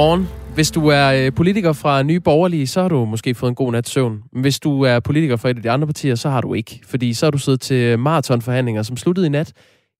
Godmorgen. 0.00 0.28
Hvis 0.54 0.70
du 0.70 0.88
er 0.88 1.12
øh, 1.12 1.32
politiker 1.32 1.72
fra 1.72 2.02
Nye 2.02 2.20
Borgerlige, 2.20 2.66
så 2.66 2.82
har 2.82 2.88
du 2.88 3.04
måske 3.04 3.34
fået 3.34 3.50
en 3.50 3.54
god 3.54 3.72
nat 3.72 3.88
søvn. 3.88 4.22
Men 4.32 4.42
hvis 4.42 4.60
du 4.60 4.82
er 4.82 5.00
politiker 5.00 5.36
fra 5.36 5.50
et 5.50 5.56
af 5.56 5.62
de 5.62 5.70
andre 5.70 5.86
partier, 5.86 6.14
så 6.14 6.30
har 6.30 6.40
du 6.40 6.54
ikke. 6.54 6.80
Fordi 6.84 7.12
så 7.14 7.26
har 7.26 7.30
du 7.30 7.38
siddet 7.38 7.60
til 7.60 7.98
maratonforhandlinger, 7.98 8.82
som 8.82 8.96
sluttede 8.96 9.26
i 9.26 9.30
nat. 9.30 9.52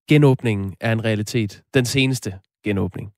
Genåbningen 0.08 0.74
er 0.80 0.92
en 0.92 1.04
realitet. 1.04 1.62
Den 1.74 1.84
seneste 1.84 2.34
genåbning. 2.64 3.10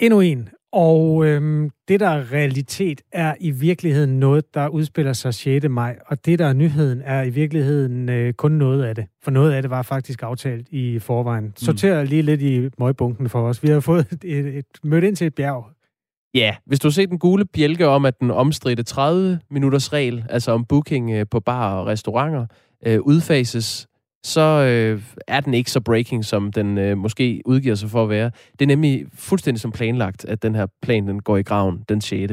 Endnu 0.00 0.20
en. 0.20 0.48
Og 0.72 1.26
øhm, 1.26 1.70
det, 1.88 2.00
der 2.00 2.08
er 2.08 2.32
realitet, 2.32 3.00
er 3.12 3.34
i 3.40 3.50
virkeligheden 3.50 4.20
noget, 4.20 4.54
der 4.54 4.68
udspiller 4.68 5.12
sig 5.12 5.34
6. 5.34 5.68
maj. 5.68 5.98
Og 6.06 6.26
det, 6.26 6.38
der 6.38 6.46
er 6.46 6.52
nyheden, 6.52 7.02
er 7.04 7.22
i 7.22 7.30
virkeligheden 7.30 8.08
øh, 8.08 8.32
kun 8.32 8.52
noget 8.52 8.84
af 8.84 8.94
det. 8.94 9.06
For 9.22 9.30
noget 9.30 9.52
af 9.52 9.62
det 9.62 9.70
var 9.70 9.82
faktisk 9.82 10.22
aftalt 10.22 10.68
i 10.70 10.98
forvejen. 10.98 11.52
Sorter 11.56 12.04
lige 12.04 12.22
lidt 12.22 12.42
i 12.42 12.68
møgbunken 12.78 13.28
for 13.28 13.48
os. 13.48 13.62
Vi 13.62 13.68
har 13.68 13.80
fået 13.80 14.06
et, 14.12 14.24
et, 14.24 14.58
et, 14.58 14.66
mødt 14.84 15.04
ind 15.04 15.16
til 15.16 15.26
et 15.26 15.34
bjerg. 15.34 15.77
Ja, 16.34 16.56
hvis 16.66 16.80
du 16.80 16.88
har 16.88 16.92
set 16.92 17.08
den 17.08 17.18
gule 17.18 17.44
bjælke 17.44 17.88
om, 17.88 18.04
at 18.04 18.20
den 18.20 18.30
omstridte 18.30 18.82
30 18.82 19.40
minutters 19.50 19.92
regel, 19.92 20.24
altså 20.30 20.52
om 20.52 20.64
booking 20.64 21.10
øh, 21.10 21.26
på 21.30 21.40
bar 21.40 21.74
og 21.78 21.86
restauranter, 21.86 22.46
øh, 22.86 23.00
udfases, 23.00 23.88
så 24.24 24.40
øh, 24.40 25.02
er 25.28 25.40
den 25.40 25.54
ikke 25.54 25.70
så 25.70 25.80
breaking, 25.80 26.24
som 26.24 26.52
den 26.52 26.78
øh, 26.78 26.98
måske 26.98 27.42
udgiver 27.46 27.74
sig 27.74 27.90
for 27.90 28.02
at 28.02 28.08
være. 28.08 28.30
Det 28.52 28.62
er 28.62 28.66
nemlig 28.66 29.06
fuldstændig 29.14 29.60
som 29.60 29.72
planlagt, 29.72 30.24
at 30.24 30.42
den 30.42 30.54
her 30.54 30.66
plan 30.82 31.08
den 31.08 31.22
går 31.22 31.36
i 31.36 31.42
graven 31.42 31.84
den 31.88 32.00
6. 32.00 32.32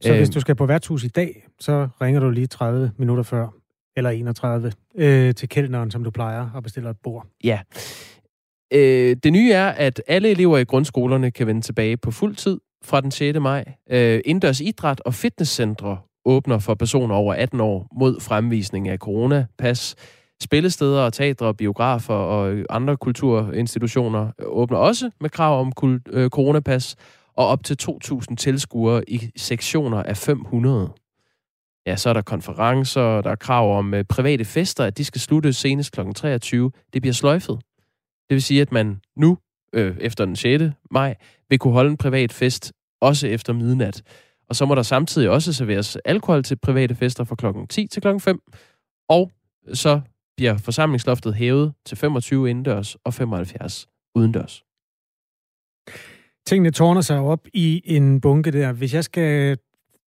Så 0.00 0.12
øh, 0.12 0.16
hvis 0.16 0.30
du 0.30 0.40
skal 0.40 0.54
på 0.54 0.66
værtshus 0.66 1.04
i 1.04 1.08
dag, 1.08 1.46
så 1.60 1.88
ringer 2.00 2.20
du 2.20 2.30
lige 2.30 2.46
30 2.46 2.90
minutter 2.96 3.22
før, 3.22 3.48
eller 3.96 4.10
31, 4.10 4.72
øh, 4.94 5.34
til 5.34 5.48
kældneren, 5.48 5.90
som 5.90 6.04
du 6.04 6.10
plejer, 6.10 6.50
og 6.54 6.62
bestiller 6.62 6.90
et 6.90 6.96
bord. 7.02 7.26
Ja. 7.44 7.60
Øh, 8.74 9.16
det 9.22 9.32
nye 9.32 9.52
er, 9.52 9.68
at 9.68 10.02
alle 10.06 10.30
elever 10.30 10.58
i 10.58 10.64
grundskolerne 10.64 11.30
kan 11.30 11.46
vende 11.46 11.60
tilbage 11.60 11.96
på 11.96 12.10
fuld 12.10 12.36
tid 12.36 12.58
fra 12.84 13.00
den 13.00 13.10
6. 13.10 13.38
maj. 13.40 13.64
Øh, 13.90 14.20
indendørs 14.24 14.60
idræt 14.60 15.00
og 15.00 15.14
fitnesscentre 15.14 15.98
åbner 16.24 16.58
for 16.58 16.74
personer 16.74 17.14
over 17.14 17.34
18 17.34 17.60
år 17.60 17.88
mod 17.98 18.20
fremvisning 18.20 18.88
af 18.88 18.98
coronapas. 18.98 19.94
Spillesteder 20.42 21.00
og 21.00 21.12
teatre, 21.12 21.54
biografer 21.54 22.14
og 22.14 22.64
andre 22.70 22.96
kulturinstitutioner 22.96 24.30
åbner 24.42 24.78
også 24.78 25.10
med 25.20 25.30
krav 25.30 25.60
om 25.60 25.72
øh, 26.10 26.30
coronapas 26.30 26.96
og 27.36 27.46
op 27.46 27.64
til 27.64 27.76
2.000 27.82 28.34
tilskuere 28.36 29.10
i 29.10 29.30
sektioner 29.36 30.02
af 30.02 30.16
500. 30.16 30.90
Ja, 31.86 31.96
så 31.96 32.08
er 32.08 32.12
der 32.12 32.22
konferencer, 32.22 33.20
der 33.20 33.30
er 33.30 33.36
krav 33.36 33.78
om 33.78 33.94
øh, 33.94 34.04
private 34.04 34.44
fester, 34.44 34.84
at 34.84 34.98
de 34.98 35.04
skal 35.04 35.20
slutte 35.20 35.52
senest 35.52 35.92
kl. 35.92 36.00
23. 36.16 36.70
Det 36.92 37.02
bliver 37.02 37.14
sløjfet. 37.14 37.60
Det 38.28 38.34
vil 38.34 38.42
sige, 38.42 38.62
at 38.62 38.72
man 38.72 39.00
nu, 39.16 39.38
øh, 39.72 39.96
efter 40.00 40.24
den 40.24 40.36
6. 40.36 40.64
maj, 40.90 41.14
vil 41.50 41.58
kunne 41.58 41.72
holde 41.72 41.90
en 41.90 41.96
privat 41.96 42.32
fest, 42.32 42.72
også 43.00 43.26
efter 43.26 43.52
midnat. 43.52 44.02
Og 44.48 44.56
så 44.56 44.66
må 44.66 44.74
der 44.74 44.82
samtidig 44.82 45.30
også 45.30 45.52
serveres 45.52 45.96
alkohol 45.96 46.42
til 46.42 46.56
private 46.56 46.94
fester 46.94 47.24
fra 47.24 47.34
klokken 47.34 47.66
10 47.66 47.86
til 47.86 48.02
klokken 48.02 48.20
5. 48.20 48.40
Og 49.08 49.30
så 49.72 50.00
bliver 50.36 50.56
forsamlingsloftet 50.56 51.34
hævet 51.34 51.72
til 51.86 51.96
25 51.96 52.50
indendørs 52.50 52.96
og 53.04 53.14
75 53.14 53.86
udendørs. 54.14 54.64
Tingene 56.46 56.70
tårner 56.70 57.00
sig 57.00 57.18
op 57.18 57.46
i 57.54 57.82
en 57.84 58.20
bunke 58.20 58.50
der. 58.50 58.72
Hvis 58.72 58.94
jeg 58.94 59.04
skal 59.04 59.58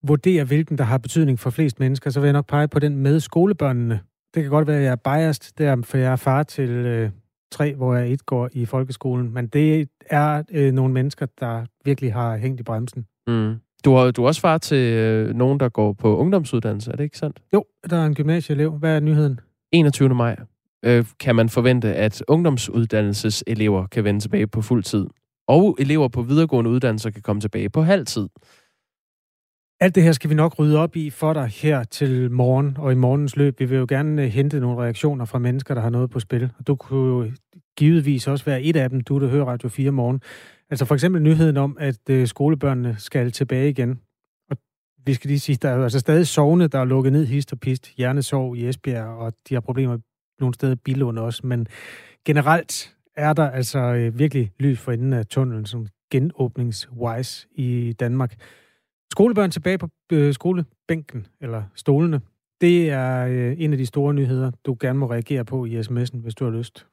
vurdere, 0.02 0.44
hvilken 0.44 0.78
der 0.78 0.84
har 0.84 0.98
betydning 0.98 1.38
for 1.38 1.50
flest 1.50 1.80
mennesker, 1.80 2.10
så 2.10 2.20
vil 2.20 2.26
jeg 2.26 2.32
nok 2.32 2.46
pege 2.46 2.68
på 2.68 2.78
den 2.78 2.96
med 2.96 3.20
skolebørnene. 3.20 4.00
Det 4.34 4.42
kan 4.42 4.50
godt 4.50 4.66
være, 4.66 4.76
at 4.76 4.84
jeg 4.84 4.92
er 4.92 4.96
biased 4.96 5.52
der, 5.58 5.82
for 5.82 5.98
jeg 5.98 6.12
er 6.12 6.16
far 6.16 6.42
til 6.42 6.70
øh, 6.70 7.10
tre, 7.52 7.74
hvor 7.74 7.94
jeg 7.94 8.12
et 8.12 8.26
går 8.26 8.48
i 8.52 8.64
folkeskolen. 8.64 9.34
Men 9.34 9.46
det 9.46 9.88
er 10.10 10.42
øh, 10.50 10.72
nogle 10.72 10.94
mennesker, 10.94 11.26
der 11.40 11.64
virkelig 11.84 12.12
har 12.12 12.36
hængt 12.36 12.60
i 12.60 12.62
bremsen. 12.62 13.06
Mm. 13.26 13.54
Du 13.84 13.94
har, 13.94 14.10
du 14.10 14.22
er 14.22 14.26
også 14.26 14.40
far 14.40 14.58
til 14.58 14.92
øh, 14.92 15.34
nogen, 15.34 15.60
der 15.60 15.68
går 15.68 15.92
på 15.92 16.16
ungdomsuddannelse, 16.16 16.90
er 16.90 16.96
det 16.96 17.04
ikke 17.04 17.18
sandt? 17.18 17.42
Jo, 17.52 17.64
der 17.90 17.96
er 17.96 18.06
en 18.06 18.14
gymnasieelev. 18.14 18.70
Hvad 18.70 18.96
er 18.96 19.00
nyheden? 19.00 19.40
21. 19.72 20.08
maj 20.08 20.36
øh, 20.84 21.04
kan 21.20 21.36
man 21.36 21.48
forvente, 21.48 21.94
at 21.94 22.22
ungdomsuddannelseselever 22.28 23.86
kan 23.86 24.04
vende 24.04 24.20
tilbage 24.20 24.46
på 24.46 24.62
fuld 24.62 24.82
tid. 24.82 25.06
Og 25.48 25.76
elever 25.78 26.08
på 26.08 26.22
videregående 26.22 26.70
uddannelser 26.70 27.10
kan 27.10 27.22
komme 27.22 27.40
tilbage 27.40 27.70
på 27.70 27.82
halv 27.82 28.06
tid. 28.06 28.28
Alt 29.80 29.94
det 29.94 30.02
her 30.02 30.12
skal 30.12 30.30
vi 30.30 30.34
nok 30.34 30.58
rydde 30.58 30.78
op 30.78 30.96
i 30.96 31.10
for 31.10 31.32
dig 31.32 31.46
her 31.46 31.84
til 31.84 32.30
morgen 32.30 32.76
og 32.78 32.92
i 32.92 32.94
morgens 32.94 33.36
løb. 33.36 33.60
Vi 33.60 33.64
vil 33.64 33.78
jo 33.78 33.86
gerne 33.88 34.22
øh, 34.22 34.28
hente 34.28 34.60
nogle 34.60 34.82
reaktioner 34.82 35.24
fra 35.24 35.38
mennesker, 35.38 35.74
der 35.74 35.82
har 35.82 35.90
noget 35.90 36.10
på 36.10 36.20
spil. 36.20 36.50
Og 36.58 36.66
du 36.66 36.76
kunne 36.76 37.24
jo 37.24 37.30
givetvis 37.76 38.28
også 38.28 38.44
være 38.44 38.62
et 38.62 38.76
af 38.76 38.90
dem, 38.90 39.00
du 39.00 39.20
der 39.20 39.28
hører 39.28 39.44
Radio 39.44 39.68
4 39.68 39.90
morgen. 39.90 40.20
Altså 40.70 40.84
for 40.84 40.94
eksempel 40.94 41.22
nyheden 41.22 41.56
om, 41.56 41.76
at 41.80 42.10
øh, 42.10 42.26
skolebørnene 42.26 42.96
skal 42.98 43.32
tilbage 43.32 43.70
igen. 43.70 44.00
Og 44.50 44.56
vi 45.06 45.14
skal 45.14 45.28
lige 45.28 45.40
sige, 45.40 45.58
der 45.62 45.68
er 45.68 45.76
jo 45.76 45.82
altså 45.82 45.98
stadig 45.98 46.26
sovne, 46.26 46.66
der 46.66 46.78
er 46.78 46.84
lukket 46.84 47.12
ned 47.12 47.26
hist 47.26 47.52
og 47.52 47.60
pist. 47.60 47.96
Hjernesov 47.96 48.56
i 48.56 48.68
Esbjerg, 48.68 49.06
og 49.06 49.32
de 49.48 49.54
har 49.54 49.60
problemer 49.60 49.98
nogle 50.40 50.54
steder 50.54 50.72
i 50.72 50.76
Bilund 50.84 51.18
også. 51.18 51.46
Men 51.46 51.66
generelt 52.26 52.96
er 53.16 53.32
der 53.32 53.50
altså 53.50 53.78
øh, 53.78 54.18
virkelig 54.18 54.52
lys 54.58 54.80
for 54.80 54.92
enden 54.92 55.12
af 55.12 55.26
tunnelen, 55.26 55.66
som 55.66 55.86
genåbningswise 56.10 57.46
i 57.54 57.92
Danmark. 57.92 58.34
Skolebørn 59.10 59.50
tilbage 59.50 59.78
på 59.78 59.88
øh, 60.12 60.34
skolebænken, 60.34 61.26
eller 61.40 61.62
stolene, 61.74 62.20
det 62.60 62.90
er 62.90 63.26
øh, 63.26 63.54
en 63.58 63.72
af 63.72 63.78
de 63.78 63.86
store 63.86 64.14
nyheder, 64.14 64.50
du 64.66 64.76
gerne 64.80 64.98
må 64.98 65.10
reagere 65.10 65.44
på 65.44 65.64
i 65.64 65.80
sms'en, 65.80 66.18
hvis 66.18 66.34
du 66.34 66.44
har 66.44 66.52
lyst. 66.52 66.86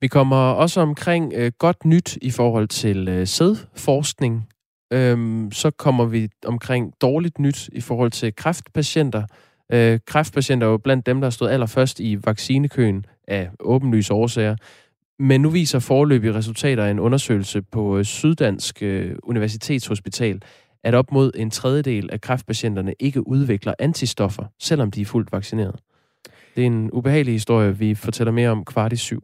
Vi 0.00 0.08
kommer 0.08 0.36
også 0.36 0.80
omkring 0.80 1.32
øh, 1.36 1.52
godt 1.58 1.84
nyt 1.84 2.18
i 2.22 2.30
forhold 2.30 2.68
til 2.68 3.08
øh, 3.08 3.26
sædforskning. 3.26 4.48
Øhm, 4.92 5.52
så 5.52 5.70
kommer 5.70 6.04
vi 6.04 6.28
omkring 6.46 6.92
dårligt 7.00 7.38
nyt 7.38 7.68
i 7.72 7.80
forhold 7.80 8.10
til 8.10 8.36
kræftpatienter. 8.36 9.22
Øh, 9.72 10.00
kræftpatienter 10.06 10.66
er 10.66 10.70
jo 10.70 10.78
blandt 10.78 11.06
dem, 11.06 11.20
der 11.20 11.26
har 11.26 11.30
stået 11.30 11.50
allerførst 11.50 12.00
i 12.00 12.18
vaccinekøen 12.24 13.06
af 13.28 13.50
åbenlyse 13.60 14.14
årsager. 14.14 14.56
Men 15.18 15.40
nu 15.40 15.50
viser 15.50 15.78
forløbige 15.78 16.34
resultater 16.34 16.84
af 16.84 16.90
en 16.90 17.00
undersøgelse 17.00 17.62
på 17.62 17.98
øh, 17.98 18.04
Syddansk 18.04 18.82
øh, 18.82 19.16
Universitetshospital, 19.22 20.42
at 20.84 20.94
op 20.94 21.12
mod 21.12 21.30
en 21.36 21.50
tredjedel 21.50 22.10
af 22.12 22.20
kræftpatienterne 22.20 22.94
ikke 23.00 23.28
udvikler 23.28 23.74
antistoffer, 23.78 24.44
selvom 24.60 24.90
de 24.90 25.00
er 25.00 25.06
fuldt 25.06 25.32
vaccineret. 25.32 25.80
Det 26.56 26.62
er 26.62 26.66
en 26.66 26.90
ubehagelig 26.92 27.34
historie, 27.34 27.78
vi 27.78 27.94
fortæller 27.94 28.32
mere 28.32 28.50
om 28.50 28.64
kvart 28.64 28.92
i 28.92 28.96
syv. 28.96 29.22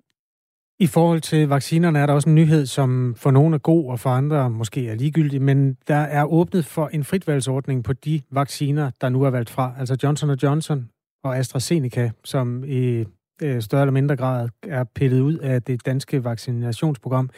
I 0.81 0.87
forhold 0.87 1.21
til 1.21 1.49
vaccinerne 1.49 1.99
er 1.99 2.07
der 2.07 2.13
også 2.13 2.29
en 2.29 2.35
nyhed, 2.35 2.67
som 2.67 3.15
for 3.17 3.31
nogle 3.31 3.55
er 3.55 3.59
god, 3.59 3.91
og 3.91 4.01
for 4.01 4.11
andre 4.11 4.51
måske 4.51 4.89
er 4.89 4.95
ligegyldig, 4.95 5.43
men 5.43 5.77
der 5.89 5.97
er 5.97 6.25
åbnet 6.25 6.65
for 6.65 6.89
en 6.89 7.05
fritvalgsordning 7.05 7.85
på 7.85 7.93
de 7.93 8.21
vacciner, 8.31 8.91
der 9.01 9.09
nu 9.09 9.23
er 9.23 9.31
valgt 9.31 9.51
fra. 9.51 9.75
Altså 9.79 9.97
Johnson 10.03 10.31
Johnson 10.31 10.89
og 11.25 11.37
AstraZeneca, 11.37 12.11
som 12.25 12.65
i 12.65 13.05
øh, 13.43 13.63
større 13.63 13.83
eller 13.83 13.93
mindre 13.93 14.17
grad 14.17 14.49
er 14.63 14.85
pillet 14.85 15.21
ud 15.21 15.39
af 15.39 15.63
det 15.63 15.87
danske 15.87 16.25
vaccinationsprogram, 16.25 17.31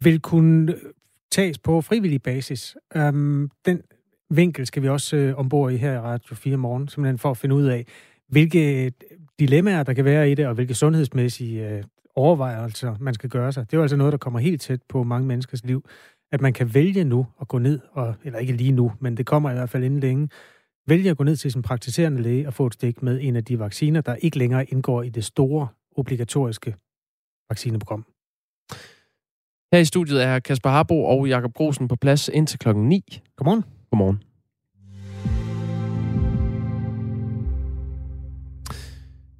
vil 0.00 0.20
kunne 0.20 0.72
øh, 0.72 0.78
tages 1.32 1.58
på 1.58 1.80
frivillig 1.80 2.22
basis. 2.22 2.76
Øhm, 2.96 3.50
den 3.66 3.82
vinkel 4.30 4.66
skal 4.66 4.82
vi 4.82 4.88
også 4.88 5.16
øh, 5.16 5.38
ombord 5.38 5.72
i 5.72 5.76
her 5.76 5.94
i 5.94 5.98
Radio 5.98 6.34
4 6.34 6.56
morgen, 6.56 6.88
simpelthen 6.88 7.18
for 7.18 7.30
at 7.30 7.36
finde 7.36 7.54
ud 7.54 7.64
af, 7.64 7.86
hvilke 8.28 8.92
dilemmaer, 9.38 9.82
der 9.82 9.92
kan 9.92 10.04
være 10.04 10.30
i 10.30 10.34
det, 10.34 10.46
og 10.46 10.54
hvilke 10.54 10.74
sundhedsmæssige 10.74 11.68
øh, 11.68 11.82
overvejelser, 12.16 12.96
man 13.00 13.14
skal 13.14 13.30
gøre 13.30 13.52
sig. 13.52 13.66
Det 13.66 13.72
er 13.72 13.78
jo 13.78 13.82
altså 13.82 13.96
noget, 13.96 14.12
der 14.12 14.18
kommer 14.18 14.40
helt 14.40 14.60
tæt 14.60 14.82
på 14.88 15.02
mange 15.02 15.28
menneskers 15.28 15.64
liv, 15.64 15.84
at 16.32 16.40
man 16.40 16.52
kan 16.52 16.74
vælge 16.74 17.04
nu 17.04 17.26
at 17.40 17.48
gå 17.48 17.58
ned, 17.58 17.80
og, 17.92 18.14
eller 18.24 18.38
ikke 18.38 18.52
lige 18.52 18.72
nu, 18.72 18.92
men 19.00 19.16
det 19.16 19.26
kommer 19.26 19.50
i 19.50 19.54
hvert 19.54 19.70
fald 19.70 19.84
inden 19.84 20.00
længe, 20.00 20.28
vælge 20.86 21.10
at 21.10 21.16
gå 21.16 21.24
ned 21.24 21.36
til 21.36 21.52
sin 21.52 21.62
praktiserende 21.62 22.22
læge 22.22 22.46
og 22.46 22.54
få 22.54 22.66
et 22.66 22.74
stik 22.74 23.02
med 23.02 23.18
en 23.22 23.36
af 23.36 23.44
de 23.44 23.58
vacciner, 23.58 24.00
der 24.00 24.14
ikke 24.14 24.38
længere 24.38 24.64
indgår 24.70 25.02
i 25.02 25.08
det 25.08 25.24
store 25.24 25.68
obligatoriske 25.96 26.74
vaccineprogram. 27.50 28.04
Her 29.72 29.78
i 29.78 29.84
studiet 29.84 30.24
er 30.24 30.38
Kasper 30.38 30.70
Harbo 30.70 31.04
og 31.04 31.28
Jakob 31.28 31.54
Grosen 31.54 31.88
på 31.88 31.96
plads 31.96 32.28
indtil 32.28 32.58
klokken 32.58 32.88
9. 32.88 33.22
Godmorgen. 33.36 33.64
Godmorgen. 33.90 34.31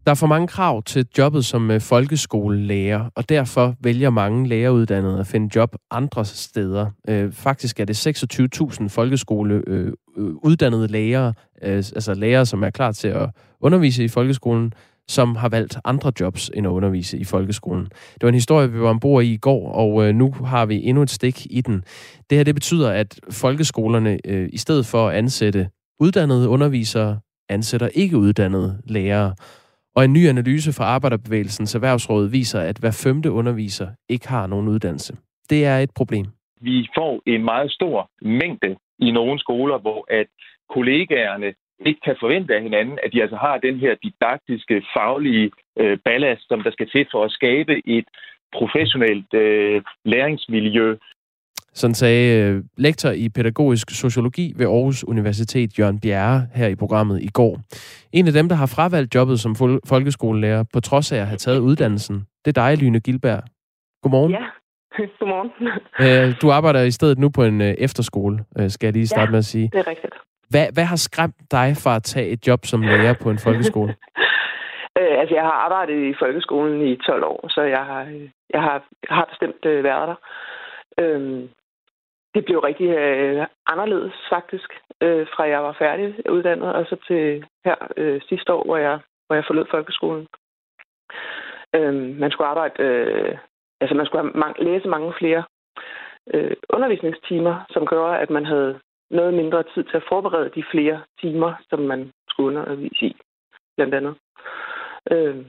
Der 0.07 0.11
er 0.11 0.15
for 0.15 0.27
mange 0.27 0.49
krav 0.49 0.83
til 0.83 1.07
jobbet 1.19 1.45
som 1.45 1.71
øh, 1.71 1.81
folkeskolelærer, 1.81 3.11
og 3.15 3.29
derfor 3.29 3.75
vælger 3.81 4.11
mange 4.11 4.49
læreruddannede 4.49 5.21
at 5.21 5.27
finde 5.27 5.51
job 5.57 5.77
andre 5.91 6.25
steder. 6.25 6.87
Øh, 7.09 7.33
faktisk 7.33 7.81
er 7.81 7.85
det 7.85 8.07
26.000 8.07 8.89
folkeskoleuddannede 8.89 10.83
øh, 10.83 10.83
øh 10.83 10.91
lærere, 10.91 11.35
øh, 11.63 11.77
altså 11.77 12.15
lærere, 12.15 12.47
som 12.47 12.63
er 12.63 12.71
klar 12.71 12.93
til 12.93 13.09
at 13.09 13.31
undervise 13.61 14.05
i 14.05 14.09
folkeskolen, 14.09 14.73
som 15.09 15.37
har 15.37 15.49
valgt 15.49 15.79
andre 15.85 16.13
jobs 16.21 16.51
end 16.55 16.67
at 16.67 16.71
undervise 16.71 17.19
i 17.19 17.25
folkeskolen. 17.25 17.85
Det 17.85 18.23
var 18.23 18.29
en 18.29 18.35
historie, 18.35 18.73
vi 18.73 18.81
var 18.81 18.89
ombord 18.89 19.25
i 19.25 19.33
i 19.33 19.37
går, 19.37 19.73
og 19.73 20.15
nu 20.15 20.33
har 20.45 20.67
vi 20.67 20.85
endnu 20.85 21.03
et 21.03 21.11
stik 21.11 21.47
i 21.51 21.61
den. 21.61 21.85
Det 22.31 22.39
her 22.39 22.45
det 22.45 22.55
betyder, 22.55 22.91
at 22.91 23.21
folkeskolerne 23.31 24.19
øh, 24.25 24.49
i 24.53 24.59
stedet 24.59 24.87
for 24.87 25.09
at 25.09 25.17
ansætte 25.17 25.69
uddannede 26.01 26.49
undervisere, 26.49 27.19
ansætter 27.49 27.89
ikke 27.89 28.17
uddannede 28.17 28.79
lærere. 28.85 29.35
Og 29.97 30.05
en 30.05 30.13
ny 30.13 30.29
analyse 30.29 30.73
fra 30.73 30.85
Arbejderbevægelsens 30.85 31.75
Erhvervsråd 31.75 32.31
viser, 32.31 32.61
at 32.61 32.77
hver 32.79 33.01
femte 33.05 33.31
underviser 33.31 33.89
ikke 34.09 34.29
har 34.29 34.47
nogen 34.47 34.69
uddannelse. 34.69 35.17
Det 35.51 35.65
er 35.67 35.79
et 35.79 35.91
problem. 35.97 36.27
vi 36.61 36.89
får 36.99 37.23
en 37.27 37.45
meget 37.45 37.73
stor 37.73 38.11
mængde 38.23 38.77
i 38.99 39.11
nogle 39.11 39.39
skoler, 39.39 39.79
hvor 39.79 40.07
at 40.09 40.27
kollegaerne 40.75 41.55
ikke 41.87 42.01
kan 42.05 42.17
forvente 42.21 42.55
af 42.55 42.63
hinanden, 42.63 42.99
at 43.05 43.13
de 43.13 43.23
altså 43.23 43.37
har 43.37 43.59
den 43.59 43.77
her 43.79 43.95
didaktiske, 44.03 44.83
faglige 44.97 45.51
øh, 45.79 45.99
ballast, 46.05 46.49
som 46.49 46.63
der 46.63 46.71
skal 46.71 46.89
til 46.91 47.07
for 47.13 47.25
at 47.25 47.31
skabe 47.31 47.89
et 47.89 48.05
professionelt 48.59 49.35
øh, 49.35 49.83
læringsmiljø. 50.05 50.97
Sådan 51.75 51.95
sagde 51.95 52.43
øh, 52.43 52.63
lektor 52.77 53.11
i 53.11 53.29
pædagogisk 53.29 53.91
sociologi 53.91 54.53
ved 54.57 54.67
Aarhus 54.67 55.05
Universitet, 55.05 55.79
Jørgen 55.79 56.01
Bjerre, 56.01 56.47
her 56.55 56.67
i 56.67 56.75
programmet 56.75 57.23
i 57.23 57.29
går. 57.29 57.59
En 58.13 58.27
af 58.27 58.33
dem, 58.33 58.49
der 58.49 58.57
har 58.57 58.67
fravalgt 58.77 59.15
jobbet 59.15 59.41
som 59.41 59.55
folkeskolelærer, 59.89 60.65
på 60.73 60.81
trods 60.81 61.13
af 61.13 61.19
at 61.19 61.27
have 61.27 61.37
taget 61.37 61.59
uddannelsen, 61.59 62.17
det 62.45 62.57
er 62.57 62.63
dig, 62.63 62.79
Lyne 62.83 63.01
Gilberg. 63.01 63.43
Godmorgen. 64.03 64.33
Ja, 64.33 64.45
godmorgen. 65.21 65.51
Øh, 66.05 66.35
du 66.43 66.51
arbejder 66.51 66.83
i 66.83 66.91
stedet 66.91 67.19
nu 67.19 67.29
på 67.31 67.45
en 67.45 67.61
øh, 67.61 67.75
efterskole, 67.79 68.39
skal 68.69 68.87
jeg 68.87 68.93
lige 68.93 69.07
starte 69.07 69.29
ja, 69.29 69.31
med 69.31 69.39
at 69.39 69.45
sige. 69.45 69.71
det 69.73 69.79
er 69.79 69.87
rigtigt. 69.87 70.15
Hvad, 70.51 70.67
hvad 70.75 70.85
har 70.85 70.97
skræmt 70.97 71.37
dig 71.51 71.69
fra 71.85 71.97
at 71.97 72.03
tage 72.03 72.29
et 72.29 72.47
job 72.47 72.61
som 72.65 72.81
lærer 72.81 73.15
på 73.23 73.31
en 73.31 73.39
folkeskole? 73.47 73.95
øh, 74.99 75.15
altså, 75.21 75.35
jeg 75.35 75.43
har 75.43 75.57
arbejdet 75.67 75.99
i 76.11 76.15
folkeskolen 76.23 76.87
i 76.87 76.97
12 76.97 77.25
år, 77.25 77.49
så 77.49 77.63
jeg 77.63 77.85
har, 77.91 78.03
jeg 78.55 78.63
har, 78.63 78.77
jeg 79.09 79.17
har 79.17 79.27
bestemt 79.33 79.65
øh, 79.65 79.85
været 79.85 80.09
der. 80.09 80.19
Øhm, 81.03 81.49
det 82.35 82.45
blev 82.45 82.59
rigtig 82.59 82.89
øh, 82.89 83.47
anderledes, 83.67 84.15
faktisk, 84.29 84.71
øh, 85.01 85.27
fra 85.35 85.49
jeg 85.49 85.63
var 85.63 85.77
færdig 85.79 86.31
uddannet, 86.31 86.73
og 86.75 86.87
så 86.87 86.97
til 87.07 87.45
her 87.65 87.77
øh, 87.97 88.21
sidste 88.29 88.53
år, 88.53 88.65
hvor 88.65 88.77
jeg, 88.77 88.99
hvor 89.27 89.35
jeg 89.37 89.45
forlod 89.47 89.67
folkeskolen. 89.71 90.27
Øh, 91.75 91.95
man 91.95 92.31
skulle 92.31 92.49
arbejde, 92.49 92.83
øh, 92.83 93.39
altså 93.81 93.95
man 93.95 94.07
skulle 94.07 94.23
have 94.23 94.39
mange, 94.39 94.65
læse 94.65 94.89
mange 94.89 95.13
flere 95.19 95.45
øh, 96.35 96.57
undervisningstimer, 96.69 97.65
som 97.71 97.87
gør, 97.87 98.05
at 98.05 98.31
man 98.31 98.45
havde 98.45 98.81
noget 99.11 99.35
mindre 99.35 99.63
tid 99.63 99.85
til 99.85 99.97
at 99.97 100.09
forberede 100.09 100.51
de 100.55 100.65
flere 100.71 101.03
timer, 101.21 101.55
som 101.71 101.79
man 101.81 102.11
skulle 102.29 102.49
undervise 102.49 103.07
i, 103.07 103.17
blandt 103.77 103.95
andet. 103.95 104.15
Øh, 105.11 105.47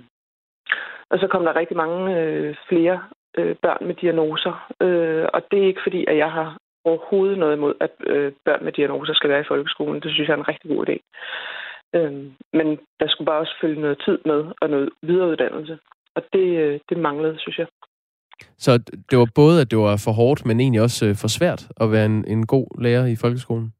og 1.09 1.19
så 1.19 1.27
kom 1.27 1.43
der 1.45 1.55
rigtig 1.55 1.77
mange 1.77 2.19
øh, 2.19 2.55
flere 2.69 3.03
øh, 3.37 3.55
børn 3.61 3.87
med 3.87 3.95
diagnoser, 3.95 4.73
øh, 4.81 5.25
og 5.33 5.41
det 5.51 5.59
er 5.59 5.67
ikke 5.67 5.85
fordi, 5.85 6.05
at 6.05 6.17
jeg 6.17 6.31
har 6.31 6.57
overhovedet 6.85 7.37
noget 7.37 7.55
imod, 7.55 7.73
at 7.81 7.91
øh, 8.07 8.31
børn 8.45 8.63
med 8.63 8.71
diagnoser 8.71 9.13
skal 9.13 9.29
være 9.29 9.41
i 9.41 9.51
folkeskolen. 9.51 10.01
Det 10.01 10.11
synes 10.11 10.27
jeg 10.27 10.33
er 10.33 10.37
en 10.37 10.47
rigtig 10.47 10.71
god 10.71 10.89
idé. 10.89 10.95
Øh, 11.95 12.13
men 12.53 12.67
der 12.99 13.07
skulle 13.07 13.25
bare 13.25 13.39
også 13.39 13.55
følge 13.61 13.81
noget 13.81 14.01
tid 14.05 14.17
med 14.25 14.45
og 14.61 14.69
noget 14.69 14.89
videreuddannelse. 15.01 15.77
Og 16.15 16.21
det, 16.33 16.47
øh, 16.63 16.79
det 16.89 16.97
manglede, 16.97 17.39
synes 17.39 17.57
jeg. 17.57 17.67
Så 18.57 18.71
det 19.09 19.17
var 19.19 19.27
både, 19.35 19.61
at 19.61 19.71
det 19.71 19.79
var 19.79 20.03
for 20.05 20.11
hårdt, 20.11 20.45
men 20.45 20.59
egentlig 20.59 20.81
også 20.81 21.05
øh, 21.05 21.15
for 21.21 21.27
svært 21.27 21.61
at 21.81 21.91
være 21.91 22.05
en, 22.05 22.25
en 22.27 22.45
god 22.45 22.67
lærer 22.81 23.05
i 23.05 23.15
folkeskolen? 23.15 23.73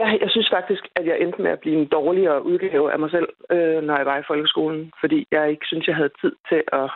Ja, 0.00 0.08
jeg 0.22 0.30
synes 0.30 0.50
faktisk, 0.52 0.82
at 0.96 1.06
jeg 1.06 1.16
endte 1.20 1.42
med 1.42 1.50
at 1.50 1.60
blive 1.60 1.76
en 1.82 1.88
dårligere 1.98 2.44
udgave 2.44 2.92
af 2.92 2.98
mig 2.98 3.10
selv, 3.10 3.28
øh, 3.50 3.82
når 3.86 3.96
jeg 3.96 4.06
var 4.06 4.18
i 4.18 4.28
folkeskolen, 4.30 4.92
fordi 5.00 5.26
jeg 5.32 5.50
ikke 5.50 5.66
synes, 5.66 5.86
jeg 5.86 5.96
havde 5.96 6.16
tid 6.22 6.32
til 6.48 6.62
at, 6.72 6.90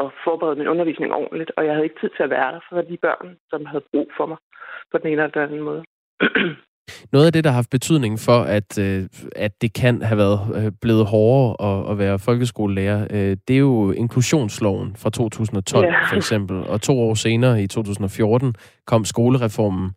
at 0.00 0.06
forberede 0.24 0.58
min 0.60 0.68
undervisning 0.68 1.12
ordentligt, 1.12 1.50
og 1.56 1.64
jeg 1.64 1.72
havde 1.74 1.84
ikke 1.84 2.00
tid 2.00 2.10
til 2.16 2.22
at 2.22 2.30
være 2.30 2.52
der 2.52 2.60
for 2.68 2.80
de 2.80 2.98
børn, 3.06 3.28
som 3.50 3.66
havde 3.66 3.84
brug 3.92 4.08
for 4.16 4.26
mig 4.26 4.38
på 4.90 4.98
den 4.98 5.06
ene 5.06 5.22
eller 5.22 5.34
den 5.36 5.42
anden 5.42 5.62
måde. 5.70 5.82
Noget 7.12 7.26
af 7.26 7.32
det, 7.32 7.44
der 7.44 7.50
har 7.50 7.54
haft 7.54 7.70
betydning 7.70 8.18
for, 8.18 8.40
at, 8.42 8.78
øh, 8.78 9.04
at 9.36 9.62
det 9.62 9.72
kan 9.72 10.02
have 10.02 10.18
været 10.18 10.40
øh, 10.56 10.72
blevet 10.80 11.06
hårdere 11.06 11.50
at, 11.68 11.90
at 11.90 11.98
være 11.98 12.18
folkeskolelærer, 12.18 13.06
øh, 13.10 13.36
det 13.48 13.54
er 13.54 13.58
jo 13.58 13.92
inklusionsloven 13.92 14.96
fra 14.96 15.10
2012 15.10 15.84
yeah. 15.84 16.08
for 16.08 16.16
eksempel, 16.16 16.56
og 16.56 16.80
to 16.80 17.00
år 17.00 17.14
senere 17.14 17.62
i 17.62 17.66
2014 17.66 18.54
kom 18.86 19.04
skolereformen. 19.04 19.90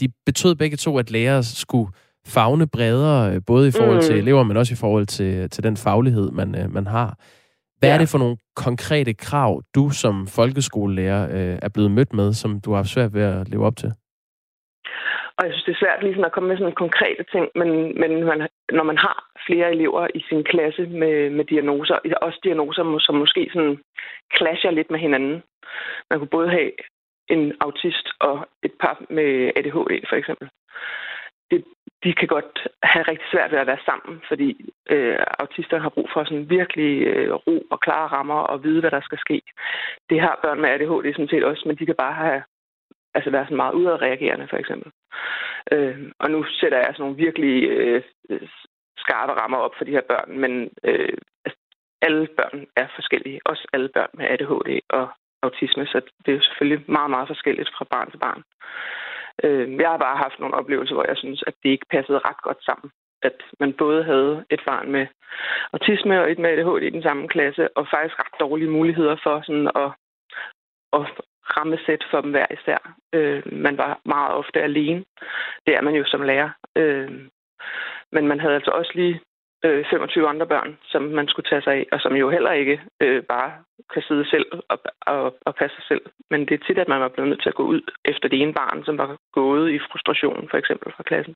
De 0.00 0.08
betød 0.26 0.54
begge 0.54 0.76
to, 0.76 0.98
at 0.98 1.10
lærere 1.10 1.42
skulle 1.42 1.92
fagne 2.26 2.66
bredere, 2.66 3.40
både 3.40 3.68
i 3.68 3.70
forhold 3.70 4.02
til 4.02 4.14
mm. 4.14 4.20
elever, 4.20 4.42
men 4.42 4.56
også 4.56 4.74
i 4.74 4.76
forhold 4.76 5.06
til, 5.06 5.50
til 5.50 5.64
den 5.64 5.76
faglighed, 5.76 6.30
man, 6.30 6.66
man 6.68 6.86
har. 6.86 7.18
Hvad 7.80 7.90
ja. 7.90 7.94
er 7.94 7.98
det 7.98 8.08
for 8.12 8.18
nogle 8.18 8.36
konkrete 8.56 9.14
krav, 9.14 9.62
du 9.74 9.90
som 10.02 10.26
folkeskolelærer 10.26 11.24
er 11.62 11.68
blevet 11.74 11.90
mødt 11.90 12.12
med, 12.12 12.32
som 12.32 12.60
du 12.60 12.70
har 12.70 12.76
haft 12.76 12.94
svært 12.94 13.14
ved 13.14 13.22
at 13.22 13.48
leve 13.48 13.66
op 13.66 13.76
til? 13.76 13.92
Og 15.36 15.46
jeg 15.46 15.52
synes, 15.52 15.64
det 15.64 15.74
er 15.74 15.84
svært 15.84 16.02
ligesom 16.02 16.24
at 16.24 16.32
komme 16.32 16.48
med 16.48 16.58
sådan 16.58 16.82
konkrete 16.84 17.24
ting, 17.32 17.46
men, 17.60 17.70
men 18.00 18.10
man, 18.30 18.48
når 18.78 18.84
man 18.90 18.98
har 18.98 19.16
flere 19.46 19.70
elever 19.74 20.06
i 20.14 20.20
sin 20.28 20.44
klasse 20.44 20.82
med, 20.86 21.30
med 21.30 21.44
diagnoser, 21.44 21.96
også 22.22 22.38
diagnoser, 22.44 22.98
som 22.98 23.14
måske 23.14 23.50
sådan 23.52 23.78
clasher 24.36 24.70
lidt 24.70 24.90
med 24.90 25.00
hinanden. 25.00 25.42
Man 26.10 26.18
kunne 26.18 26.36
både 26.36 26.50
have 26.50 26.70
en 27.34 27.52
autist 27.60 28.06
og 28.20 28.36
et 28.62 28.74
par 28.80 28.96
med 29.10 29.28
ADHD, 29.56 29.92
for 30.08 30.16
eksempel. 30.16 30.48
Det, 31.50 31.64
de 32.04 32.12
kan 32.14 32.28
godt 32.28 32.68
have 32.82 33.02
rigtig 33.02 33.28
svært 33.32 33.50
ved 33.52 33.58
at 33.58 33.66
være 33.66 33.86
sammen, 33.88 34.22
fordi 34.28 34.50
øh, 34.90 35.18
autister 35.38 35.78
har 35.78 35.88
brug 35.88 36.08
for 36.12 36.24
sådan 36.24 36.50
virkelig 36.50 36.92
øh, 37.06 37.34
ro 37.34 37.66
og 37.70 37.80
klare 37.80 38.08
rammer 38.08 38.40
og 38.52 38.64
vide, 38.64 38.80
hvad 38.80 38.90
der 38.90 39.00
skal 39.00 39.18
ske. 39.18 39.42
Det 40.10 40.20
har 40.20 40.40
børn 40.42 40.60
med 40.60 40.70
ADHD 40.70 41.12
sådan 41.12 41.28
set 41.28 41.44
også, 41.44 41.62
men 41.66 41.76
de 41.76 41.86
kan 41.86 41.94
bare 41.94 42.14
have 42.14 42.42
altså 43.14 43.30
være 43.30 43.44
sådan 43.44 43.56
meget 43.56 43.74
udadreagerende, 43.74 44.48
for 44.50 44.56
eksempel. 44.56 44.92
Øh, 45.72 46.12
og 46.18 46.30
nu 46.30 46.44
sætter 46.44 46.78
jeg 46.78 46.86
sådan 46.92 47.02
nogle 47.02 47.16
virkelig 47.16 47.70
øh, 47.70 48.02
skarpe 48.98 49.32
rammer 49.32 49.58
op 49.58 49.74
for 49.78 49.84
de 49.84 49.96
her 49.96 50.06
børn, 50.12 50.38
men 50.38 50.70
øh, 50.84 51.16
altså, 51.44 51.60
alle 52.02 52.28
børn 52.38 52.66
er 52.76 52.86
forskellige. 52.94 53.40
Også 53.44 53.68
alle 53.72 53.88
børn 53.88 54.10
med 54.14 54.26
ADHD 54.26 54.80
og 54.88 55.08
autisme, 55.42 55.86
så 55.86 56.00
det 56.22 56.32
er 56.32 56.36
jo 56.36 56.42
selvfølgelig 56.42 56.84
meget, 56.90 57.10
meget 57.10 57.28
forskelligt 57.28 57.70
fra 57.76 57.84
barn 57.90 58.10
til 58.10 58.18
barn. 58.18 58.42
Øh, 59.44 59.76
jeg 59.80 59.90
har 59.90 59.98
bare 59.98 60.22
haft 60.24 60.40
nogle 60.40 60.54
oplevelser, 60.54 60.94
hvor 60.94 61.06
jeg 61.08 61.16
synes, 61.16 61.44
at 61.46 61.54
det 61.62 61.70
ikke 61.70 61.86
passede 61.90 62.18
ret 62.18 62.42
godt 62.42 62.64
sammen. 62.64 62.90
At 63.22 63.36
man 63.60 63.72
både 63.72 64.04
havde 64.04 64.44
et 64.50 64.62
barn 64.66 64.90
med 64.90 65.06
autisme 65.72 66.20
og 66.20 66.30
et 66.30 66.38
med 66.38 66.50
ADHD 66.50 66.82
i 66.82 66.90
den 66.90 67.02
samme 67.02 67.28
klasse, 67.28 67.76
og 67.76 67.86
faktisk 67.94 68.18
ret 68.18 68.40
dårlige 68.40 68.70
muligheder 68.70 69.16
for 69.22 69.42
sådan 69.46 69.68
at, 69.82 69.90
at 70.92 71.04
rammesæt 71.56 72.04
for 72.10 72.20
dem 72.20 72.30
hver 72.30 72.46
især. 72.50 72.80
Øh, 73.12 73.42
man 73.52 73.78
var 73.78 74.00
meget 74.04 74.32
ofte 74.34 74.62
alene. 74.62 75.04
Det 75.66 75.76
er 75.76 75.80
man 75.80 75.94
jo 75.94 76.04
som 76.06 76.22
lærer. 76.22 76.50
Øh, 76.76 77.10
men 78.12 78.26
man 78.26 78.40
havde 78.40 78.54
altså 78.54 78.70
også 78.70 78.92
lige 78.94 79.20
øh, 79.64 79.84
25 79.90 80.28
andre 80.28 80.46
børn, 80.46 80.70
som 80.92 81.02
man 81.02 81.28
skulle 81.28 81.48
tage 81.50 81.62
sig 81.62 81.72
af, 81.72 81.86
og 81.92 82.00
som 82.00 82.12
jo 82.22 82.30
heller 82.30 82.52
ikke 82.52 82.80
øh, 83.00 83.22
bare 83.22 83.50
kan 83.94 84.02
sidde 84.08 84.24
selv 84.34 84.46
og, 84.72 84.78
og, 85.14 85.34
og 85.46 85.52
passe 85.60 85.76
sig 85.76 85.86
selv. 85.90 86.04
Men 86.30 86.40
det 86.46 86.54
er 86.54 86.64
tit, 86.66 86.78
at 86.78 86.88
man 86.92 87.00
var 87.00 87.08
blevet 87.14 87.28
nødt 87.30 87.42
til 87.42 87.52
at 87.52 87.60
gå 87.60 87.64
ud 87.72 87.80
efter 88.04 88.28
det 88.28 88.38
ene 88.42 88.54
barn, 88.60 88.84
som 88.84 88.98
var 88.98 89.10
gået 89.32 89.66
i 89.76 89.78
frustration, 89.88 90.48
for 90.50 90.58
eksempel 90.62 90.88
fra 90.96 91.02
klassen. 91.10 91.34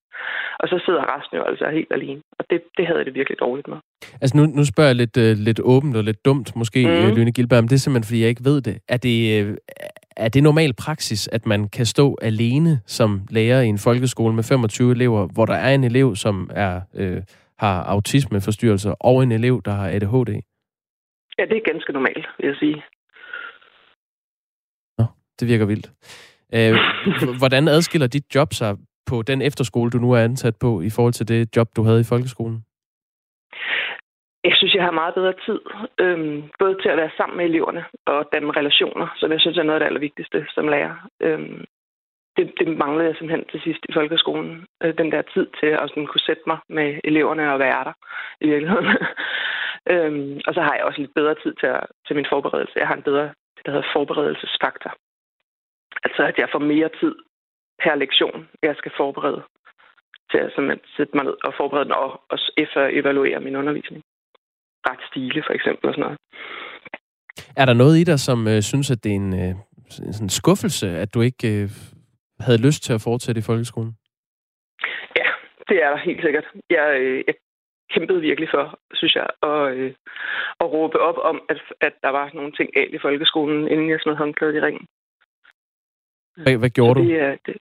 Og 0.61 0.67
så 0.69 0.77
sidder 0.85 1.03
resten 1.15 1.37
jo 1.39 1.45
altså 1.51 1.65
helt 1.79 1.93
alene. 1.99 2.21
Og 2.39 2.45
det, 2.51 2.59
det 2.79 2.87
havde 2.87 3.05
det 3.05 3.15
virkelig 3.15 3.39
dårligt 3.41 3.69
med. 3.69 3.79
Altså 4.23 4.37
nu, 4.37 4.43
nu 4.59 4.65
spørger 4.65 4.91
jeg 4.93 5.01
lidt, 5.03 5.17
uh, 5.17 5.31
lidt 5.49 5.61
åbent 5.73 5.97
og 5.97 6.05
lidt 6.05 6.25
dumt, 6.25 6.57
måske, 6.57 6.81
mm. 6.87 7.17
Lyne 7.17 7.33
Gilberg, 7.33 7.63
men 7.63 7.69
det 7.69 7.77
er 7.77 7.85
simpelthen, 7.85 8.09
fordi 8.09 8.21
jeg 8.21 8.29
ikke 8.29 8.45
ved 8.51 8.61
det. 8.61 8.77
Er 8.89 8.97
det, 8.97 9.19
uh, 9.41 9.55
er 10.17 10.29
det 10.29 10.43
normal 10.43 10.73
praksis, 10.85 11.29
at 11.29 11.47
man 11.47 11.69
kan 11.69 11.87
stå 11.87 12.19
alene 12.23 12.81
som 12.87 13.11
lærer 13.31 13.61
i 13.61 13.67
en 13.67 13.79
folkeskole 13.79 14.35
med 14.35 14.45
25 14.45 14.93
elever, 14.93 15.29
hvor 15.35 15.47
der 15.47 15.55
er 15.55 15.75
en 15.75 15.85
elev, 15.85 16.17
som 16.17 16.51
er... 16.55 16.81
Uh, 17.01 17.23
har 17.65 17.83
autismeforstyrrelser, 17.95 18.95
og 19.01 19.23
en 19.23 19.33
elev, 19.33 19.63
der 19.65 19.71
har 19.71 19.89
ADHD? 19.89 20.31
Ja, 21.39 21.45
det 21.51 21.57
er 21.57 21.71
ganske 21.73 21.93
normalt, 21.93 22.27
vil 22.39 22.47
jeg 22.47 22.57
sige. 22.57 22.79
Nå, 24.99 25.05
det 25.41 25.49
virker 25.49 25.67
vildt. 25.67 25.89
Øh, 26.57 26.75
hvordan 27.41 27.69
adskiller 27.69 28.07
dit 28.07 28.27
job 28.35 28.49
sig 28.53 28.77
på 29.11 29.23
den 29.23 29.43
efterskole, 29.43 29.91
du 29.91 29.99
nu 29.99 30.13
er 30.13 30.21
ansat 30.21 30.57
på, 30.61 30.81
i 30.81 30.91
forhold 30.97 31.13
til 31.13 31.29
det 31.29 31.57
job, 31.57 31.69
du 31.77 31.83
havde 31.83 32.01
i 32.01 32.11
folkeskolen? 32.13 32.65
Jeg 34.45 34.55
synes, 34.57 34.75
jeg 34.75 34.85
har 34.85 35.01
meget 35.01 35.15
bedre 35.15 35.35
tid, 35.47 35.61
øhm, 36.05 36.43
både 36.59 36.75
til 36.83 36.89
at 36.89 36.97
være 36.97 37.17
sammen 37.17 37.37
med 37.37 37.45
eleverne 37.45 37.85
og 38.07 38.29
danne 38.33 38.53
relationer, 38.61 39.07
som 39.17 39.33
jeg 39.33 39.41
synes 39.41 39.59
er 39.59 39.63
noget 39.63 39.79
af 39.79 39.81
det 39.81 39.87
allervigtigste 39.87 40.47
som 40.55 40.69
lærer. 40.69 40.95
Øhm, 41.21 41.65
det, 42.37 42.53
det 42.59 42.69
manglede 42.83 43.09
jeg 43.09 43.17
simpelthen 43.17 43.47
til 43.53 43.61
sidst 43.67 43.83
i 43.89 43.93
folkeskolen. 43.93 44.67
Øh, 44.83 44.99
den 44.99 45.13
der 45.13 45.23
tid 45.23 45.47
til 45.61 45.71
at 45.83 45.89
sådan 45.89 46.07
kunne 46.07 46.29
sætte 46.29 46.43
mig 46.47 46.59
med 46.69 46.89
eleverne 47.05 47.53
og 47.53 47.59
være 47.59 47.85
der 47.89 47.95
i 48.41 48.47
virkeligheden. 48.53 48.89
øhm, 49.93 50.41
og 50.47 50.55
så 50.55 50.61
har 50.67 50.75
jeg 50.75 50.85
også 50.85 51.01
lidt 51.01 51.15
bedre 51.15 51.35
tid 51.43 51.53
til, 51.61 51.67
at, 51.67 51.87
til 52.07 52.17
min 52.17 52.31
forberedelse. 52.33 52.79
Jeg 52.79 52.89
har 52.89 52.97
en 52.97 53.09
bedre, 53.11 53.27
det 53.57 53.63
der 53.65 53.73
hedder 53.73 53.93
forberedelsesfaktor. 53.97 54.93
Altså 56.05 56.23
at 56.31 56.37
jeg 56.39 56.49
får 56.53 56.59
mere 56.59 56.91
tid 57.01 57.15
per 57.83 57.95
lektion, 57.95 58.49
jeg 58.63 58.75
skal 58.77 58.93
forberede 58.97 59.43
til 60.31 60.39
at 60.39 60.53
sætte 60.97 61.15
mig 61.17 61.25
ned 61.25 61.37
og 61.45 61.53
forberede 61.57 61.85
den 61.85 61.93
og 61.93 62.21
også 62.31 62.53
efter 62.57 62.81
evaluere 63.01 63.41
min 63.41 63.57
undervisning. 63.57 64.03
Ret 64.89 65.03
stile 65.11 65.43
for 65.47 65.53
eksempel 65.53 65.89
og 65.89 65.95
sådan 65.95 66.05
noget. 66.07 66.19
Er 67.57 67.65
der 67.65 67.75
noget 67.75 67.99
i 67.99 68.05
dig, 68.05 68.21
som 68.21 68.49
øh, 68.49 68.63
synes, 68.63 68.91
at 68.91 69.05
det 69.05 69.11
er 69.13 69.17
en, 69.17 69.35
øh, 69.43 69.55
sådan 70.13 70.29
skuffelse, 70.29 70.89
at 70.89 71.15
du 71.15 71.21
ikke 71.21 71.63
øh, 71.63 71.71
havde 72.41 72.67
lyst 72.67 72.83
til 72.85 72.93
at 72.93 73.01
fortsætte 73.09 73.39
i 73.39 73.49
folkeskolen? 73.51 73.93
Ja, 75.21 75.29
det 75.69 75.77
er 75.85 75.91
der 75.91 75.97
helt 75.97 76.23
sikkert. 76.23 76.47
Jeg, 76.71 77.01
øh, 77.01 77.25
jeg 77.27 77.35
kæmpede 77.95 78.21
virkelig 78.21 78.49
for, 78.55 78.79
synes 78.95 79.15
jeg, 79.15 79.27
at, 79.43 79.75
øh, 79.77 79.95
at 80.61 80.67
råbe 80.73 81.01
op 81.01 81.19
om, 81.31 81.43
at, 81.49 81.61
at 81.81 81.95
der 82.03 82.09
var 82.09 82.31
nogle 82.35 82.53
ting 82.53 82.69
galt 82.73 82.95
i 82.95 82.99
folkeskolen, 83.07 83.69
inden 83.69 83.91
jeg 83.91 84.01
smed 84.01 84.15
håndklædet 84.17 84.55
i 84.57 84.61
ringen. 84.61 84.87
Hvad, 86.37 86.57
hvad 86.59 86.71
gjorde 86.71 86.95
Så 87.01 87.03
du? 87.05 87.09
det, 87.09 87.21
er- 87.21 87.37
det, 87.47 87.57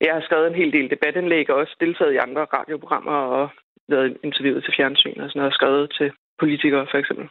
jeg 0.00 0.14
har 0.14 0.20
skrevet 0.20 0.46
en 0.46 0.54
hel 0.60 0.72
del 0.72 0.90
debatindlæg 0.90 1.50
og 1.50 1.56
også 1.56 1.76
deltaget 1.80 2.12
i 2.12 2.16
andre 2.26 2.44
radioprogrammer 2.44 3.12
og 3.12 3.50
været 3.88 4.16
interviewet 4.24 4.64
til 4.64 4.74
fjernsyn 4.76 5.20
og 5.20 5.28
sådan 5.28 5.38
noget, 5.40 5.52
og 5.52 5.54
skrevet 5.54 5.92
til 5.98 6.12
politikere 6.38 6.86
for 6.90 6.98
eksempel. 6.98 7.28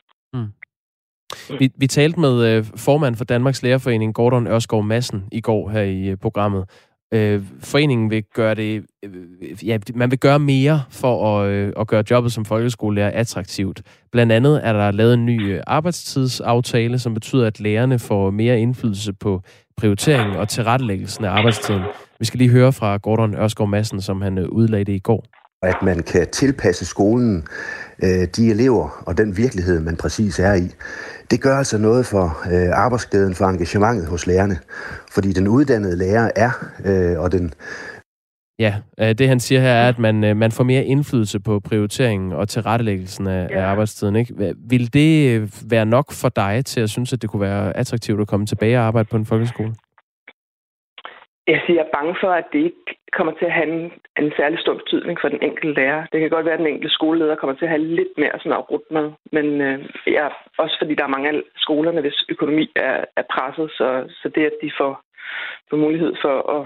Mm. 1.49 1.55
Vi, 1.59 1.71
vi 1.77 1.87
talte 1.87 2.19
med 2.19 2.45
øh, 2.45 2.65
formand 2.75 3.15
for 3.15 3.25
Danmarks 3.25 3.63
Lærerforening, 3.63 4.13
Gordon 4.13 4.47
Ørskov 4.47 4.83
Madsen, 4.83 5.23
i 5.31 5.41
går 5.41 5.69
her 5.69 5.81
i 5.81 6.07
øh, 6.07 6.17
programmet. 6.17 6.65
Øh, 7.13 7.43
foreningen 7.59 8.09
vil 8.09 8.23
gøre 8.33 8.55
det, 8.55 8.83
øh, 9.03 9.67
ja, 9.67 9.77
man 9.95 10.11
vil 10.11 10.19
gøre 10.19 10.39
mere 10.39 10.83
for 10.89 11.39
at, 11.39 11.49
øh, 11.49 11.73
at 11.79 11.87
gøre 11.87 12.03
jobbet 12.09 12.31
som 12.31 12.45
folkeskolelærer 12.45 13.11
attraktivt. 13.11 13.81
Blandt 14.11 14.31
andet 14.31 14.67
er 14.67 14.73
der 14.73 14.91
lavet 14.91 15.13
en 15.13 15.25
ny 15.25 15.53
øh, 15.53 15.61
arbejdstidsaftale, 15.67 16.99
som 16.99 17.13
betyder, 17.13 17.47
at 17.47 17.59
lærerne 17.59 17.99
får 17.99 18.31
mere 18.31 18.59
indflydelse 18.59 19.13
på 19.13 19.41
prioriteringen 19.77 20.35
og 20.35 20.49
tilrettelæggelsen 20.49 21.25
af 21.25 21.29
arbejdstiden. 21.29 21.81
Vi 22.19 22.25
skal 22.25 22.37
lige 22.37 22.49
høre 22.49 22.73
fra 22.73 22.97
Gordon 22.97 23.35
Ørskov 23.35 23.67
Madsen, 23.67 24.01
som 24.01 24.21
han 24.21 24.37
øh, 24.37 24.49
udlagde 24.49 24.85
det 24.85 24.93
i 24.93 24.99
går 24.99 25.25
at 25.63 25.75
man 25.83 26.03
kan 26.03 26.27
tilpasse 26.31 26.85
skolen 26.85 27.47
øh, 28.03 28.27
de 28.35 28.51
elever 28.51 29.03
og 29.07 29.17
den 29.17 29.37
virkelighed, 29.37 29.79
man 29.79 29.95
præcis 29.95 30.39
er 30.39 30.53
i. 30.53 30.71
Det 31.31 31.41
gør 31.41 31.57
altså 31.57 31.77
noget 31.77 32.05
for 32.05 32.25
øh, 32.51 32.69
arbejdsglæden, 32.73 33.35
for 33.35 33.45
engagementet 33.45 34.07
hos 34.07 34.27
lærerne. 34.27 34.59
Fordi 35.11 35.33
den 35.33 35.47
uddannede 35.47 35.97
lærer 35.97 36.31
er, 36.35 36.51
øh, 36.85 37.19
og 37.19 37.31
den 37.31 37.53
Ja, 38.59 38.75
øh, 38.99 39.15
det 39.15 39.27
han 39.27 39.39
siger 39.39 39.61
her 39.61 39.69
er, 39.69 39.89
at 39.89 39.99
man, 39.99 40.23
øh, 40.23 40.37
man 40.37 40.51
får 40.51 40.63
mere 40.63 40.83
indflydelse 40.83 41.39
på 41.39 41.59
prioriteringen 41.59 42.31
og 42.31 42.49
tilrettelæggelsen 42.49 43.27
af, 43.27 43.47
ja. 43.51 43.59
af 43.59 43.65
arbejdstiden. 43.65 44.15
Ikke? 44.15 44.55
Vil 44.69 44.93
det 44.93 45.29
øh, 45.29 45.49
være 45.65 45.85
nok 45.85 46.11
for 46.11 46.29
dig 46.29 46.65
til 46.65 46.79
at 46.79 46.89
synes, 46.89 47.13
at 47.13 47.21
det 47.21 47.29
kunne 47.29 47.41
være 47.41 47.77
attraktivt 47.77 48.21
at 48.21 48.27
komme 48.27 48.45
tilbage 48.45 48.79
og 48.79 48.85
arbejde 48.85 49.07
på 49.11 49.17
en 49.17 49.25
folkeskole? 49.25 49.73
Jeg 51.47 51.59
siger, 51.61 51.77
jeg 51.79 51.87
er 51.87 51.97
bange 51.97 52.15
for, 52.21 52.31
at 52.41 52.47
det 52.53 52.61
ikke 52.69 52.85
kommer 53.17 53.33
til 53.33 53.45
at 53.45 53.57
have 53.57 53.69
en, 53.73 53.81
en 54.21 54.31
særlig 54.39 54.59
stor 54.59 54.75
betydning 54.81 55.17
for 55.21 55.29
den 55.29 55.41
enkelte 55.47 55.73
lærer. 55.79 56.01
Det 56.11 56.19
kan 56.19 56.29
godt 56.29 56.45
være, 56.45 56.57
at 56.57 56.63
den 56.63 56.71
enkelte 56.73 56.95
skoleleder 56.97 57.35
kommer 57.35 57.55
til 57.55 57.65
at 57.65 57.73
have 57.75 57.87
lidt 57.99 58.13
mere 58.17 58.35
sådan 58.39 58.57
at 58.59 58.69
rute 58.71 58.89
med. 58.97 59.07
Men 59.35 59.47
øh, 59.67 59.77
ja, 60.17 60.27
også 60.63 60.75
fordi 60.81 60.93
der 60.95 61.03
er 61.05 61.15
mange 61.15 61.29
af 61.29 61.35
skolerne, 61.65 62.01
hvis 62.01 62.19
økonomi 62.29 62.65
er, 62.75 62.97
er 63.19 63.25
presset, 63.33 63.67
så, 63.77 63.87
så 64.19 64.27
det, 64.35 64.43
at 64.51 64.57
de 64.63 64.71
får, 64.79 64.91
får 65.69 65.77
mulighed 65.85 66.13
for 66.23 66.35
at 66.55 66.61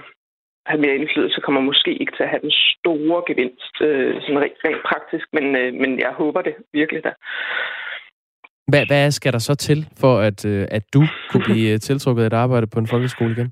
have 0.69 0.81
mere 0.81 0.95
indflydelse, 0.95 1.41
kommer 1.41 1.61
måske 1.61 1.91
ikke 2.01 2.13
til 2.15 2.23
at 2.23 2.33
have 2.33 2.45
den 2.47 2.53
store 2.75 3.23
gevinst, 3.29 3.75
øh, 3.81 4.21
sådan 4.21 4.41
rent, 4.43 4.59
rent 4.65 4.83
praktisk. 4.89 5.25
Men, 5.33 5.45
øh, 5.61 5.73
men 5.81 5.99
jeg 5.99 6.11
håber 6.21 6.41
det 6.41 6.55
virkelig 6.73 7.03
da. 7.03 7.11
Hvad, 8.71 8.83
hvad 8.87 9.11
skal 9.11 9.33
der 9.33 9.39
så 9.39 9.55
til 9.55 9.79
for, 10.01 10.13
at, 10.19 10.45
øh, 10.45 10.67
at 10.71 10.83
du 10.93 11.01
kunne 11.29 11.43
blive 11.43 11.73
øh, 11.73 11.79
tiltrukket 11.79 12.23
af 12.23 12.27
et 12.27 12.41
arbejde 12.43 12.67
på 12.73 12.79
en 12.79 12.87
folkeskole 12.87 13.31
igen? 13.31 13.51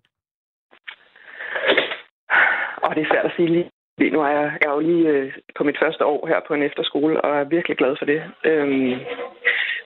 Og 2.88 2.96
det 2.96 3.02
er 3.02 3.12
svært 3.12 3.26
at 3.26 3.36
sige 3.36 3.50
lige. 3.50 3.70
Lige 3.98 4.12
nu 4.12 4.22
er 4.22 4.30
jeg, 4.30 4.58
jeg 4.62 4.70
er 4.70 4.74
jo 4.74 4.80
lige 4.80 5.08
øh, 5.10 5.34
på 5.58 5.64
mit 5.64 5.80
første 5.84 6.06
år 6.06 6.28
her 6.28 6.40
på 6.48 6.54
en 6.54 6.64
efterskole, 6.64 7.22
og 7.22 7.38
er 7.40 7.44
virkelig 7.44 7.78
glad 7.78 7.96
for 8.00 8.06
det. 8.06 8.24
Øhm, 8.44 8.96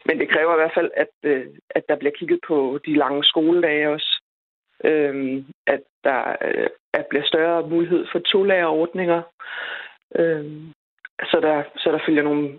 men 0.05 0.19
det 0.19 0.29
kræver 0.29 0.53
i 0.53 0.61
hvert 0.61 0.77
fald, 0.77 0.91
at, 1.03 1.13
øh, 1.23 1.45
at 1.69 1.83
der 1.89 1.95
bliver 1.95 2.11
kigget 2.19 2.39
på 2.47 2.79
de 2.85 2.93
lange 2.95 3.23
skoledage 3.23 3.89
også. 3.89 4.21
Øhm, 4.83 5.45
at 5.67 5.81
der 6.03 6.35
øh, 6.47 6.67
at 6.93 7.05
bliver 7.09 7.23
større 7.25 7.67
mulighed 7.67 8.05
for 8.11 8.19
tolærerordninger, 8.19 9.21
Øhm, 10.15 10.73
så, 11.31 11.39
der, 11.41 11.63
så 11.77 11.91
der 11.91 11.99
følger 12.05 12.23
nogle 12.23 12.57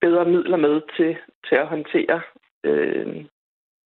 bedre 0.00 0.24
midler 0.24 0.56
med 0.56 0.80
til, 0.96 1.16
til 1.48 1.54
at 1.54 1.66
håndtere 1.66 2.20
øh, 2.64 3.24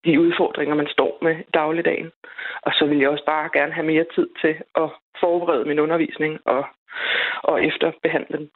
de 0.05 0.21
udfordringer, 0.21 0.75
man 0.75 0.87
står 0.97 1.19
med 1.23 1.35
i 1.37 1.51
dagligdagen. 1.55 2.11
Og 2.63 2.73
så 2.79 2.87
vil 2.87 2.99
jeg 2.99 3.09
også 3.09 3.25
bare 3.27 3.51
gerne 3.53 3.73
have 3.73 3.87
mere 3.87 4.07
tid 4.15 4.27
til 4.43 4.55
at 4.83 4.89
forberede 5.21 5.65
min 5.65 5.79
undervisning 5.79 6.33
og, 6.47 6.65
og 7.43 7.65
efterbehandle 7.65 8.39
den. 8.39 8.51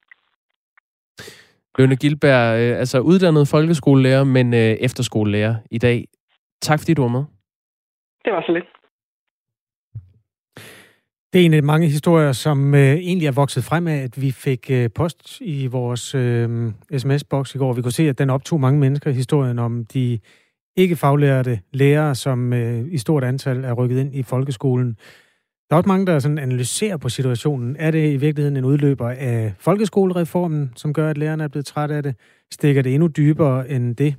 Lønne 1.78 1.96
Gilberg, 1.96 2.60
øh, 2.60 2.78
altså 2.78 2.98
uddannet 3.00 3.48
folkeskolelærer, 3.48 4.24
men 4.24 4.54
øh, 4.54 4.60
efterskolelærer 4.60 5.54
i 5.70 5.78
dag. 5.78 6.04
Tak 6.60 6.78
fordi 6.80 6.94
du 6.94 7.02
var 7.02 7.08
med. 7.08 7.24
Det 8.24 8.32
var 8.32 8.42
så 8.46 8.52
lidt. 8.52 8.68
Det 11.32 11.40
er 11.40 11.44
en 11.44 11.54
af 11.54 11.62
mange 11.62 11.86
historier, 11.86 12.32
som 12.32 12.74
øh, 12.74 12.80
egentlig 12.80 13.26
er 13.26 13.32
vokset 13.32 13.64
frem 13.64 13.86
af, 13.86 13.96
at 14.02 14.22
vi 14.22 14.30
fik 14.30 14.70
øh, 14.70 14.90
post 14.94 15.40
i 15.40 15.66
vores 15.66 16.14
øh, 16.14 16.48
sms-boks 16.98 17.54
i 17.54 17.58
går. 17.58 17.72
Vi 17.72 17.82
kunne 17.82 17.92
se, 17.92 18.08
at 18.08 18.18
den 18.18 18.30
optog 18.30 18.60
mange 18.60 18.80
mennesker 18.80 19.10
i 19.10 19.14
historien 19.14 19.58
om 19.58 19.84
de 19.84 20.18
ikke 20.78 20.96
faglærte 20.96 21.60
lærere, 21.72 22.14
som 22.14 22.52
øh, 22.52 22.84
i 22.90 22.98
stort 22.98 23.24
antal 23.24 23.64
er 23.64 23.72
rykket 23.72 23.98
ind 23.98 24.14
i 24.14 24.22
folkeskolen. 24.22 24.96
Der 25.70 25.76
er 25.76 25.78
også 25.78 25.88
mange, 25.88 26.06
der 26.06 26.18
sådan 26.18 26.38
analyserer 26.38 26.96
på 26.96 27.08
situationen. 27.08 27.76
Er 27.78 27.90
det 27.90 28.12
i 28.12 28.16
virkeligheden 28.16 28.56
en 28.56 28.64
udløber 28.64 29.08
af 29.08 29.54
folkeskolereformen, 29.58 30.72
som 30.76 30.92
gør, 30.92 31.10
at 31.10 31.18
lærerne 31.18 31.44
er 31.44 31.48
blevet 31.48 31.66
trætte 31.66 31.94
af 31.94 32.02
det? 32.02 32.14
Stikker 32.52 32.82
det 32.82 32.94
endnu 32.94 33.08
dybere 33.08 33.70
end 33.70 33.96
det? 33.96 34.14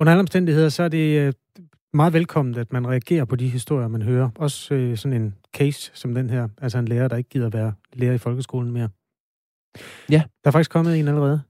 Under 0.00 0.12
alle 0.12 0.20
omstændigheder, 0.20 0.68
så 0.68 0.82
er 0.82 0.88
det 0.88 1.20
øh, 1.20 1.32
meget 1.92 2.12
velkomment, 2.12 2.58
at 2.58 2.72
man 2.72 2.88
reagerer 2.88 3.24
på 3.24 3.36
de 3.36 3.48
historier, 3.48 3.88
man 3.88 4.02
hører. 4.02 4.30
Også 4.36 4.74
øh, 4.74 4.96
sådan 4.96 5.22
en 5.22 5.34
case 5.56 5.90
som 5.94 6.14
den 6.14 6.30
her. 6.30 6.48
Altså 6.62 6.78
en 6.78 6.88
lærer, 6.88 7.08
der 7.08 7.16
ikke 7.16 7.30
gider 7.30 7.48
være 7.48 7.72
lærer 7.92 8.14
i 8.14 8.18
folkeskolen 8.18 8.72
mere. 8.72 8.88
Ja. 10.10 10.22
Der 10.44 10.48
er 10.48 10.50
faktisk 10.50 10.70
kommet 10.70 11.00
en 11.00 11.08
allerede. 11.08 11.40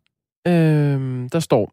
Øh, 0.46 1.28
der 1.32 1.40
står, 1.40 1.72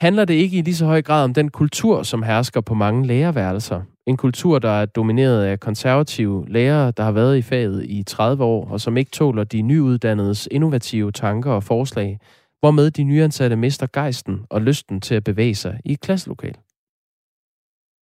handler 0.00 0.24
det 0.24 0.34
ikke 0.34 0.58
i 0.58 0.62
lige 0.62 0.74
så 0.74 0.86
høj 0.86 1.02
grad 1.02 1.24
om 1.24 1.34
den 1.34 1.48
kultur, 1.48 2.02
som 2.02 2.22
hersker 2.22 2.60
på 2.60 2.74
mange 2.74 3.06
lærerværelser? 3.06 3.82
En 4.06 4.16
kultur, 4.16 4.58
der 4.58 4.70
er 4.70 4.86
domineret 4.86 5.44
af 5.44 5.60
konservative 5.60 6.48
lærere, 6.48 6.90
der 6.90 7.02
har 7.02 7.12
været 7.12 7.36
i 7.36 7.42
faget 7.42 7.84
i 7.84 8.02
30 8.02 8.44
år, 8.44 8.70
og 8.70 8.80
som 8.80 8.96
ikke 8.96 9.10
tåler 9.10 9.44
de 9.44 9.62
nyuddannedes 9.62 10.48
innovative 10.50 11.12
tanker 11.12 11.50
og 11.50 11.64
forslag, 11.64 12.18
hvormed 12.60 12.90
de 12.90 13.04
nyansatte 13.04 13.56
mister 13.56 13.86
gejsten 13.92 14.46
og 14.50 14.62
lysten 14.62 15.00
til 15.00 15.14
at 15.14 15.24
bevæge 15.24 15.54
sig 15.54 15.80
i 15.84 15.92
et 15.92 16.00
klasselokal. 16.00 16.54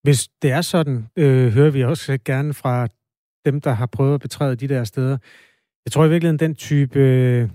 Hvis 0.02 0.28
det 0.42 0.50
er 0.50 0.60
sådan, 0.60 1.06
øh, 1.16 1.52
hører 1.52 1.70
vi 1.70 1.84
også 1.84 2.18
gerne 2.24 2.54
fra 2.54 2.88
dem, 3.44 3.60
der 3.60 3.70
har 3.70 3.86
prøvet 3.86 4.14
at 4.14 4.20
betræde 4.20 4.56
de 4.56 4.68
der 4.68 4.84
steder. 4.84 5.18
Jeg 5.84 5.92
tror 5.92 6.04
i 6.04 6.08
virkeligheden, 6.08 6.38
den 6.38 6.54
type 6.54 6.98
øh, 6.98 7.48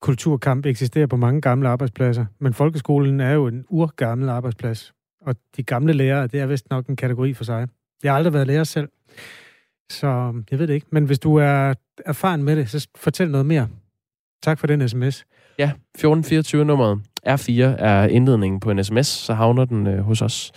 kulturkamp 0.00 0.66
eksisterer 0.66 1.06
på 1.06 1.16
mange 1.16 1.40
gamle 1.40 1.68
arbejdspladser. 1.68 2.24
Men 2.38 2.54
folkeskolen 2.54 3.20
er 3.20 3.32
jo 3.32 3.46
en 3.46 3.64
urgammel 3.68 4.28
arbejdsplads. 4.28 4.92
Og 5.20 5.36
de 5.56 5.62
gamle 5.62 5.92
lærere, 5.92 6.26
det 6.26 6.40
er 6.40 6.46
vist 6.46 6.70
nok 6.70 6.86
en 6.86 6.96
kategori 6.96 7.34
for 7.34 7.44
sig. 7.44 7.68
Jeg 8.02 8.12
har 8.12 8.16
aldrig 8.16 8.32
været 8.32 8.46
lærer 8.46 8.64
selv, 8.64 8.88
så 9.90 10.42
jeg 10.50 10.58
ved 10.58 10.66
det 10.66 10.74
ikke. 10.74 10.86
Men 10.90 11.04
hvis 11.04 11.18
du 11.18 11.36
er 11.36 11.74
erfaren 12.06 12.42
med 12.42 12.56
det, 12.56 12.70
så 12.70 12.88
fortæl 12.96 13.30
noget 13.30 13.46
mere. 13.46 13.68
Tak 14.42 14.58
for 14.58 14.66
den 14.66 14.88
sms. 14.88 15.24
Ja, 15.58 15.64
1424 15.64 16.64
nummeret 16.64 17.00
R4 17.28 17.62
er 17.62 18.06
indledningen 18.06 18.60
på 18.60 18.70
en 18.70 18.84
sms, 18.84 19.06
så 19.06 19.34
havner 19.34 19.64
den 19.64 19.86
øh, 19.86 19.98
hos 19.98 20.22
os. 20.22 20.52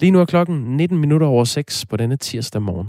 Lige 0.00 0.10
nu 0.10 0.20
er 0.20 0.24
klokken 0.24 0.76
19 0.76 0.98
minutter 0.98 1.26
over 1.26 1.44
6 1.44 1.86
på 1.86 1.96
denne 1.96 2.16
tirsdag 2.16 2.62
morgen. 2.62 2.88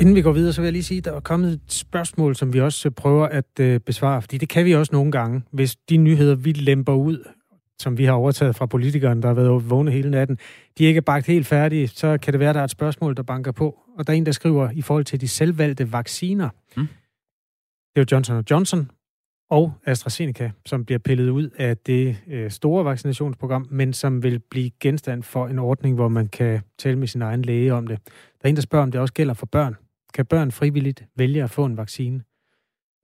Inden 0.00 0.14
vi 0.14 0.22
går 0.22 0.32
videre, 0.32 0.52
så 0.52 0.60
vil 0.60 0.66
jeg 0.66 0.72
lige 0.72 0.82
sige, 0.82 0.98
at 0.98 1.04
der 1.04 1.12
er 1.12 1.20
kommet 1.20 1.52
et 1.52 1.60
spørgsmål, 1.72 2.36
som 2.36 2.52
vi 2.52 2.60
også 2.60 2.90
prøver 2.90 3.26
at 3.26 3.60
øh, 3.60 3.80
besvare, 3.80 4.22
fordi 4.22 4.38
det 4.38 4.48
kan 4.48 4.64
vi 4.64 4.74
også 4.74 4.92
nogle 4.92 5.12
gange, 5.12 5.42
hvis 5.50 5.76
de 5.76 5.96
nyheder, 5.96 6.34
vi 6.34 6.52
lemper 6.52 6.92
ud, 6.92 7.24
som 7.78 7.98
vi 7.98 8.04
har 8.04 8.12
overtaget 8.12 8.56
fra 8.56 8.66
politikeren, 8.66 9.22
der 9.22 9.28
har 9.28 9.34
været 9.34 9.70
vågne 9.70 9.90
hele 9.90 10.10
natten, 10.10 10.38
de 10.78 10.84
ikke 10.84 10.98
er 10.98 11.02
bagt 11.02 11.26
helt 11.26 11.46
færdige, 11.46 11.88
så 11.88 12.18
kan 12.18 12.32
det 12.32 12.40
være, 12.40 12.48
at 12.48 12.54
der 12.54 12.60
er 12.60 12.64
et 12.64 12.70
spørgsmål, 12.70 13.16
der 13.16 13.22
banker 13.22 13.52
på. 13.52 13.78
Og 13.98 14.06
der 14.06 14.12
er 14.12 14.16
en, 14.16 14.26
der 14.26 14.32
skriver 14.32 14.70
i 14.70 14.82
forhold 14.82 15.04
til 15.04 15.20
de 15.20 15.28
selvvalgte 15.28 15.92
vacciner. 15.92 16.48
Mm. 16.76 16.86
Det 17.94 17.96
er 17.96 18.00
jo 18.00 18.06
Johnson 18.12 18.44
Johnson 18.50 18.90
og 19.50 19.72
AstraZeneca, 19.86 20.50
som 20.66 20.84
bliver 20.84 20.98
pillet 20.98 21.28
ud 21.30 21.50
af 21.56 21.76
det 21.76 22.16
øh, 22.28 22.50
store 22.50 22.84
vaccinationsprogram, 22.84 23.66
men 23.70 23.92
som 23.92 24.22
vil 24.22 24.38
blive 24.50 24.70
genstand 24.80 25.22
for 25.22 25.46
en 25.46 25.58
ordning, 25.58 25.94
hvor 25.94 26.08
man 26.08 26.28
kan 26.28 26.60
tale 26.78 26.98
med 26.98 27.06
sin 27.06 27.22
egen 27.22 27.42
læge 27.42 27.74
om 27.74 27.86
det. 27.86 27.98
Der 28.06 28.44
er 28.44 28.48
en, 28.48 28.56
der 28.56 28.62
spørger, 28.62 28.82
om 28.82 28.92
det 28.92 29.00
også 29.00 29.14
gælder 29.14 29.34
for 29.34 29.46
børn. 29.46 29.76
Kan 30.14 30.26
børn 30.26 30.50
frivilligt 30.50 31.04
vælge 31.16 31.42
at 31.42 31.50
få 31.50 31.64
en 31.64 31.76
vaccine? 31.76 32.22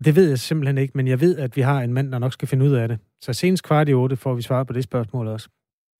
Det 0.04 0.16
ved 0.16 0.28
jeg 0.28 0.38
simpelthen 0.38 0.78
ikke, 0.78 0.92
men 0.94 1.08
jeg 1.08 1.20
ved, 1.20 1.38
at 1.38 1.56
vi 1.56 1.60
har 1.60 1.80
en 1.80 1.92
mand, 1.92 2.12
der 2.12 2.18
nok 2.18 2.32
skal 2.32 2.48
finde 2.48 2.64
ud 2.64 2.72
af 2.72 2.88
det. 2.88 2.98
Så 3.20 3.32
senest 3.32 3.64
kvart 3.64 3.88
i 3.88 3.94
otte 3.94 4.16
får 4.16 4.34
vi 4.34 4.42
svar 4.42 4.64
på 4.64 4.72
det 4.72 4.84
spørgsmål 4.84 5.28
også. 5.28 5.48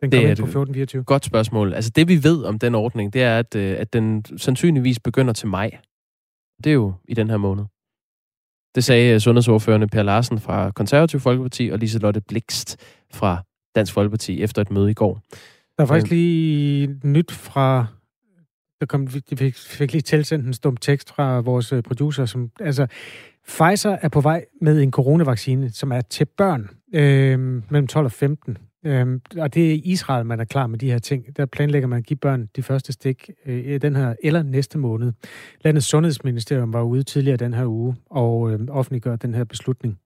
Den 0.01 0.13
Det 0.13 0.19
er 0.19 0.21
ind 0.21 0.29
på 0.29 0.47
det. 0.47 0.49
1424. 0.49 1.05
Godt 1.05 1.25
spørgsmål. 1.25 1.75
Altså 1.75 1.91
det 1.91 2.09
vi 2.09 2.25
ved 2.25 2.45
om 2.45 2.59
den 2.59 2.75
ordning, 2.75 3.13
det 3.13 3.23
er, 3.23 3.39
at, 3.39 3.55
øh, 3.55 3.77
at 3.79 3.93
den 3.93 4.25
sandsynligvis 4.37 5.01
begynder 5.01 5.33
til 5.33 5.49
maj. 5.49 5.79
Det 6.65 6.71
er 6.71 6.75
jo 6.75 6.93
i 7.09 7.15
den 7.15 7.31
her 7.31 7.37
måned. 7.37 7.65
Det 8.75 8.85
sagde 8.85 9.15
øh, 9.15 9.21
sundhedsordførende 9.21 9.87
Per 9.87 10.03
Larsen 10.03 10.41
fra 10.41 10.71
Konservativ 10.71 11.21
Folkeparti 11.21 11.69
og 11.73 11.79
Liselotte 11.79 12.21
Blikst 12.21 12.77
fra 13.13 13.43
Dansk 13.75 13.93
Folkeparti 13.93 14.43
efter 14.43 14.63
et 14.63 14.71
møde 14.71 14.91
i 14.91 14.95
går. 14.95 15.23
Der 15.79 15.85
er 15.85 15.87
faktisk 15.87 16.11
lige 16.11 17.01
nyt 17.05 17.33
fra... 17.33 17.87
Der 18.85 18.88
kom, 18.88 19.14
vi 19.14 19.23
fik, 19.37 19.57
fik 19.57 19.93
lige 19.93 20.03
tilsendt 20.03 20.47
en 20.47 20.53
stum 20.53 20.76
tekst 20.76 21.11
fra 21.11 21.41
vores 21.41 21.73
øh, 21.73 21.83
producer, 21.83 22.25
som... 22.25 22.50
Altså, 22.61 22.87
Pfizer 23.49 23.97
er 24.03 24.09
på 24.09 24.21
vej 24.21 24.45
med 24.61 24.83
en 24.83 24.91
coronavaccine, 24.91 25.71
som 25.71 25.93
er 25.93 26.00
til 26.00 26.25
børn 26.25 26.71
øh, 26.95 27.38
mellem 27.71 27.87
12 27.87 28.05
og 28.05 28.12
15. 28.12 28.59
Øh, 28.87 29.21
og 29.38 29.55
det 29.55 29.73
er 29.73 29.81
Israel, 29.85 30.26
man 30.26 30.41
er 30.41 30.45
klar 30.45 30.67
med 30.67 30.79
de 30.79 30.91
her 30.91 30.99
ting. 30.99 31.37
Der 31.37 31.47
planlægger 31.47 31.88
man 31.88 31.99
at 31.99 32.07
give 32.07 32.17
børn 32.17 32.49
de 32.57 32.62
første 32.62 32.93
stik 32.93 33.31
øh, 33.47 33.81
den 33.83 33.97
her 33.97 34.14
eller 34.23 34.43
næste 34.43 34.79
måned. 34.79 35.12
Landets 35.61 35.87
sundhedsministerium 35.87 36.73
var 36.73 36.83
ude 36.83 37.03
tidligere 37.03 37.37
den 37.37 37.55
her 37.55 37.67
uge 37.67 37.97
og 38.11 38.53
øh, 38.53 38.61
offentliggør 38.69 39.17
den 39.17 39.35
her 39.35 39.45
beslutning. 39.45 39.99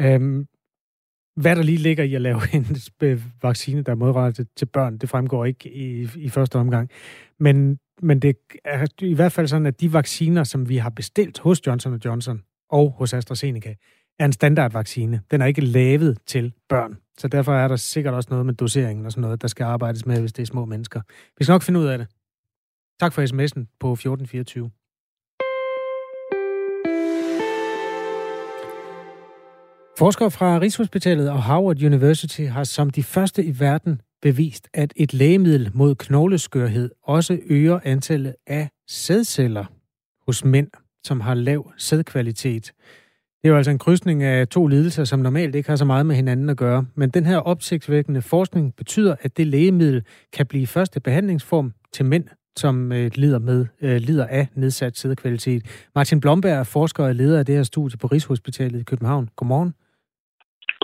Øh, 0.00 0.44
hvad 1.36 1.56
der 1.56 1.62
lige 1.62 1.78
ligger 1.78 2.04
i 2.04 2.14
at 2.14 2.20
lave 2.20 2.40
en 2.54 2.66
øh, 3.02 3.22
vaccine, 3.42 3.82
der 3.82 3.92
er 3.92 3.96
modrettet 3.96 4.48
til 4.56 4.66
børn, 4.66 4.98
det 4.98 5.08
fremgår 5.08 5.44
ikke 5.44 5.74
i, 5.74 6.08
i 6.16 6.28
første 6.28 6.56
omgang. 6.56 6.90
Men, 7.38 7.78
men 8.02 8.18
det 8.18 8.36
er 8.64 8.86
i 9.02 9.14
hvert 9.14 9.32
fald 9.32 9.46
sådan, 9.46 9.66
at 9.66 9.80
de 9.80 9.92
vacciner, 9.92 10.44
som 10.44 10.68
vi 10.68 10.76
har 10.76 10.90
bestilt 10.90 11.38
hos 11.38 11.66
Johnson 11.66 12.00
Johnson 12.04 12.42
og 12.70 12.90
hos 12.90 13.14
AstraZeneca, 13.14 13.74
er 14.18 14.24
en 14.24 14.32
standardvaccine. 14.32 15.20
Den 15.30 15.42
er 15.42 15.46
ikke 15.46 15.60
lavet 15.60 16.18
til 16.26 16.52
børn. 16.68 16.96
Så 17.18 17.28
derfor 17.28 17.54
er 17.54 17.68
der 17.68 17.76
sikkert 17.76 18.14
også 18.14 18.28
noget 18.30 18.46
med 18.46 18.54
doseringen 18.54 19.06
og 19.06 19.12
sådan 19.12 19.22
noget, 19.22 19.42
der 19.42 19.48
skal 19.48 19.64
arbejdes 19.64 20.06
med, 20.06 20.20
hvis 20.20 20.32
det 20.32 20.42
er 20.42 20.46
små 20.46 20.64
mennesker. 20.64 21.00
Vi 21.38 21.44
skal 21.44 21.52
nok 21.52 21.62
finde 21.62 21.80
ud 21.80 21.86
af 21.86 21.98
det. 21.98 22.06
Tak 23.00 23.12
for 23.12 23.22
sms'en 23.22 23.76
på 23.80 23.92
1424. 23.92 24.70
Forskere 29.98 30.30
fra 30.30 30.60
Rigshospitalet 30.60 31.30
og 31.30 31.42
Harvard 31.42 31.82
University 31.82 32.40
har 32.40 32.64
som 32.64 32.90
de 32.90 33.02
første 33.02 33.44
i 33.44 33.60
verden 33.60 34.00
bevist, 34.24 34.68
at 34.74 34.92
et 34.96 35.14
lægemiddel 35.14 35.70
mod 35.74 35.94
knogleskørhed 35.94 36.90
også 37.02 37.38
øger 37.46 37.80
antallet 37.84 38.34
af 38.46 38.68
sædceller 38.88 39.64
hos 40.26 40.44
mænd, 40.44 40.68
som 41.04 41.20
har 41.20 41.34
lav 41.34 41.72
sædkvalitet. 41.78 42.64
Det 43.42 43.48
er 43.48 43.48
jo 43.48 43.56
altså 43.56 43.70
en 43.70 43.78
krydsning 43.78 44.22
af 44.22 44.48
to 44.48 44.66
lidelser, 44.66 45.04
som 45.04 45.18
normalt 45.18 45.54
ikke 45.54 45.68
har 45.68 45.76
så 45.76 45.84
meget 45.84 46.06
med 46.06 46.16
hinanden 46.16 46.50
at 46.50 46.56
gøre. 46.56 46.86
Men 46.94 47.10
den 47.10 47.26
her 47.26 47.38
opsigtsvækkende 47.38 48.22
forskning 48.22 48.76
betyder, 48.76 49.16
at 49.20 49.36
det 49.36 49.46
lægemiddel 49.46 50.02
kan 50.32 50.46
blive 50.46 50.66
første 50.66 51.00
behandlingsform 51.00 51.72
til 51.92 52.04
mænd, 52.04 52.24
som 52.56 52.92
øh, 52.92 53.10
lider, 53.14 53.38
med, 53.38 53.66
øh, 53.80 53.96
lider 53.96 54.26
af 54.26 54.48
nedsat 54.54 54.96
sædkvalitet. 54.96 55.88
Martin 55.94 56.20
Blomberg 56.20 56.52
er 56.52 56.64
forsker 56.64 57.04
og 57.04 57.14
leder 57.14 57.38
af 57.38 57.46
det 57.46 57.54
her 57.54 57.62
studie 57.62 57.98
på 57.98 58.06
Rigshospitalet 58.06 58.80
i 58.80 58.84
København. 58.84 59.28
Godmorgen. 59.36 59.74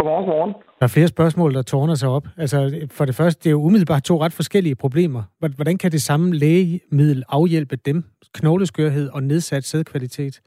Godmorgen, 0.01 0.27
godmorgen. 0.27 0.55
Der 0.79 0.85
er 0.89 0.95
flere 0.97 1.09
spørgsmål, 1.09 1.55
der 1.55 1.63
tårner 1.63 1.95
sig 1.95 2.09
op. 2.09 2.27
Altså, 2.39 2.59
for 2.97 3.05
det 3.05 3.15
første, 3.15 3.39
det 3.43 3.49
er 3.51 3.57
jo 3.59 3.63
umiddelbart 3.69 4.03
to 4.03 4.17
ret 4.25 4.33
forskellige 4.33 4.77
problemer. 4.85 5.23
Hvordan 5.59 5.79
kan 5.79 5.91
det 5.93 6.03
samme 6.03 6.27
lægemiddel 6.45 7.23
afhjælpe 7.29 7.77
dem? 7.77 8.05
Knogleskørhed 8.35 9.07
og 9.15 9.23
nedsat 9.23 9.65
sædkvalitet? 9.65 10.41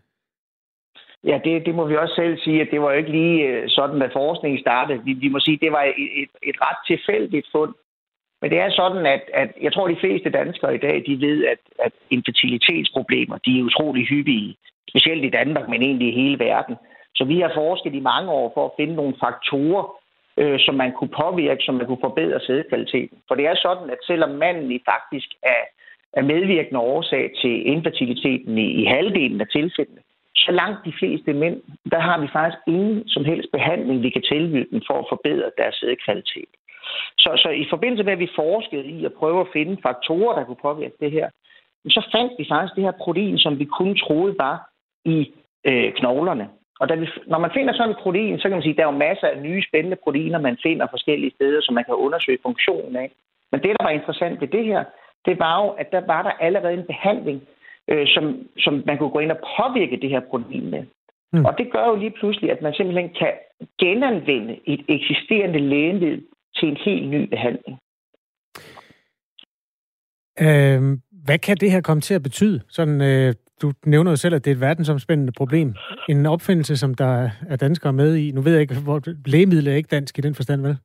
Ja, 1.24 1.40
det, 1.44 1.66
det 1.66 1.76
må 1.76 1.84
vi 1.88 1.96
også 1.96 2.16
selv 2.16 2.38
sige, 2.44 2.62
at 2.62 2.68
det 2.72 2.82
var 2.82 2.92
jo 2.92 2.98
ikke 2.98 3.12
lige 3.12 3.48
øh, 3.48 3.64
sådan, 3.68 4.02
at 4.02 4.12
forskningen 4.14 4.60
startede. 4.62 5.02
Vi, 5.06 5.14
vi 5.14 5.30
må 5.30 5.40
sige, 5.40 5.56
at 5.56 5.62
det 5.62 5.72
var 5.72 5.84
et, 5.84 6.10
et, 6.22 6.32
et 6.50 6.58
ret 6.66 6.82
tilfældigt 6.88 7.48
fund. 7.52 7.74
Men 8.42 8.52
det 8.52 8.60
er 8.60 8.70
sådan, 8.70 9.06
at, 9.06 9.24
at 9.34 9.50
jeg 9.62 9.74
tror, 9.74 9.88
at 9.88 9.96
de 9.96 10.04
fleste 10.04 10.30
danskere 10.30 10.76
i 10.76 10.84
dag, 10.88 11.04
de 11.08 11.22
ved, 11.28 11.46
at, 11.54 11.62
at 11.86 11.94
infertilitetsproblemer, 12.10 13.38
de 13.46 13.60
er 13.60 13.64
utrolig 13.64 14.08
hyppige. 14.08 14.56
Specielt 14.90 15.26
i 15.26 15.36
Danmark, 15.40 15.70
men 15.70 15.82
egentlig 15.82 16.08
i 16.08 16.20
hele 16.22 16.40
verden. 16.40 16.76
Så 17.16 17.24
vi 17.24 17.40
har 17.40 17.52
forsket 17.56 17.94
i 17.96 18.00
mange 18.00 18.32
år 18.32 18.52
for 18.54 18.66
at 18.66 18.76
finde 18.78 18.96
nogle 18.96 19.16
faktorer, 19.24 19.86
øh, 20.38 20.60
som 20.60 20.76
man 20.76 20.92
kunne 20.92 21.14
påvirke, 21.24 21.64
som 21.64 21.76
man 21.76 21.86
kunne 21.88 22.08
forbedre 22.08 22.40
sædkvaliteten. 22.40 23.18
For 23.28 23.36
det 23.36 23.46
er 23.46 23.56
sådan, 23.56 23.90
at 23.90 23.98
selvom 24.08 24.30
manden 24.30 24.80
faktisk 24.92 25.30
er, 25.44 25.64
er 26.14 26.22
medvirkende 26.22 26.80
årsag 26.80 27.32
til 27.42 27.68
infertiliteten 27.68 28.58
i, 28.58 28.68
i 28.82 28.86
halvdelen 28.86 29.42
af 29.42 29.48
tilfældene, 29.48 30.02
så 30.36 30.52
langt 30.52 30.86
de 30.86 30.94
fleste 31.00 31.34
mænd, 31.34 31.62
der 31.92 32.00
har 32.00 32.18
vi 32.22 32.28
faktisk 32.34 32.62
ingen 32.68 33.08
som 33.08 33.26
helst 33.26 33.50
behandling, 33.52 34.04
vi 34.04 34.10
kan 34.10 34.22
tilbyde 34.22 34.68
dem 34.72 34.82
for 34.88 34.98
at 35.00 35.06
forbedre 35.10 35.52
deres 35.58 35.76
sædkvalitet. 35.76 36.52
Så, 37.18 37.30
så 37.44 37.50
i 37.50 37.66
forbindelse 37.70 38.04
med, 38.04 38.14
at 38.14 38.20
vi 38.20 38.30
forskede 38.36 38.86
i 38.86 39.06
at 39.06 39.14
prøve 39.14 39.42
at 39.42 39.52
finde 39.54 39.78
faktorer, 39.82 40.36
der 40.36 40.46
kunne 40.46 40.66
påvirke 40.68 40.96
det 41.00 41.12
her, 41.12 41.30
så 41.90 42.02
fandt 42.16 42.34
vi 42.38 42.46
faktisk 42.50 42.76
det 42.76 42.84
her 42.84 42.92
protein, 43.04 43.38
som 43.38 43.60
vi 43.60 43.66
kun 43.66 43.98
troede 43.98 44.36
var 44.40 44.70
i 45.06 45.32
øh, 45.66 45.94
knoglerne. 45.94 46.50
Og 46.84 46.90
da 46.90 46.96
vi, 46.96 47.08
når 47.28 47.40
man 47.40 47.52
finder 47.58 47.74
sådan 47.74 47.92
et 47.92 48.04
protein, 48.04 48.40
så 48.40 48.44
kan 48.44 48.58
man 48.58 48.62
sige, 48.62 48.76
at 48.76 48.78
der 48.78 48.86
er 48.86 48.92
jo 48.92 49.06
masser 49.08 49.28
af 49.28 49.42
nye 49.48 49.64
spændende 49.70 49.98
proteiner, 50.04 50.40
man 50.40 50.58
finder 50.64 50.88
forskellige 50.90 51.36
steder, 51.36 51.62
som 51.62 51.76
man 51.76 51.84
kan 51.84 51.94
undersøge 52.06 52.44
funktionen 52.48 52.96
af. 52.96 53.10
Men 53.52 53.62
det, 53.62 53.70
der 53.78 53.84
var 53.88 54.00
interessant 54.00 54.42
ved 54.42 54.48
det 54.48 54.66
her, 54.66 54.84
det 55.26 55.40
var 55.40 55.64
jo, 55.64 55.70
at 55.70 55.92
der 55.92 56.02
var 56.14 56.22
der 56.24 56.32
allerede 56.46 56.74
en 56.74 56.90
behandling, 56.94 57.42
øh, 57.92 58.08
som, 58.08 58.24
som 58.58 58.84
man 58.86 58.98
kunne 58.98 59.16
gå 59.16 59.20
ind 59.20 59.32
og 59.32 59.42
påvirke 59.58 59.98
det 60.02 60.10
her 60.10 60.20
protein 60.20 60.70
med. 60.70 60.84
Mm. 61.34 61.46
Og 61.46 61.58
det 61.58 61.72
gør 61.72 61.86
jo 61.88 61.96
lige 61.96 62.16
pludselig, 62.20 62.52
at 62.52 62.62
man 62.62 62.74
simpelthen 62.74 63.10
kan 63.20 63.34
genanvende 63.80 64.60
et 64.66 64.82
eksisterende 64.88 65.60
lægemiddel 65.60 66.24
til 66.56 66.68
en 66.70 66.78
helt 66.86 67.08
ny 67.10 67.22
behandling. 67.30 67.76
Øh, 70.46 70.82
hvad 71.26 71.40
kan 71.40 71.58
det 71.58 71.72
her 71.72 71.82
komme 71.82 72.02
til 72.02 72.14
at 72.14 72.24
betyde? 72.24 72.62
Sådan, 72.70 73.02
øh, 73.02 73.34
du 73.62 73.72
nævner 73.86 74.12
jo 74.12 74.16
selv, 74.16 74.36
at 74.36 74.46
det 74.46 74.52
er 74.52 74.56
et 74.56 74.62
verdensomspændende 74.62 75.34
problem. 75.38 75.74
En 76.10 76.26
opfindelse, 76.26 76.78
som 76.78 76.94
der 76.94 77.30
er 77.50 77.56
danskere 77.56 77.94
med 77.94 78.16
i. 78.16 78.32
Nu 78.32 78.42
ved 78.42 78.52
jeg 78.52 78.62
ikke, 78.62 78.76
hvor 78.84 79.02
lægemiddel 79.26 79.68
er 79.68 79.76
ikke 79.76 79.96
dansk 79.96 80.18
i 80.18 80.22
den 80.22 80.36
forstand, 80.36 80.62
vel? 80.62 80.78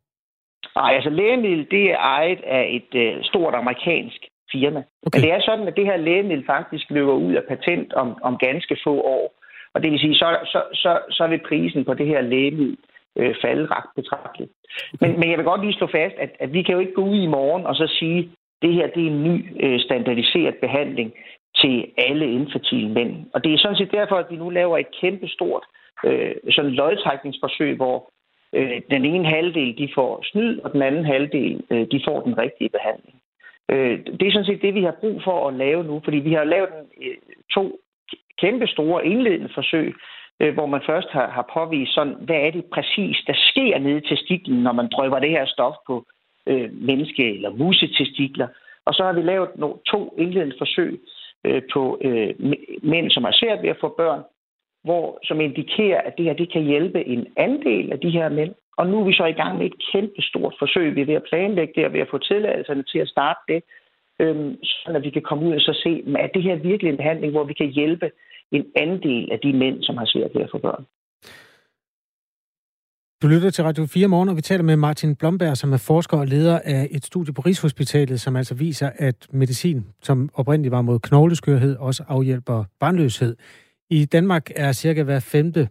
Nej, 0.77 0.95
altså 0.95 1.11
lægemiddel, 1.11 1.67
det 1.71 1.85
er 1.91 1.99
ejet 1.99 2.41
af 2.47 2.65
et 2.79 3.01
øh, 3.03 3.25
stort 3.25 3.55
amerikansk 3.55 4.21
firma. 4.53 4.83
Okay. 5.07 5.19
Men 5.19 5.23
det 5.25 5.33
er 5.33 5.41
sådan, 5.41 5.69
at 5.69 5.77
det 5.77 5.87
her 5.87 5.97
lægemiddel 5.97 6.47
faktisk 6.47 6.91
løber 6.91 7.13
ud 7.13 7.35
af 7.35 7.45
patent 7.49 7.93
om, 7.93 8.09
om 8.23 8.37
ganske 8.37 8.77
få 8.85 8.95
år. 9.01 9.35
Og 9.75 9.83
det 9.83 9.91
vil 9.91 10.01
sige, 10.01 10.15
så, 10.15 10.39
så, 10.45 10.63
så, 10.73 10.99
så 11.11 11.27
vil 11.27 11.41
prisen 11.49 11.85
på 11.85 11.95
det 11.95 12.07
her 12.07 12.21
lægemiddel 12.21 12.77
øh, 13.19 13.35
falde 13.43 13.67
ret 13.67 13.89
betragteligt. 13.97 14.53
Men, 15.01 15.21
men 15.21 15.31
jeg 15.31 15.39
vil 15.39 15.45
godt 15.45 15.61
lige 15.65 15.79
slå 15.79 15.87
fast, 15.87 16.15
at, 16.19 16.31
at 16.41 16.53
vi 16.53 16.63
kan 16.63 16.75
jo 16.75 16.81
ikke 16.81 16.95
gå 16.95 17.05
ud 17.05 17.21
i 17.23 17.27
morgen 17.27 17.67
og 17.67 17.75
så 17.75 17.87
sige, 17.99 18.19
at 18.19 18.29
det 18.63 18.75
her 18.75 18.87
det 18.87 19.03
er 19.03 19.11
en 19.11 19.25
ny 19.25 19.37
øh, 19.65 19.81
standardiseret 19.81 20.55
behandling 20.57 21.13
til 21.61 21.87
alle 21.97 22.33
infertile 22.33 22.89
mænd. 22.89 23.27
Og 23.35 23.45
det 23.45 23.55
er 23.55 23.59
sådan 23.59 23.77
set 23.77 23.93
derfor, 23.93 24.17
at 24.17 24.31
vi 24.31 24.37
nu 24.37 24.51
laver 24.51 24.79
et 24.79 24.91
kæmpe 25.01 25.29
stort 25.29 25.65
øh, 26.05 26.35
sådan 26.51 26.71
lodtrækningsforsøg, 26.71 27.77
hvor 27.77 28.11
øh, 28.53 28.81
den 28.91 29.05
ene 29.05 29.29
halvdel 29.29 29.79
de 29.79 29.89
får 29.95 30.25
snyd, 30.25 30.59
og 30.59 30.73
den 30.73 30.83
anden 30.83 31.05
halvdel 31.05 31.63
øh, 31.71 31.87
de 31.93 32.01
får 32.05 32.21
den 32.21 32.39
rigtige 32.39 32.69
behandling. 32.69 33.17
Øh, 33.69 33.99
det 34.21 34.29
er 34.29 34.33
sådan 34.33 34.47
set 34.47 34.63
det, 34.63 34.75
vi 34.75 34.83
har 34.83 34.97
brug 35.01 35.23
for 35.25 35.49
at 35.49 35.55
lave 35.55 35.85
nu, 35.85 36.01
fordi 36.05 36.17
vi 36.17 36.33
har 36.33 36.45
lavet 36.45 36.69
en, 36.69 37.09
øh, 37.09 37.17
to 37.55 37.79
kæmpe 38.41 38.67
store 38.67 39.07
indledende 39.07 39.49
forsøg, 39.55 39.95
øh, 40.41 40.55
hvor 40.55 40.67
man 40.67 40.83
først 40.87 41.09
har, 41.11 41.29
har 41.31 41.51
påvist 41.55 41.95
sådan, 41.95 42.17
hvad 42.21 42.37
er 42.37 42.51
det 42.51 42.65
præcis, 42.65 43.17
der 43.27 43.35
sker 43.37 43.79
nede 43.79 44.01
til 44.01 44.17
stiklen, 44.17 44.63
når 44.63 44.73
man 44.73 44.89
drøber 44.93 45.19
det 45.19 45.31
her 45.31 45.47
stof 45.47 45.75
på 45.87 46.05
øh, 46.47 46.71
menneske- 46.73 47.35
eller 47.35 47.51
musetestikler. 47.51 48.49
Og 48.85 48.95
så 48.95 49.03
har 49.03 49.13
vi 49.13 49.23
lavet 49.23 49.49
no, 49.57 49.73
to 49.87 50.15
indledende 50.19 50.55
forsøg 50.59 51.01
øh, 51.45 51.63
på 51.73 51.99
øh, 52.01 52.35
mænd, 52.83 53.11
som 53.11 53.25
har 53.25 53.33
svært 53.33 53.63
ved 53.63 53.71
at 53.71 53.81
få 53.81 53.89
børn, 53.97 54.23
hvor, 54.85 55.19
som 55.25 55.41
indikerer, 55.41 56.01
at 56.01 56.15
det 56.19 56.25
her 56.25 56.33
det 56.33 56.53
kan 56.53 56.63
hjælpe 56.63 57.05
en 57.05 57.27
andel 57.37 57.93
af 57.93 58.01
de 58.01 58.11
her 58.11 58.29
mænd. 58.29 58.55
Og 58.77 58.87
nu 58.87 59.01
er 59.01 59.05
vi 59.05 59.13
så 59.13 59.25
i 59.25 59.39
gang 59.41 59.59
med 59.59 59.67
et 59.67 59.83
kæmpe 59.93 60.23
stort 60.23 60.55
forsøg. 60.59 60.95
Vi 60.95 61.01
er 61.01 61.07
ved 61.07 61.15
at 61.15 61.29
planlægge 61.31 61.73
det, 61.77 61.87
og 61.87 61.93
ved 61.93 62.01
at 62.01 62.11
få 62.11 62.19
tilladelserne 62.19 62.83
til 62.83 62.99
at 62.99 63.09
starte 63.09 63.41
det, 63.49 63.63
øhm, 64.21 64.57
så 64.63 64.93
at 64.95 65.03
vi 65.03 65.11
kan 65.11 65.23
komme 65.23 65.49
ud 65.49 65.55
og 65.55 65.61
så 65.61 65.73
se, 65.83 66.05
er 66.19 66.27
det 66.27 66.43
her 66.43 66.57
virkelig 66.57 66.91
en 66.91 66.97
behandling, 66.97 67.33
hvor 67.33 67.45
vi 67.45 67.55
kan 67.55 67.67
hjælpe 67.67 68.11
en 68.53 68.67
andel 68.77 69.33
af 69.33 69.41
de 69.41 69.53
mænd, 69.53 69.83
som 69.83 69.97
har 69.97 70.07
svært 70.07 70.35
ved 70.35 70.43
at 70.43 70.51
få 70.51 70.59
børn. 70.59 70.85
Du 73.23 73.29
lytter 73.29 73.51
til 73.51 73.65
Radio 73.65 73.87
4 73.87 74.09
morgen, 74.09 74.29
og 74.29 74.37
vi 74.37 74.41
taler 74.41 74.63
med 74.63 74.77
Martin 74.77 75.17
Blomberg, 75.17 75.57
som 75.57 75.73
er 75.73 75.77
forsker 75.77 76.17
og 76.17 76.27
leder 76.27 76.61
af 76.65 76.89
et 76.91 77.07
studie 77.07 77.35
på 77.35 77.43
Rigshospitalet, 77.43 78.21
som 78.21 78.37
altså 78.37 78.55
viser, 78.55 78.91
at 78.95 79.27
medicin, 79.33 79.85
som 80.03 80.31
oprindeligt 80.35 80.73
var 80.73 80.83
mod 80.83 80.99
knogleskørhed, 80.99 81.77
også 81.77 82.05
afhjælper 82.09 82.65
barnløshed. 82.81 83.37
I 83.91 84.05
Danmark 84.05 84.51
er 84.57 84.73
cirka 84.73 85.03
hver 85.03 85.21
femte 85.21 85.69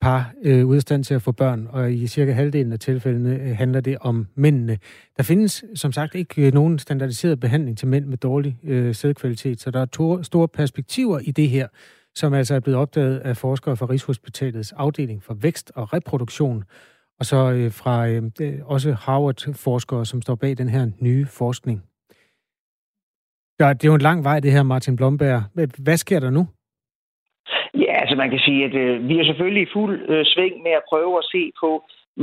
par 0.00 0.32
øh, 0.42 0.66
ude 0.66 0.76
af 0.76 0.82
stand 0.82 1.04
til 1.04 1.14
at 1.14 1.22
få 1.22 1.32
børn, 1.32 1.66
og 1.70 1.92
i 1.92 2.06
cirka 2.06 2.32
halvdelen 2.32 2.72
af 2.72 2.78
tilfældene 2.78 3.34
øh, 3.34 3.56
handler 3.56 3.80
det 3.80 3.98
om 4.00 4.26
mændene. 4.34 4.78
Der 5.16 5.22
findes 5.22 5.64
som 5.74 5.92
sagt 5.92 6.14
ikke 6.14 6.46
øh, 6.46 6.54
nogen 6.54 6.78
standardiseret 6.78 7.40
behandling 7.40 7.78
til 7.78 7.88
mænd 7.88 8.06
med 8.06 8.16
dårlig 8.16 8.58
øh, 8.64 8.94
sædkvalitet, 8.94 9.60
så 9.60 9.70
der 9.70 9.80
er 9.80 9.86
to, 9.86 10.22
store 10.22 10.48
perspektiver 10.48 11.18
i 11.18 11.30
det 11.30 11.48
her, 11.48 11.68
som 12.20 12.34
altså 12.34 12.54
er 12.54 12.60
blevet 12.60 12.80
opdaget 12.80 13.18
af 13.18 13.36
forskere 13.36 13.76
fra 13.76 13.86
Rigshospitalets 13.86 14.72
afdeling 14.72 15.22
for 15.22 15.34
vækst 15.42 15.72
og 15.76 15.92
reproduktion, 15.92 16.64
og 17.18 17.24
så 17.30 17.36
øh, 17.56 17.70
fra 17.80 18.08
øh, 18.08 18.22
øh, 18.40 18.54
også 18.74 18.88
Harvard-forskere, 19.04 20.04
som 20.06 20.22
står 20.22 20.34
bag 20.34 20.52
den 20.58 20.68
her 20.68 20.84
nye 21.00 21.26
forskning. 21.38 21.78
Der, 23.58 23.72
det 23.72 23.84
er 23.84 23.92
jo 23.92 23.94
en 23.94 24.08
lang 24.10 24.24
vej, 24.24 24.40
det 24.40 24.52
her, 24.52 24.62
Martin 24.62 24.96
Blomberg. 24.96 25.42
Hvad 25.84 25.96
sker 25.96 26.20
der 26.20 26.30
nu? 26.30 26.42
Ja, 27.74 27.92
altså 28.02 28.16
man 28.16 28.30
kan 28.30 28.38
sige, 28.38 28.64
at 28.64 28.74
øh, 28.74 29.08
vi 29.08 29.18
er 29.18 29.24
selvfølgelig 29.24 29.62
i 29.62 29.72
fuld 29.72 29.94
øh, 30.10 30.24
sving 30.24 30.54
med 30.62 30.70
at 30.70 30.86
prøve 30.88 31.18
at 31.18 31.28
se 31.34 31.42
på, 31.62 31.70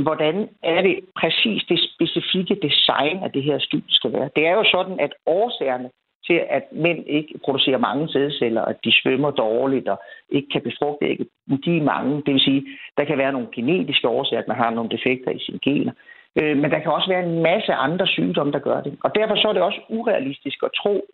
hvordan 0.04 0.48
er 0.62 0.80
det 0.82 0.96
præcis 1.20 1.60
det 1.70 1.78
specifikke 1.94 2.54
design 2.66 3.16
af 3.24 3.30
det 3.32 3.42
her 3.42 3.58
studie 3.58 3.94
skal 3.98 4.12
være. 4.12 4.30
Det 4.36 4.46
er 4.46 4.54
jo 4.60 4.64
sådan, 4.74 5.00
at 5.00 5.12
årsagerne 5.26 5.90
til, 6.26 6.40
at 6.50 6.64
mænd 6.72 7.04
ikke 7.06 7.38
producerer 7.44 7.78
mange 7.78 8.08
sædceller, 8.08 8.62
at 8.62 8.76
de 8.84 8.92
svømmer 8.92 9.30
dårligt 9.30 9.88
og 9.88 10.02
ikke 10.28 10.48
kan 10.52 10.62
befrugte 10.62 11.06
ægget, 11.06 11.28
de 11.64 11.76
er 11.76 11.82
mange. 11.82 12.22
Det 12.26 12.32
vil 12.34 12.40
sige, 12.40 12.66
der 12.96 13.04
kan 13.04 13.18
være 13.18 13.32
nogle 13.32 13.48
genetiske 13.54 14.08
årsager, 14.08 14.42
at 14.42 14.48
man 14.48 14.56
har 14.56 14.70
nogle 14.70 14.90
defekter 14.90 15.30
i 15.30 15.38
sine 15.38 15.58
gener. 15.58 15.92
Øh, 16.38 16.56
men 16.56 16.70
der 16.70 16.78
kan 16.78 16.92
også 16.92 17.08
være 17.08 17.24
en 17.26 17.42
masse 17.42 17.72
andre 17.72 18.06
sygdomme, 18.06 18.52
der 18.52 18.58
gør 18.58 18.80
det. 18.80 18.96
Og 19.04 19.14
derfor 19.14 19.36
så 19.36 19.48
er 19.48 19.52
det 19.52 19.62
også 19.62 19.80
urealistisk 19.88 20.58
at 20.62 20.70
tro, 20.82 21.04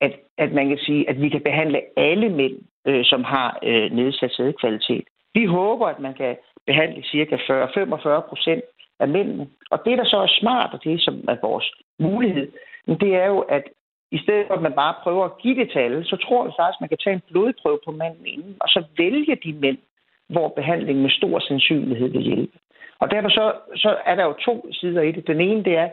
at, 0.00 0.12
at 0.38 0.52
man 0.52 0.68
kan 0.68 0.78
sige, 0.78 1.08
at 1.10 1.20
vi 1.22 1.28
kan 1.28 1.40
behandle 1.40 1.80
alle 1.96 2.28
mænd, 2.28 2.56
øh, 2.86 3.04
som 3.04 3.24
har 3.24 3.58
øh, 3.62 3.90
nedsat 3.90 4.32
sædkvalitet. 4.32 5.04
Vi 5.34 5.44
håber, 5.44 5.86
at 5.86 6.00
man 6.00 6.14
kan 6.14 6.36
behandle 6.66 7.02
cirka 7.02 7.36
40-45 7.36 8.28
procent 8.28 8.64
af 9.00 9.08
mændene. 9.08 9.46
Og 9.70 9.78
det, 9.84 9.98
der 9.98 10.04
så 10.04 10.16
er 10.16 10.38
smart, 10.40 10.70
og 10.72 10.84
det 10.84 11.02
som 11.02 11.24
er 11.28 11.36
vores 11.42 11.72
mulighed, 11.98 12.52
det 12.86 13.14
er 13.14 13.26
jo, 13.26 13.38
at 13.38 13.62
i 14.16 14.18
stedet 14.18 14.46
for, 14.46 14.54
at 14.54 14.62
man 14.62 14.72
bare 14.82 14.94
prøver 15.02 15.24
at 15.24 15.38
give 15.38 15.56
det 15.60 15.70
til 15.70 15.78
alle, 15.78 16.04
så 16.04 16.16
tror 16.16 16.44
jeg 16.44 16.52
faktisk, 16.58 16.76
at 16.76 16.80
man 16.80 16.88
kan 16.88 17.02
tage 17.04 17.14
en 17.14 17.28
blodprøve 17.30 17.80
på 17.84 17.90
manden 17.90 18.26
inden, 18.26 18.56
og 18.60 18.68
så 18.68 18.84
vælge 18.98 19.36
de 19.44 19.52
mænd, 19.52 19.78
hvor 20.28 20.48
behandlingen 20.48 21.02
med 21.02 21.10
stor 21.10 21.38
sandsynlighed 21.38 22.08
vil 22.08 22.22
hjælpe. 22.22 22.58
Og 22.98 23.10
derfor 23.10 23.28
så, 23.28 23.52
så 23.76 23.96
er 24.04 24.14
der 24.14 24.24
jo 24.24 24.32
to 24.32 24.72
sider 24.72 25.02
i 25.02 25.12
det. 25.12 25.26
Den 25.26 25.40
ene, 25.40 25.64
det 25.64 25.76
er, 25.76 25.88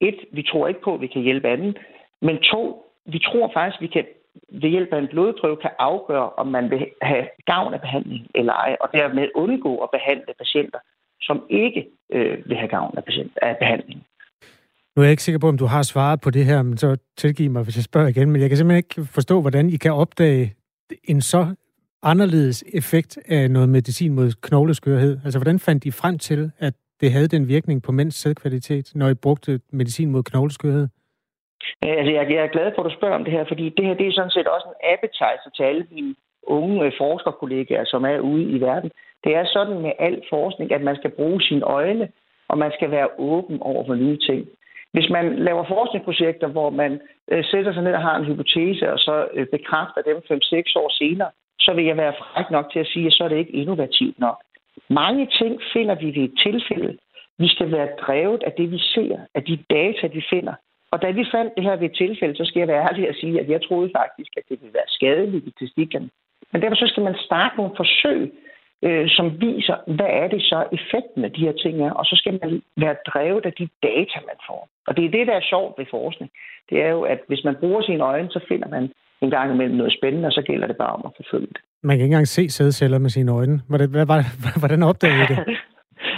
et, 0.00 0.18
vi 0.32 0.42
tror 0.42 0.68
ikke 0.68 0.80
på, 0.80 0.94
at 0.94 1.00
vi 1.00 1.06
kan 1.06 1.22
hjælpe 1.22 1.48
anden, 1.48 1.76
men 2.20 2.38
to, 2.38 2.92
vi 3.04 3.18
tror 3.18 3.50
faktisk, 3.54 3.76
at 3.78 3.82
vi 3.82 3.86
kan 3.86 4.04
ved 4.48 4.70
hjælp 4.70 4.92
af 4.92 4.98
en 4.98 5.08
blodprøve 5.08 5.56
kan 5.56 5.70
afgøre, 5.78 6.30
om 6.30 6.46
man 6.46 6.70
vil 6.70 6.86
have 7.02 7.28
gavn 7.46 7.74
af 7.74 7.80
behandling 7.80 8.26
eller 8.34 8.52
ej, 8.52 8.76
og 8.80 8.88
dermed 8.92 9.28
undgå 9.34 9.76
at 9.76 9.90
behandle 9.90 10.34
patienter, 10.38 10.78
som 11.20 11.46
ikke 11.50 11.86
øh, 12.10 12.48
vil 12.48 12.56
have 12.56 12.68
gavn 12.68 12.94
af, 12.96 13.04
patient, 13.04 13.38
af 13.42 13.56
behandling. 13.56 14.06
Nu 14.98 15.02
er 15.02 15.06
jeg 15.06 15.10
ikke 15.16 15.28
sikker 15.28 15.38
på, 15.38 15.48
om 15.48 15.58
du 15.58 15.66
har 15.66 15.82
svaret 15.82 16.20
på 16.20 16.30
det 16.30 16.44
her, 16.44 16.62
men 16.62 16.76
så 16.76 16.96
tilgiv 17.16 17.50
mig, 17.50 17.62
hvis 17.64 17.76
jeg 17.76 17.84
spørger 17.84 18.08
igen. 18.08 18.30
Men 18.30 18.40
jeg 18.40 18.48
kan 18.50 18.56
simpelthen 18.56 18.84
ikke 18.84 19.12
forstå, 19.18 19.40
hvordan 19.40 19.70
I 19.70 19.76
kan 19.76 19.92
opdage 19.92 20.54
en 21.12 21.20
så 21.20 21.42
anderledes 22.02 22.64
effekt 22.80 23.18
af 23.28 23.50
noget 23.50 23.68
medicin 23.68 24.12
mod 24.14 24.28
knogleskørhed. 24.42 25.12
Altså, 25.24 25.38
hvordan 25.38 25.58
fandt 25.58 25.84
I 25.84 25.90
frem 25.90 26.18
til, 26.18 26.50
at 26.58 26.74
det 27.00 27.12
havde 27.12 27.28
den 27.28 27.48
virkning 27.48 27.82
på 27.82 27.92
mænds 27.92 28.14
sædkvalitet, 28.14 28.92
når 28.94 29.08
I 29.08 29.14
brugte 29.14 29.60
medicin 29.72 30.10
mod 30.10 30.22
knogleskørhed? 30.22 30.86
Øh, 31.84 31.94
altså, 31.98 32.12
jeg, 32.16 32.30
jeg 32.30 32.42
er 32.44 32.54
glad 32.56 32.68
for, 32.74 32.82
at 32.82 32.90
du 32.90 32.96
spørger 32.96 33.18
om 33.18 33.24
det 33.24 33.32
her, 33.32 33.44
fordi 33.48 33.64
det 33.76 33.84
her 33.86 33.94
det 33.94 34.06
er 34.06 34.12
sådan 34.12 34.36
set 34.36 34.46
også 34.46 34.66
en 34.68 34.80
appetizer 34.92 35.50
til 35.56 35.62
alle 35.62 35.86
mine 35.92 36.14
unge 36.42 36.84
øh, 36.86 36.92
forskerkollegaer, 36.98 37.84
som 37.84 38.04
er 38.04 38.18
ude 38.18 38.44
i 38.44 38.60
verden. 38.60 38.90
Det 39.24 39.32
er 39.34 39.44
sådan 39.46 39.78
med 39.82 39.92
al 39.98 40.22
forskning, 40.30 40.72
at 40.72 40.82
man 40.82 40.96
skal 40.96 41.10
bruge 41.10 41.42
sine 41.42 41.62
øjne, 41.62 42.08
og 42.48 42.58
man 42.58 42.72
skal 42.76 42.90
være 42.90 43.08
åben 43.18 43.58
over 43.62 43.86
for 43.86 43.94
nye 43.94 44.18
ting. 44.28 44.48
Hvis 44.92 45.08
man 45.10 45.38
laver 45.38 45.64
forskningsprojekter, 45.64 46.48
hvor 46.48 46.70
man 46.70 47.00
øh, 47.32 47.44
sætter 47.44 47.72
sig 47.72 47.82
ned 47.82 47.94
og 47.94 48.02
har 48.02 48.16
en 48.16 48.24
hypotese, 48.24 48.92
og 48.92 48.98
så 48.98 49.28
øh, 49.34 49.46
bekræfter 49.46 50.02
dem 50.02 50.16
5-6 50.16 50.72
år 50.82 50.90
senere, 50.98 51.30
så 51.60 51.72
vil 51.74 51.84
jeg 51.84 51.96
være 51.96 52.14
fræk 52.18 52.50
nok 52.50 52.72
til 52.72 52.78
at 52.78 52.86
sige, 52.86 53.06
at 53.06 53.12
så 53.12 53.24
er 53.24 53.28
det 53.28 53.36
ikke 53.36 53.52
innovativt 53.52 54.18
nok. 54.18 54.38
Mange 54.88 55.26
ting 55.38 55.60
finder 55.72 55.94
vi 55.94 56.06
ved 56.06 56.24
et 56.28 56.34
tilfælde. 56.46 56.98
Vi 57.38 57.48
skal 57.48 57.72
være 57.72 57.88
drevet 58.06 58.42
af 58.42 58.52
det, 58.52 58.70
vi 58.70 58.78
ser, 58.78 59.18
af 59.34 59.42
de 59.44 59.58
data, 59.70 60.06
vi 60.06 60.22
finder. 60.30 60.54
Og 60.90 61.02
da 61.02 61.10
vi 61.10 61.24
fandt 61.34 61.54
det 61.56 61.64
her 61.64 61.76
ved 61.76 61.90
et 61.90 61.96
tilfælde, 61.96 62.36
så 62.36 62.44
skal 62.44 62.60
jeg 62.60 62.68
være 62.68 62.86
ærlig 62.88 63.08
at 63.08 63.16
sige, 63.20 63.40
at 63.40 63.48
jeg 63.48 63.62
troede 63.62 63.90
faktisk, 63.96 64.30
at 64.36 64.42
det 64.48 64.60
ville 64.60 64.74
være 64.74 64.88
skadeligt 64.96 65.46
i 65.46 65.50
testiklerne. 65.50 66.10
Men 66.52 66.62
derfor 66.62 66.76
så 66.76 66.86
skal 66.86 67.02
man 67.02 67.16
starte 67.26 67.56
nogle 67.56 67.72
forsøg, 67.76 68.32
øh, 68.86 69.08
som 69.08 69.40
viser, 69.40 69.76
hvad 69.96 70.10
er 70.22 70.28
det 70.28 70.42
så 70.42 70.58
effekten 70.72 71.24
af 71.24 71.32
de 71.32 71.40
her 71.46 71.52
ting 71.52 71.82
er, 71.86 71.90
og 71.90 72.04
så 72.04 72.14
skal 72.16 72.38
man 72.42 72.62
være 72.76 72.96
drevet 73.06 73.46
af 73.46 73.52
de 73.52 73.68
data, 73.82 74.18
man 74.30 74.38
får. 74.48 74.68
Og 74.86 74.96
det 74.96 75.04
er 75.04 75.10
det, 75.10 75.26
der 75.26 75.34
er 75.34 75.50
sjovt 75.50 75.78
ved 75.78 75.86
forskning. 75.90 76.30
Det 76.70 76.82
er 76.82 76.88
jo, 76.88 77.02
at 77.02 77.20
hvis 77.28 77.44
man 77.44 77.56
bruger 77.60 77.82
sine 77.82 78.04
øjne, 78.04 78.30
så 78.30 78.40
finder 78.48 78.68
man 78.68 78.92
en 79.20 79.30
gang 79.30 79.54
imellem 79.54 79.76
noget 79.76 79.92
spændende, 79.92 80.26
og 80.26 80.32
så 80.32 80.42
gælder 80.42 80.66
det 80.66 80.76
bare 80.76 80.94
om 80.98 81.02
at 81.04 81.12
forfølge 81.16 81.46
det. 81.46 81.60
Man 81.82 81.96
kan 81.96 82.04
ikke 82.04 82.12
engang 82.14 82.28
se 82.28 82.50
sædceller 82.50 82.98
med 82.98 83.10
sine 83.10 83.32
øjne. 83.32 83.60
Hvordan, 83.68 83.88
hvordan 84.62 84.82
opdagede 84.82 85.22
I 85.22 85.26
det? 85.26 85.38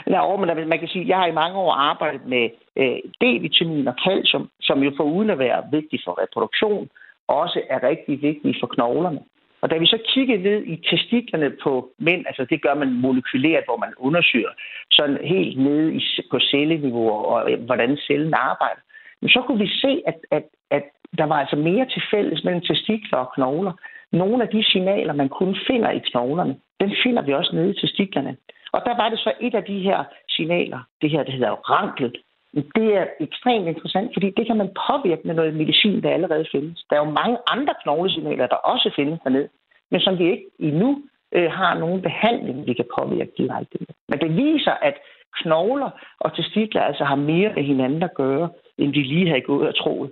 Ja, 0.06 0.36
men 0.36 0.68
man 0.68 0.78
kan 0.78 0.88
sige, 0.88 1.02
at 1.02 1.08
jeg 1.08 1.16
har 1.16 1.26
i 1.26 1.40
mange 1.42 1.56
år 1.58 1.72
arbejdet 1.72 2.26
med 2.26 2.44
øh, 2.76 2.98
D-vitamin 3.22 3.88
og 3.88 3.94
calcium, 4.06 4.48
som 4.60 4.82
jo 4.82 4.90
uden 5.02 5.30
at 5.30 5.38
være 5.38 5.64
vigtigt 5.70 6.02
for 6.04 6.22
reproduktion, 6.22 6.88
også 7.28 7.60
er 7.70 7.82
rigtig 7.82 8.22
vigtige 8.22 8.56
for 8.60 8.66
knoglerne. 8.66 9.20
Og 9.62 9.70
da 9.70 9.76
vi 9.78 9.86
så 9.86 9.98
kiggede 10.14 10.42
ned 10.42 10.64
i 10.66 10.76
testiklerne 10.90 11.50
på 11.62 11.92
mænd, 11.98 12.26
altså 12.26 12.46
det 12.50 12.62
gør 12.62 12.74
man 12.74 12.92
molekylært, 12.92 13.64
hvor 13.66 13.76
man 13.76 13.92
undersøger 13.96 14.52
sådan 14.90 15.18
helt 15.24 15.58
nede 15.58 15.94
i, 15.94 16.00
på 16.30 16.38
celleniveau 16.40 17.10
og 17.10 17.52
øh, 17.52 17.60
hvordan 17.64 17.96
cellen 17.96 18.34
arbejder, 18.34 18.80
men 19.20 19.28
så 19.28 19.42
kunne 19.42 19.58
vi 19.58 19.68
se, 19.68 20.02
at, 20.06 20.18
at, 20.30 20.44
at 20.70 20.84
der 21.18 21.24
var 21.24 21.38
altså 21.40 21.56
mere 21.56 21.86
til 21.86 22.02
fælles 22.10 22.44
mellem 22.44 22.60
testikler 22.60 23.18
og 23.18 23.32
knogler. 23.34 23.72
Nogle 24.12 24.42
af 24.42 24.48
de 24.48 24.64
signaler, 24.64 25.12
man 25.12 25.28
kun 25.28 25.56
finder 25.66 25.90
i 25.90 25.98
knoglerne, 25.98 26.56
den 26.80 26.92
finder 27.02 27.22
vi 27.22 27.32
også 27.32 27.56
nede 27.56 27.70
i 27.70 27.80
testiklerne. 27.80 28.36
Og 28.72 28.82
der 28.84 28.96
var 28.96 29.08
det 29.08 29.18
så 29.18 29.32
et 29.40 29.54
af 29.54 29.64
de 29.64 29.78
her 29.78 30.04
signaler, 30.28 30.80
det 31.02 31.10
her, 31.10 31.22
det 31.22 31.34
hedder 31.34 31.50
rankel. 31.50 32.16
Det 32.54 32.88
er 33.00 33.06
ekstremt 33.20 33.68
interessant, 33.68 34.10
fordi 34.14 34.28
det 34.36 34.46
kan 34.46 34.56
man 34.56 34.70
påvirke 34.88 35.22
med 35.24 35.34
noget 35.34 35.54
medicin, 35.54 36.02
der 36.02 36.10
allerede 36.10 36.46
findes. 36.52 36.84
Der 36.90 36.96
er 36.96 37.04
jo 37.04 37.10
mange 37.10 37.38
andre 37.46 37.74
knoglesignaler, 37.82 38.46
der 38.46 38.56
også 38.56 38.92
findes 38.96 39.20
dernede, 39.24 39.48
men 39.90 40.00
som 40.00 40.18
vi 40.18 40.30
ikke 40.30 40.46
endnu 40.58 41.02
øh, 41.32 41.50
har 41.50 41.78
nogen 41.78 42.02
behandling, 42.02 42.66
vi 42.66 42.74
kan 42.74 42.88
påvirke 42.98 43.32
direkte. 43.38 43.78
Men 44.08 44.18
det 44.18 44.36
viser, 44.36 44.72
at 44.72 44.94
knogler 45.42 45.90
og 46.20 46.36
testikler 46.36 46.82
altså 46.82 47.04
har 47.04 47.14
mere 47.14 47.52
med 47.54 47.64
hinanden 47.64 48.02
at 48.02 48.14
gøre, 48.14 48.50
end 48.78 48.94
de 48.94 49.02
lige 49.02 49.28
havde 49.28 49.40
gået 49.40 49.68
og 49.68 49.76
troet. 49.76 50.10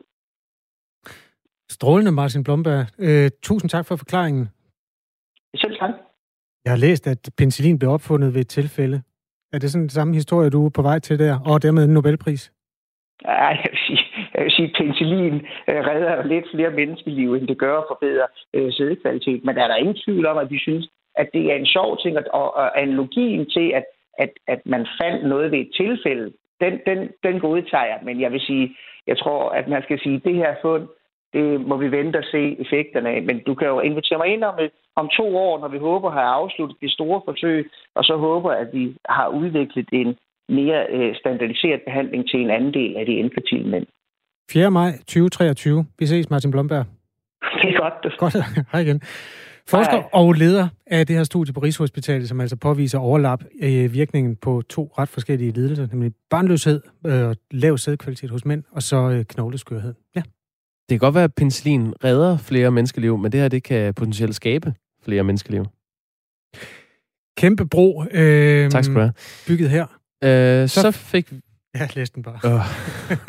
Strålende, 1.70 2.12
Martin 2.12 2.44
Blomberg. 2.44 2.86
Øh, 2.98 3.30
tusind 3.42 3.70
tak 3.70 3.86
for 3.86 3.96
forklaringen. 3.96 4.48
Selv 5.56 5.78
tak. 5.78 5.90
Jeg 6.64 6.72
har 6.72 6.78
læst, 6.78 7.06
at 7.06 7.30
penicillin 7.36 7.78
blev 7.78 7.90
opfundet 7.90 8.34
ved 8.34 8.40
et 8.40 8.48
tilfælde. 8.48 9.02
Er 9.52 9.58
det 9.58 9.70
sådan 9.70 9.82
den 9.82 9.98
samme 9.98 10.14
historie, 10.14 10.50
du 10.50 10.66
er 10.66 10.70
på 10.70 10.82
vej 10.82 10.98
til 10.98 11.18
der, 11.18 11.34
og 11.46 11.62
dermed 11.62 11.84
en 11.84 11.94
Nobelpris? 11.94 12.52
Ja, 13.24 13.46
jeg 13.62 13.70
vil 13.72 13.80
sige, 13.86 14.04
jeg 14.34 14.42
vil 14.44 14.52
sige 14.52 14.74
penicillin 14.78 15.34
øh, 15.68 15.80
redder 15.90 16.24
lidt 16.26 16.46
flere 16.54 16.70
menneskeliv, 16.70 17.34
end 17.34 17.48
det 17.48 17.58
gør 17.58 17.78
at 17.78 17.88
forbedre 17.88 18.26
øh, 18.54 18.72
sædekvalitet. 18.72 19.44
Men 19.44 19.56
der 19.56 19.62
er 19.62 19.68
der 19.68 19.76
ingen 19.76 19.98
tvivl 20.04 20.26
om, 20.26 20.38
at 20.38 20.50
vi 20.50 20.58
synes, 20.58 20.88
at 21.16 21.28
det 21.34 21.52
er 21.52 21.56
en 21.56 21.66
sjov 21.66 21.98
ting, 22.02 22.18
og, 22.18 22.56
og 22.56 22.80
analogien 22.82 23.50
til, 23.50 23.72
at, 23.74 23.84
at, 24.18 24.30
at 24.46 24.60
man 24.66 24.86
fandt 25.00 25.28
noget 25.28 25.52
ved 25.52 25.58
et 25.58 25.70
tilfælde, 25.76 26.32
den, 26.60 26.80
den, 26.86 26.98
den 27.22 27.40
godtager 27.40 27.84
jeg. 27.84 28.00
Men 28.02 28.20
jeg 28.20 28.32
vil 28.32 28.40
sige, 28.40 28.76
jeg 29.06 29.18
tror, 29.18 29.50
at 29.50 29.68
man 29.68 29.82
skal 29.82 29.98
sige, 30.00 30.16
at 30.16 30.24
det 30.24 30.34
her 30.34 30.54
fund, 30.62 30.88
det 31.32 31.60
må 31.60 31.76
vi 31.76 31.90
vente 31.90 32.16
og 32.16 32.24
se 32.24 32.60
effekterne 32.60 33.08
af. 33.08 33.22
Men 33.22 33.36
du 33.46 33.54
kan 33.54 33.68
jo 33.68 33.80
invitere 33.80 34.18
mig 34.18 34.28
ind 34.34 34.44
om, 34.44 34.54
om 34.96 35.08
to 35.18 35.36
år, 35.36 35.58
når 35.60 35.68
vi 35.68 35.78
håber 35.78 36.08
at 36.08 36.14
have 36.14 36.30
afsluttet 36.40 36.76
det 36.80 36.90
store 36.92 37.20
forsøg, 37.24 37.70
og 37.94 38.04
så 38.04 38.16
håber, 38.16 38.50
at 38.50 38.68
vi 38.72 38.96
har 39.08 39.28
udviklet 39.28 39.88
en 39.92 40.16
mere 40.48 40.86
øh, 40.90 41.16
standardiseret 41.16 41.80
behandling 41.86 42.28
til 42.30 42.40
en 42.40 42.50
anden 42.50 42.74
del 42.74 42.96
af 42.96 43.06
de 43.06 43.12
infertile 43.12 43.68
mænd. 43.70 43.86
4. 44.50 44.70
maj 44.70 44.90
2023. 44.92 45.86
Vi 45.98 46.06
ses, 46.06 46.30
Martin 46.30 46.50
Blomberg. 46.50 46.84
Det 47.62 47.74
er 47.74 47.80
godt. 47.80 48.18
Godt. 48.18 48.36
Hej 48.72 48.80
igen. 48.80 49.00
Forsker 49.68 49.96
Hej. 49.96 50.08
og 50.12 50.32
leder 50.32 50.68
af 50.86 51.06
det 51.06 51.16
her 51.16 51.24
studie 51.24 51.54
på 51.54 51.60
Rigshospitalet, 51.60 52.28
som 52.28 52.40
altså 52.40 52.56
påviser 52.56 52.98
overlap 52.98 53.44
i 53.62 53.84
øh, 53.84 53.94
virkningen 53.94 54.36
på 54.36 54.62
to 54.68 54.92
ret 54.98 55.08
forskellige 55.08 55.52
lidelser, 55.52 55.86
nemlig 55.92 56.12
barnløshed, 56.30 56.80
øh, 57.06 57.34
lav 57.50 57.78
sædkvalitet 57.78 58.30
hos 58.30 58.44
mænd, 58.44 58.62
og 58.72 58.82
så 58.82 58.96
øh, 58.96 59.24
knogleskørhed. 59.24 59.94
Ja. 60.16 60.22
Det 60.88 60.94
kan 60.94 60.98
godt 60.98 61.14
være, 61.14 61.24
at 61.24 61.34
penicillin 61.34 61.94
redder 62.04 62.38
flere 62.38 62.70
menneskeliv, 62.70 63.18
men 63.18 63.32
det 63.32 63.40
her 63.40 63.48
det 63.48 63.62
kan 63.62 63.94
potentielt 63.94 64.34
skabe 64.34 64.74
flere 65.04 65.24
menneskeliv. 65.24 65.64
Kæmpe 67.36 67.66
bro. 67.66 68.04
Øh, 68.10 68.70
tak 68.70 68.84
skal 68.84 68.94
du 68.94 69.00
have. 69.00 69.12
Bygget 69.46 69.70
her. 69.70 69.86
Øh, 70.24 70.68
så, 70.68 70.80
så 70.80 70.90
fik 70.90 71.32
Ja, 71.74 71.88
læs 71.94 72.10
den 72.10 72.22
bare. 72.22 72.54
Uh. 72.54 72.60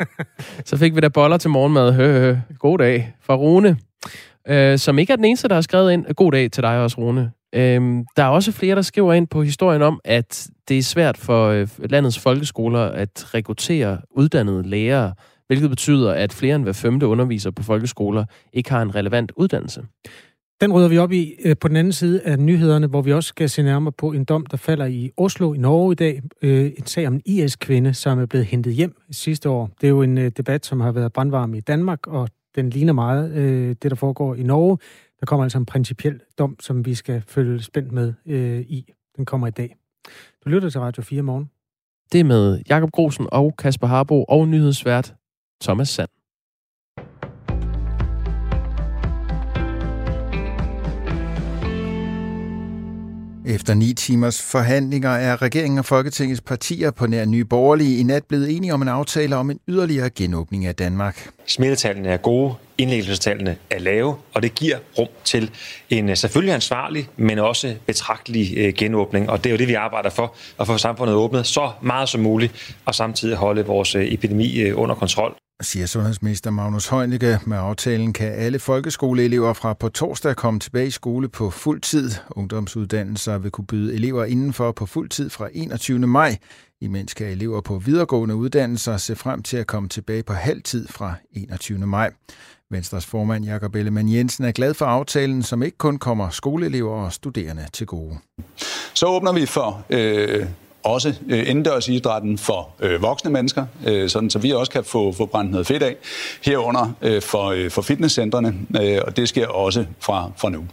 så 0.68 0.76
fik 0.76 0.94
vi 0.94 1.00
da 1.00 1.08
boller 1.08 1.36
til 1.36 1.50
morgenmad. 1.50 1.92
Hø, 1.92 2.20
hø. 2.20 2.36
God 2.58 2.78
dag 2.78 3.14
fra 3.20 3.36
Rune, 3.36 3.78
øh, 4.48 4.78
som 4.78 4.98
ikke 4.98 5.12
er 5.12 5.16
den 5.16 5.24
eneste, 5.24 5.48
der 5.48 5.54
har 5.54 5.62
skrevet 5.62 5.92
ind. 5.92 6.14
God 6.14 6.32
dag 6.32 6.50
til 6.50 6.62
dig 6.62 6.78
også, 6.78 6.96
Rune. 6.98 7.32
Øh, 7.54 8.04
der 8.16 8.24
er 8.24 8.28
også 8.28 8.52
flere, 8.52 8.76
der 8.76 8.82
skriver 8.82 9.12
ind 9.12 9.26
på 9.26 9.42
historien 9.42 9.82
om, 9.82 10.00
at 10.04 10.48
det 10.68 10.78
er 10.78 10.82
svært 10.82 11.16
for 11.16 11.48
øh, 11.48 11.68
landets 11.78 12.18
folkeskoler 12.18 12.80
at 12.80 13.34
rekruttere 13.34 13.98
uddannede 14.10 14.62
lærere, 14.62 15.14
hvilket 15.50 15.70
betyder, 15.70 16.12
at 16.12 16.32
flere 16.32 16.56
end 16.56 16.64
hver 16.64 16.72
femte 16.72 17.06
underviser 17.06 17.50
på 17.50 17.62
folkeskoler 17.62 18.24
ikke 18.52 18.70
har 18.70 18.82
en 18.82 18.94
relevant 18.94 19.32
uddannelse. 19.36 19.82
Den 20.60 20.72
rydder 20.72 20.88
vi 20.88 20.98
op 20.98 21.12
i 21.12 21.34
øh, 21.44 21.56
på 21.60 21.68
den 21.68 21.76
anden 21.76 21.92
side 21.92 22.20
af 22.24 22.38
nyhederne, 22.38 22.86
hvor 22.86 23.02
vi 23.02 23.12
også 23.12 23.28
skal 23.28 23.50
se 23.50 23.62
nærmere 23.62 23.92
på 23.92 24.12
en 24.12 24.24
dom, 24.24 24.46
der 24.46 24.56
falder 24.56 24.86
i 24.86 25.10
Oslo 25.16 25.52
i 25.52 25.58
Norge 25.58 25.92
i 25.92 25.94
dag. 25.94 26.22
Øh, 26.42 26.72
en 26.78 26.86
sag 26.86 27.06
om 27.06 27.14
en 27.14 27.22
IS-kvinde, 27.26 27.94
som 27.94 28.18
er 28.18 28.26
blevet 28.26 28.46
hentet 28.46 28.74
hjem 28.74 28.96
sidste 29.10 29.48
år. 29.48 29.70
Det 29.80 29.86
er 29.86 29.90
jo 29.90 30.02
en 30.02 30.18
øh, 30.18 30.30
debat, 30.36 30.66
som 30.66 30.80
har 30.80 30.92
været 30.92 31.12
brandvarm 31.12 31.54
i 31.54 31.60
Danmark, 31.60 32.06
og 32.06 32.28
den 32.54 32.70
ligner 32.70 32.92
meget 32.92 33.34
det, 33.82 33.90
der 33.90 33.94
foregår 33.94 34.34
i 34.34 34.42
Norge. 34.42 34.78
Der 35.20 35.26
kommer 35.26 35.44
altså 35.44 35.58
en 35.58 35.66
principiel 35.66 36.20
dom, 36.38 36.56
som 36.60 36.86
vi 36.86 36.94
skal 36.94 37.22
følge 37.26 37.62
spændt 37.62 37.92
med 37.92 38.12
i. 38.68 38.92
Den 39.16 39.26
kommer 39.26 39.46
i 39.46 39.50
dag. 39.50 39.76
Du 40.44 40.50
lytter 40.50 40.70
til 40.70 40.80
Radio 40.80 41.02
4 41.02 41.22
morgen. 41.22 41.50
Det 42.12 42.20
er 42.20 42.24
med 42.24 42.62
Jakob 42.68 42.90
Grosen 42.90 43.26
og 43.32 43.54
Kasper 43.58 43.86
Harbo 43.86 44.24
og 44.24 44.48
nyhedsvært 44.48 45.14
Thomas 45.60 45.88
Sand. 45.88 46.08
Efter 53.46 53.74
ni 53.74 53.94
timers 53.94 54.42
forhandlinger 54.42 55.10
er 55.10 55.42
regeringen 55.42 55.78
og 55.78 55.84
Folketingets 55.84 56.40
partier 56.40 56.90
på 56.90 57.06
nær 57.06 57.24
nye 57.24 57.44
borgerlige 57.44 57.98
i 57.98 58.02
nat 58.02 58.24
blevet 58.24 58.56
enige 58.56 58.74
om 58.74 58.82
en 58.82 58.88
aftale 58.88 59.36
om 59.36 59.50
en 59.50 59.60
yderligere 59.68 60.10
genåbning 60.10 60.66
af 60.66 60.74
Danmark. 60.74 61.30
Smittetallene 61.46 62.08
er 62.08 62.16
gode, 62.16 62.54
indlæggelsestallene 62.78 63.56
er 63.70 63.78
lave, 63.78 64.16
og 64.34 64.42
det 64.42 64.54
giver 64.54 64.76
rum 64.98 65.08
til 65.24 65.50
en 65.90 66.08
øh, 66.08 66.16
selvfølgelig 66.16 66.54
ansvarlig, 66.54 67.08
men 67.16 67.38
også 67.38 67.74
betragtelig 67.86 68.58
øh, 68.58 68.74
genåbning. 68.74 69.30
Og 69.30 69.44
det 69.44 69.50
er 69.50 69.50
jo 69.50 69.58
det, 69.58 69.68
vi 69.68 69.74
arbejder 69.74 70.10
for, 70.10 70.34
at 70.60 70.66
få 70.66 70.78
samfundet 70.78 71.16
åbnet 71.16 71.46
så 71.46 71.70
meget 71.82 72.08
som 72.08 72.20
muligt, 72.20 72.76
og 72.84 72.94
samtidig 72.94 73.36
holde 73.36 73.66
vores 73.66 73.94
øh, 73.94 74.12
epidemi 74.12 74.72
under 74.72 74.94
kontrol 74.94 75.36
siger 75.60 75.86
sundhedsminister 75.86 76.50
Magnus 76.50 76.88
Heunicke. 76.88 77.38
Med 77.46 77.56
aftalen 77.56 78.12
kan 78.12 78.32
alle 78.32 78.58
folkeskoleelever 78.58 79.52
fra 79.52 79.74
på 79.74 79.88
torsdag 79.88 80.36
komme 80.36 80.60
tilbage 80.60 80.86
i 80.86 80.90
skole 80.90 81.28
på 81.28 81.50
fuld 81.50 81.80
tid. 81.80 82.10
Ungdomsuddannelser 82.30 83.38
vil 83.38 83.50
kunne 83.50 83.66
byde 83.66 83.94
elever 83.94 84.24
indenfor 84.24 84.72
på 84.72 84.86
fuld 84.86 85.08
tid 85.08 85.30
fra 85.30 85.48
21. 85.52 85.98
maj. 85.98 86.38
Imens 86.80 87.14
kan 87.14 87.26
elever 87.26 87.60
på 87.60 87.78
videregående 87.78 88.34
uddannelser 88.34 88.96
se 88.96 89.16
frem 89.16 89.42
til 89.42 89.56
at 89.56 89.66
komme 89.66 89.88
tilbage 89.88 90.22
på 90.22 90.32
halv 90.32 90.62
tid 90.62 90.88
fra 90.88 91.14
21. 91.32 91.78
maj. 91.78 92.10
Venstres 92.70 93.06
formand 93.06 93.44
Jakob 93.44 93.74
Ellemann 93.74 94.12
Jensen 94.12 94.44
er 94.44 94.52
glad 94.52 94.74
for 94.74 94.86
aftalen, 94.86 95.42
som 95.42 95.62
ikke 95.62 95.78
kun 95.78 95.98
kommer 95.98 96.30
skoleelever 96.30 97.04
og 97.04 97.12
studerende 97.12 97.66
til 97.72 97.86
gode. 97.86 98.18
Så 98.94 99.06
åbner 99.06 99.32
vi 99.32 99.46
for 99.46 99.84
øh, 99.90 100.46
også 100.82 101.14
øh, 101.28 101.38
indendørsidrætten 101.38 102.38
for 102.38 102.68
øh, 102.80 103.02
voksne 103.02 103.30
mennesker, 103.30 103.66
øh, 103.86 104.08
sådan 104.08 104.30
så 104.30 104.38
vi 104.38 104.52
også 104.52 104.72
kan 104.72 104.84
få, 104.84 105.12
få 105.12 105.26
brændt 105.26 105.50
noget 105.50 105.66
fedt 105.66 105.82
af, 105.82 105.96
herunder 106.44 106.92
øh, 107.02 107.22
for, 107.22 107.44
øh, 107.44 107.70
for 107.70 107.82
fitnesscentrene, 107.82 108.54
øh, 108.80 108.98
og 109.06 109.16
det 109.16 109.28
sker 109.28 109.46
også 109.46 109.84
fra, 110.00 110.30
fra 110.36 110.50
nu. 110.50 110.64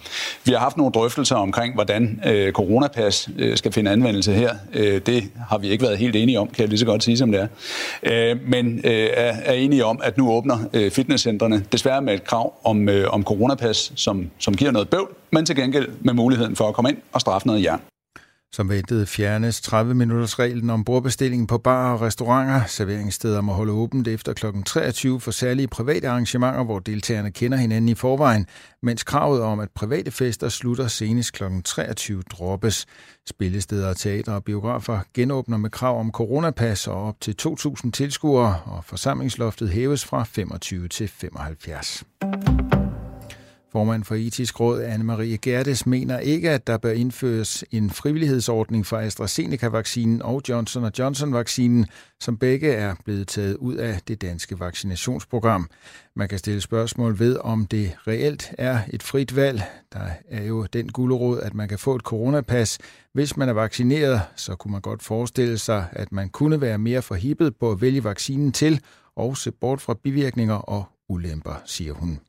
Vi 0.45 0.51
har 0.51 0.59
haft 0.59 0.77
nogle 0.77 0.91
drøftelser 0.91 1.35
omkring, 1.35 1.73
hvordan 1.73 2.21
øh, 2.25 2.51
coronapas 2.51 3.29
øh, 3.37 3.57
skal 3.57 3.71
finde 3.71 3.91
anvendelse 3.91 4.33
her. 4.33 4.55
Øh, 4.73 5.01
det 5.05 5.23
har 5.49 5.57
vi 5.57 5.67
ikke 5.67 5.83
været 5.83 5.97
helt 5.97 6.15
enige 6.15 6.39
om, 6.39 6.47
kan 6.47 6.61
jeg 6.61 6.69
lige 6.69 6.79
så 6.79 6.85
godt 6.85 7.03
sige, 7.03 7.17
som 7.17 7.31
det 7.31 7.41
er. 7.41 7.47
Øh, 8.03 8.37
men 8.47 8.81
øh, 8.83 9.09
er, 9.13 9.33
er 9.45 9.53
enige 9.53 9.85
om, 9.85 9.99
at 10.03 10.17
nu 10.17 10.31
åbner 10.31 10.57
øh, 10.73 10.91
fitnesscentrene, 10.91 11.65
desværre 11.71 12.01
med 12.01 12.13
et 12.13 12.23
krav 12.23 12.53
om, 12.63 12.89
øh, 12.89 13.13
om 13.13 13.23
coronapas, 13.23 13.91
som, 13.95 14.29
som 14.39 14.55
giver 14.55 14.71
noget 14.71 14.89
bøvl, 14.89 15.09
men 15.31 15.45
til 15.45 15.55
gengæld 15.55 15.87
med 15.99 16.13
muligheden 16.13 16.55
for 16.55 16.67
at 16.67 16.73
komme 16.73 16.89
ind 16.89 16.97
og 17.11 17.21
straffe 17.21 17.47
noget 17.47 17.63
jern. 17.63 17.96
Som 18.53 18.69
ventet 18.69 19.09
fjernes 19.09 19.59
30-minutters 19.59 20.39
reglen 20.39 20.69
om 20.69 20.83
bordbestillingen 20.83 21.47
på 21.47 21.57
barer 21.57 21.93
og 21.93 22.01
restauranter. 22.01 22.61
Serveringssteder 22.67 23.41
må 23.41 23.53
holde 23.53 23.73
åbent 23.73 24.07
efter 24.07 24.33
kl. 24.33 24.45
23 24.65 25.21
for 25.21 25.31
særlige 25.31 25.67
private 25.67 26.09
arrangementer, 26.09 26.63
hvor 26.63 26.79
deltagerne 26.79 27.31
kender 27.31 27.57
hinanden 27.57 27.89
i 27.89 27.95
forvejen, 27.95 28.45
mens 28.81 29.03
kravet 29.03 29.41
om, 29.41 29.59
at 29.59 29.69
private 29.75 30.11
fester 30.11 30.49
slutter 30.49 30.87
senest 30.87 31.33
kl. 31.33 31.43
23 31.63 32.21
droppes. 32.21 32.85
Spillesteder, 33.29 33.93
teatre 33.93 34.33
og 34.33 34.43
biografer 34.43 34.99
genåbner 35.13 35.57
med 35.57 35.69
krav 35.69 35.99
om 35.99 36.11
coronapas 36.11 36.87
og 36.87 37.03
op 37.07 37.21
til 37.21 37.35
2.000 37.41 37.91
tilskuere, 37.91 38.59
og 38.65 38.85
forsamlingsloftet 38.85 39.69
hæves 39.69 40.05
fra 40.05 40.23
25 40.23 40.87
til 40.87 41.07
75. 41.07 42.03
Formand 43.77 44.03
for 44.03 44.15
Etisk 44.15 44.59
Råd, 44.59 44.83
Anne-Marie 44.83 45.37
Gerdes, 45.41 45.85
mener 45.85 46.19
ikke, 46.19 46.49
at 46.49 46.67
der 46.67 46.77
bør 46.77 46.91
indføres 46.91 47.63
en 47.71 47.89
frivillighedsordning 47.89 48.85
for 48.85 48.97
AstraZeneca-vaccinen 48.97 50.21
og 50.21 50.41
Johnson 50.49 50.91
Johnson-vaccinen, 50.99 51.85
som 52.19 52.37
begge 52.37 52.71
er 52.71 52.95
blevet 53.05 53.27
taget 53.27 53.55
ud 53.55 53.75
af 53.75 53.99
det 54.07 54.21
danske 54.21 54.59
vaccinationsprogram. 54.59 55.69
Man 56.15 56.27
kan 56.27 56.39
stille 56.39 56.61
spørgsmål 56.61 57.19
ved, 57.19 57.37
om 57.37 57.65
det 57.65 57.97
reelt 58.07 58.51
er 58.57 58.79
et 58.89 59.03
frit 59.03 59.35
valg. 59.35 59.61
Der 59.93 60.09
er 60.29 60.43
jo 60.43 60.63
den 60.63 60.89
gulderåd, 60.89 61.39
at 61.39 61.53
man 61.53 61.67
kan 61.67 61.79
få 61.79 61.95
et 61.95 62.01
coronapas. 62.01 62.77
Hvis 63.13 63.37
man 63.37 63.49
er 63.49 63.53
vaccineret, 63.53 64.21
så 64.35 64.55
kunne 64.55 64.71
man 64.71 64.81
godt 64.81 65.03
forestille 65.03 65.57
sig, 65.57 65.85
at 65.91 66.11
man 66.11 66.29
kunne 66.29 66.61
være 66.61 66.77
mere 66.77 67.01
forhippet 67.01 67.55
på 67.55 67.71
at 67.71 67.81
vælge 67.81 68.03
vaccinen 68.03 68.51
til 68.51 68.81
og 69.15 69.37
se 69.37 69.51
bort 69.51 69.81
fra 69.81 69.93
bivirkninger 70.03 70.55
og 70.55 70.85
ulemper, 71.09 71.61
siger 71.65 71.93
hun 71.93 72.19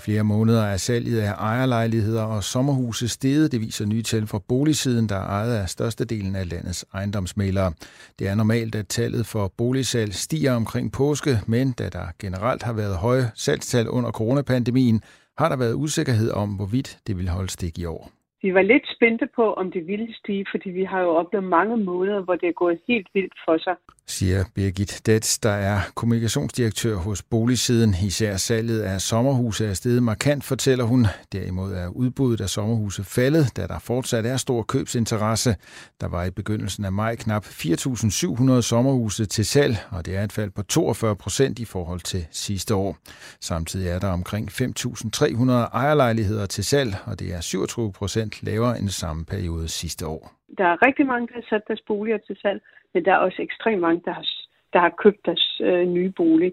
flere 0.00 0.24
måneder 0.24 0.64
er 0.64 0.76
salget 0.76 1.20
af 1.20 1.32
ejerlejligheder 1.32 2.22
og 2.22 2.42
sommerhuse 2.42 3.08
steget. 3.08 3.52
Det 3.52 3.60
viser 3.60 3.86
nye 3.86 4.02
tal 4.02 4.26
fra 4.26 4.40
boligsiden, 4.48 5.08
der 5.08 5.16
er 5.16 5.26
ejet 5.26 5.54
af 5.62 5.68
størstedelen 5.68 6.36
af 6.36 6.50
landets 6.50 6.86
ejendomsmalere. 6.94 7.72
Det 8.18 8.28
er 8.28 8.34
normalt, 8.34 8.74
at 8.74 8.88
tallet 8.88 9.26
for 9.26 9.52
boligsalg 9.58 10.14
stiger 10.14 10.52
omkring 10.52 10.92
påske, 10.92 11.30
men 11.46 11.72
da 11.72 11.88
der 11.88 12.06
generelt 12.20 12.62
har 12.62 12.72
været 12.72 12.96
høje 12.96 13.24
salgstal 13.34 13.88
under 13.88 14.10
coronapandemien, 14.10 15.00
har 15.38 15.48
der 15.48 15.56
været 15.56 15.74
usikkerhed 15.74 16.30
om, 16.30 16.48
hvorvidt 16.48 16.98
det 17.06 17.18
vil 17.18 17.28
holde 17.28 17.50
stik 17.50 17.78
i 17.78 17.84
år. 17.84 18.10
Vi 18.42 18.54
var 18.54 18.62
lidt 18.62 18.86
spændte 18.96 19.28
på, 19.36 19.52
om 19.52 19.72
det 19.72 19.86
ville 19.86 20.14
stige, 20.14 20.46
fordi 20.52 20.70
vi 20.70 20.84
har 20.84 21.00
jo 21.00 21.08
oplevet 21.08 21.46
mange 21.46 21.76
måneder, 21.76 22.20
hvor 22.20 22.34
det 22.34 22.48
er 22.48 22.52
gået 22.52 22.78
helt 22.88 23.08
vildt 23.14 23.34
for 23.44 23.58
sig. 23.58 23.76
Siger 24.10 24.44
Birgit 24.54 25.02
Dets, 25.06 25.38
der 25.38 25.50
er 25.50 25.78
kommunikationsdirektør 25.94 26.96
hos 26.96 27.22
Boligsiden. 27.22 27.94
Især 28.06 28.36
salget 28.36 28.80
af 28.80 29.00
sommerhuse 29.00 29.66
er 29.66 29.74
steget 29.74 30.02
markant, 30.02 30.44
fortæller 30.44 30.84
hun. 30.84 31.06
Derimod 31.32 31.72
er 31.72 31.88
udbuddet 31.88 32.40
af 32.40 32.48
sommerhuse 32.48 33.04
faldet, 33.04 33.56
da 33.56 33.66
der 33.66 33.78
fortsat 33.78 34.26
er 34.26 34.36
stor 34.36 34.62
købsinteresse. 34.62 35.56
Der 36.00 36.08
var 36.08 36.24
i 36.24 36.30
begyndelsen 36.30 36.84
af 36.84 36.92
maj 36.92 37.16
knap 37.16 37.44
4.700 37.44 38.60
sommerhuse 38.60 39.26
til 39.26 39.46
salg, 39.46 39.76
og 39.90 40.06
det 40.06 40.16
er 40.16 40.24
et 40.24 40.32
fald 40.32 40.50
på 40.50 40.62
42 40.62 41.16
procent 41.16 41.58
i 41.58 41.64
forhold 41.64 42.00
til 42.00 42.26
sidste 42.30 42.74
år. 42.74 42.96
Samtidig 43.40 43.88
er 43.88 43.98
der 43.98 44.08
omkring 44.08 44.48
5.300 44.50 45.52
ejerlejligheder 45.52 46.46
til 46.46 46.64
salg, 46.64 46.94
og 47.06 47.20
det 47.20 47.34
er 47.34 47.40
27 47.40 47.92
procent 47.92 48.42
lavere 48.42 48.78
end 48.78 48.88
samme 48.88 49.24
periode 49.24 49.68
sidste 49.68 50.06
år. 50.06 50.32
Der 50.58 50.64
er 50.64 50.86
rigtig 50.86 51.06
mange, 51.06 51.26
der 51.26 51.34
har 51.34 51.46
sat 51.50 51.62
deres 51.68 51.82
boliger 51.88 52.18
til 52.26 52.36
salg, 52.42 52.60
men 52.98 53.04
der 53.04 53.12
er 53.12 53.26
også 53.26 53.42
ekstremt 53.42 53.80
mange, 53.80 54.02
der 54.04 54.12
har, 54.12 54.26
der 54.72 54.80
har 54.80 54.92
købt 55.02 55.26
deres 55.26 55.60
øh, 55.64 55.86
nye 55.86 56.12
bolig. 56.16 56.52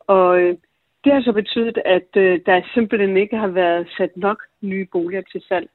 Og 0.00 0.40
øh, 0.40 0.56
det 1.04 1.12
har 1.12 1.22
så 1.22 1.32
betydet, 1.32 1.78
at 1.84 2.10
øh, 2.16 2.40
der 2.46 2.62
simpelthen 2.74 3.16
ikke 3.16 3.36
har 3.36 3.48
været 3.48 3.88
sat 3.98 4.16
nok 4.16 4.38
nye 4.60 4.86
boliger 4.92 5.22
til 5.32 5.42
salg. 5.48 5.68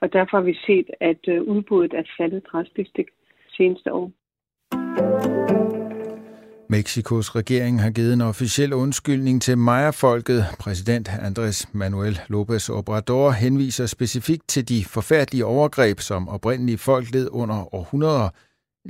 Og 0.00 0.12
derfor 0.12 0.36
har 0.36 0.44
vi 0.44 0.58
set, 0.66 0.90
at 1.00 1.22
øh, 1.28 1.42
udbuddet 1.42 1.98
er 1.98 2.02
faldet 2.18 2.42
drastisk 2.52 2.90
det 2.96 3.06
seneste 3.56 3.92
år. 3.92 4.10
Mexikos 6.68 7.36
regering 7.36 7.82
har 7.82 7.90
givet 7.90 8.12
en 8.12 8.20
officiel 8.20 8.72
undskyldning 8.72 9.42
til 9.42 9.58
Maya-folket. 9.58 10.40
Præsident 10.60 11.08
Andres 11.28 11.74
Manuel 11.74 12.16
López 12.32 12.72
Obrador 12.78 13.30
henviser 13.30 13.86
specifikt 13.86 14.48
til 14.48 14.68
de 14.68 14.84
forfærdelige 14.84 15.44
overgreb, 15.44 15.98
som 15.98 16.28
oprindelige 16.28 16.78
folk 16.78 17.06
led 17.10 17.28
under 17.32 17.74
århundreder 17.74 18.28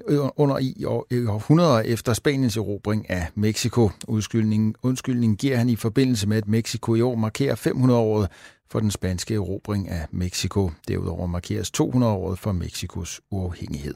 Øh, 0.08 0.18
under 0.36 0.58
i, 0.58 0.84
år, 0.84 1.06
århundreder 1.28 1.80
efter 1.80 2.12
Spaniens 2.12 2.56
erobring 2.56 3.10
af 3.10 3.26
Mexico. 3.34 3.90
Undskyldningen, 4.08 4.74
undskyldningen 4.82 5.36
giver 5.36 5.56
han 5.56 5.68
i 5.68 5.76
forbindelse 5.76 6.28
med, 6.28 6.36
at 6.36 6.48
Mexico 6.48 6.94
i 6.94 7.00
år 7.00 7.14
markerer 7.14 7.54
500-året 7.54 8.28
for 8.70 8.80
den 8.80 8.90
spanske 8.90 9.34
erobring 9.34 9.88
af 9.88 10.06
Mexico. 10.10 10.70
Derudover 10.88 11.26
markeres 11.26 11.70
200-året 11.80 12.38
for 12.38 12.52
Mexikos 12.52 13.20
uafhængighed. 13.30 13.94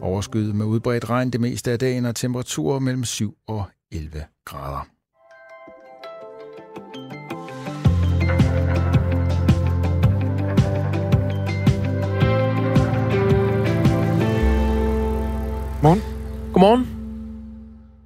Overskyet 0.00 0.54
med 0.54 0.66
udbredt 0.66 1.10
regn 1.10 1.30
det 1.30 1.40
meste 1.40 1.70
af 1.70 1.78
dagen 1.78 2.04
og 2.04 2.16
temperaturer 2.16 2.78
mellem 2.78 3.04
7 3.04 3.36
og 3.46 3.64
11 3.92 4.24
grader. 4.44 4.86
Godmorgen. 15.82 16.02
Godmorgen. 16.52 16.86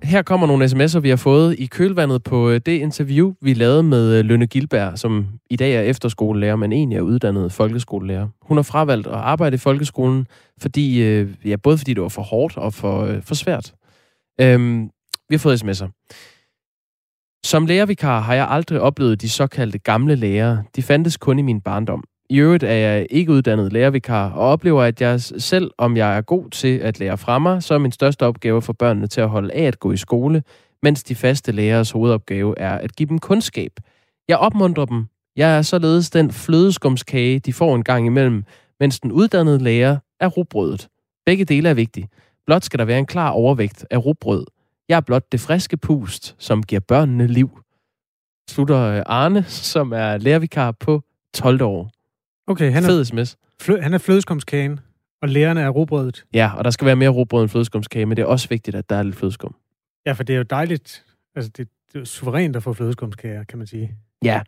Her 0.02 0.22
kommer 0.22 0.46
nogle 0.46 0.64
sms'er, 0.64 1.00
vi 1.00 1.08
har 1.08 1.16
fået 1.16 1.58
i 1.58 1.66
kølvandet 1.66 2.22
på 2.22 2.50
øh, 2.50 2.60
det 2.66 2.72
interview, 2.72 3.34
vi 3.40 3.54
lavede 3.54 3.82
med 3.82 4.18
øh, 4.18 4.24
Lønne 4.24 4.46
Gilberg, 4.46 4.98
som 4.98 5.26
i 5.50 5.56
dag 5.56 5.74
er 5.74 5.80
efterskolelærer, 5.80 6.56
men 6.56 6.72
egentlig 6.72 6.96
er 6.96 7.02
uddannet 7.02 7.52
folkeskolelærer. 7.52 8.28
Hun 8.42 8.56
har 8.56 8.62
fravalgt 8.62 9.06
at 9.06 9.12
arbejde 9.12 9.54
i 9.54 9.58
folkeskolen, 9.58 10.26
fordi, 10.60 11.02
øh, 11.02 11.34
ja, 11.44 11.56
både 11.56 11.78
fordi 11.78 11.94
det 11.94 12.02
var 12.02 12.08
for 12.08 12.22
hårdt 12.22 12.56
og 12.56 12.74
for, 12.74 13.20
for 13.22 13.34
svært. 13.34 13.74
Øhm, 14.40 14.90
vi 15.28 15.34
har 15.34 15.38
fået 15.38 15.64
sms'er. 15.64 15.88
Som 17.44 17.66
lærervikar 17.66 18.20
har 18.20 18.34
jeg 18.34 18.46
aldrig 18.50 18.80
oplevet 18.80 19.20
de 19.20 19.28
såkaldte 19.28 19.78
gamle 19.78 20.14
lærere. 20.14 20.64
De 20.76 20.82
fandtes 20.82 21.16
kun 21.16 21.38
i 21.38 21.42
min 21.42 21.60
barndom. 21.60 22.04
I 22.30 22.38
øvrigt 22.38 22.62
er 22.62 22.72
jeg 22.72 23.06
ikke 23.10 23.32
uddannet 23.32 23.72
lærervikar, 23.72 24.30
og 24.30 24.48
oplever, 24.48 24.82
at 24.82 25.00
jeg 25.00 25.20
selv, 25.20 25.70
om 25.78 25.96
jeg 25.96 26.16
er 26.16 26.20
god 26.20 26.50
til 26.50 26.78
at 26.78 26.98
lære 26.98 27.18
fra 27.18 27.38
mig, 27.38 27.62
så 27.62 27.74
er 27.74 27.78
min 27.78 27.92
største 27.92 28.26
opgave 28.26 28.62
for 28.62 28.72
børnene 28.72 29.06
til 29.06 29.20
at 29.20 29.28
holde 29.28 29.54
af 29.54 29.62
at 29.62 29.80
gå 29.80 29.92
i 29.92 29.96
skole, 29.96 30.42
mens 30.82 31.02
de 31.02 31.14
faste 31.14 31.52
lærers 31.52 31.90
hovedopgave 31.90 32.58
er 32.58 32.78
at 32.78 32.96
give 32.96 33.08
dem 33.08 33.18
kundskab. 33.18 33.72
Jeg 34.28 34.38
opmuntrer 34.38 34.84
dem. 34.84 35.06
Jeg 35.36 35.58
er 35.58 35.62
således 35.62 36.10
den 36.10 36.30
flødeskumskage, 36.30 37.38
de 37.38 37.52
får 37.52 37.74
en 37.74 37.84
gang 37.84 38.06
imellem, 38.06 38.44
mens 38.80 39.00
den 39.00 39.12
uddannede 39.12 39.58
lærer 39.58 39.98
er 40.20 40.26
rugbrødet. 40.26 40.88
Begge 41.26 41.44
dele 41.44 41.68
er 41.68 41.74
vigtige. 41.74 42.08
Blot 42.46 42.64
skal 42.64 42.78
der 42.78 42.84
være 42.84 42.98
en 42.98 43.06
klar 43.06 43.30
overvægt 43.30 43.86
af 43.90 44.04
rugbrød. 44.04 44.46
Jeg 44.88 44.96
er 44.96 45.00
blot 45.00 45.32
det 45.32 45.40
friske 45.40 45.76
pust, 45.76 46.34
som 46.38 46.62
giver 46.62 46.80
børnene 46.80 47.26
liv. 47.26 47.50
Slutter 48.50 48.80
øh, 48.80 49.02
Arne, 49.06 49.44
som 49.44 49.92
er 49.92 50.16
lærervikar 50.16 50.72
på 50.72 51.02
12 51.34 51.62
år. 51.62 51.95
Okay, 52.46 52.70
han 52.72 52.82
er, 52.84 52.88
Fed 52.88 53.04
sms. 53.04 53.36
flø, 53.60 53.80
han 53.80 53.94
er 53.94 53.98
flødeskumskagen, 53.98 54.80
og 55.22 55.28
lærerne 55.28 55.60
er 55.60 55.68
robrødet. 55.68 56.24
Ja, 56.34 56.50
og 56.56 56.64
der 56.64 56.70
skal 56.70 56.86
være 56.86 56.96
mere 56.96 57.08
råbrød 57.08 57.42
end 57.42 57.48
flødeskumskage, 57.50 58.06
men 58.06 58.16
det 58.16 58.22
er 58.22 58.26
også 58.26 58.48
vigtigt, 58.48 58.76
at 58.76 58.90
der 58.90 58.96
er 58.96 59.02
lidt 59.02 59.16
flødeskum. 59.16 59.54
Ja, 60.06 60.12
for 60.12 60.22
det 60.24 60.32
er 60.32 60.36
jo 60.36 60.42
dejligt. 60.42 61.04
Altså, 61.34 61.50
det, 61.56 61.68
det 61.92 62.00
er 62.00 62.04
suverænt 62.04 62.56
at 62.56 62.62
få 62.62 62.72
flødeskumskager, 62.72 63.44
kan 63.44 63.58
man 63.58 63.66
sige. 63.66 63.94
Ja. 64.24 64.42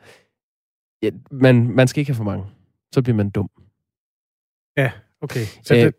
ja 1.02 1.10
man, 1.30 1.70
man 1.70 1.88
skal 1.88 2.00
ikke 2.00 2.10
have 2.10 2.16
for 2.16 2.24
mange. 2.24 2.44
Så 2.94 3.02
bliver 3.02 3.16
man 3.16 3.30
dum. 3.30 3.50
Ja, 4.76 4.90
okay. 5.20 5.44
Så 5.62 5.74
Øh, 5.74 5.80
det, 5.80 5.94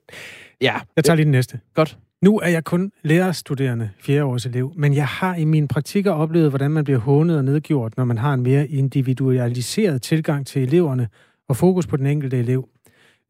Ja, 0.61 0.79
jeg 0.95 1.03
tager 1.03 1.15
lige 1.15 1.23
den 1.25 1.31
næste. 1.31 1.59
godt. 1.73 1.97
Nu 2.21 2.39
er 2.39 2.47
jeg 2.47 2.63
kun 2.63 2.91
lærerstuderende, 3.03 3.89
fjerdeårs 3.99 4.45
elev, 4.45 4.73
men 4.75 4.93
jeg 4.93 5.07
har 5.07 5.35
i 5.35 5.45
mine 5.45 5.67
praktikker 5.67 6.11
oplevet, 6.11 6.49
hvordan 6.49 6.71
man 6.71 6.83
bliver 6.83 6.99
hånet 6.99 7.37
og 7.37 7.45
nedgjort, 7.45 7.97
når 7.97 8.03
man 8.05 8.17
har 8.17 8.33
en 8.33 8.41
mere 8.43 8.67
individualiseret 8.67 10.01
tilgang 10.01 10.47
til 10.47 10.61
eleverne 10.63 11.07
og 11.49 11.57
fokus 11.57 11.87
på 11.87 11.97
den 11.97 12.05
enkelte 12.05 12.37
elev. 12.37 12.69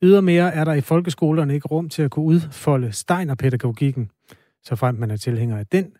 Ydermere 0.01 0.53
er 0.53 0.63
der 0.63 0.73
i 0.73 0.81
folkeskolerne 0.81 1.53
ikke 1.53 1.67
rum 1.67 1.89
til 1.89 2.01
at 2.01 2.11
kunne 2.11 2.25
udfolde 2.25 2.91
Steiner-pædagogikken, 2.91 4.09
så 4.63 4.75
frem 4.75 4.95
man 4.95 5.11
er 5.11 5.17
tilhænger 5.17 5.57
af 5.57 5.67
den, 5.67 5.91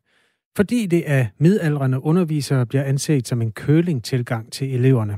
fordi 0.56 0.86
det 0.86 1.02
af 1.02 1.30
midaldrende 1.38 2.04
undervisere 2.04 2.66
bliver 2.66 2.84
anset 2.84 3.28
som 3.28 3.42
en 3.42 3.52
køling-tilgang 3.52 4.52
til 4.52 4.76
eleverne. 4.76 5.18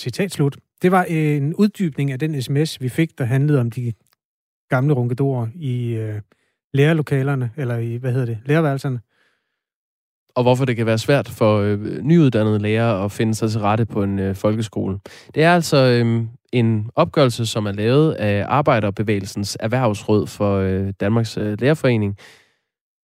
Citat 0.00 0.32
slut. 0.32 0.56
Det 0.82 0.92
var 0.92 1.04
en 1.04 1.54
uddybning 1.54 2.12
af 2.12 2.18
den 2.18 2.42
sms, 2.42 2.80
vi 2.80 2.88
fik, 2.88 3.18
der 3.18 3.24
handlede 3.24 3.60
om 3.60 3.70
de 3.70 3.92
gamle 4.68 4.94
runkedorer 4.94 5.48
i 5.54 5.94
øh, 5.94 6.20
lærerlokalerne, 6.74 7.50
eller 7.56 7.76
i, 7.76 7.96
hvad 7.96 8.12
hedder 8.12 8.26
det, 8.26 8.38
lærerværelserne 8.44 9.00
og 10.36 10.42
hvorfor 10.42 10.64
det 10.64 10.76
kan 10.76 10.86
være 10.86 10.98
svært 10.98 11.28
for 11.28 11.58
øh, 11.58 12.02
nyuddannede 12.02 12.58
lærere 12.58 13.04
at 13.04 13.12
finde 13.12 13.34
sig 13.34 13.50
til 13.50 13.60
rette 13.60 13.86
på 13.86 14.02
en 14.02 14.18
øh, 14.18 14.34
folkeskole. 14.34 14.98
Det 15.34 15.42
er 15.42 15.54
altså 15.54 15.76
øh, 15.76 16.22
en 16.52 16.90
opgørelse, 16.94 17.46
som 17.46 17.66
er 17.66 17.72
lavet 17.72 18.12
af 18.12 18.44
Arbejderbevægelsens 18.48 19.56
Erhvervsråd 19.60 20.26
for 20.26 20.56
øh, 20.56 20.92
Danmarks 21.00 21.36
øh, 21.36 21.60
Lærerforening, 21.60 22.16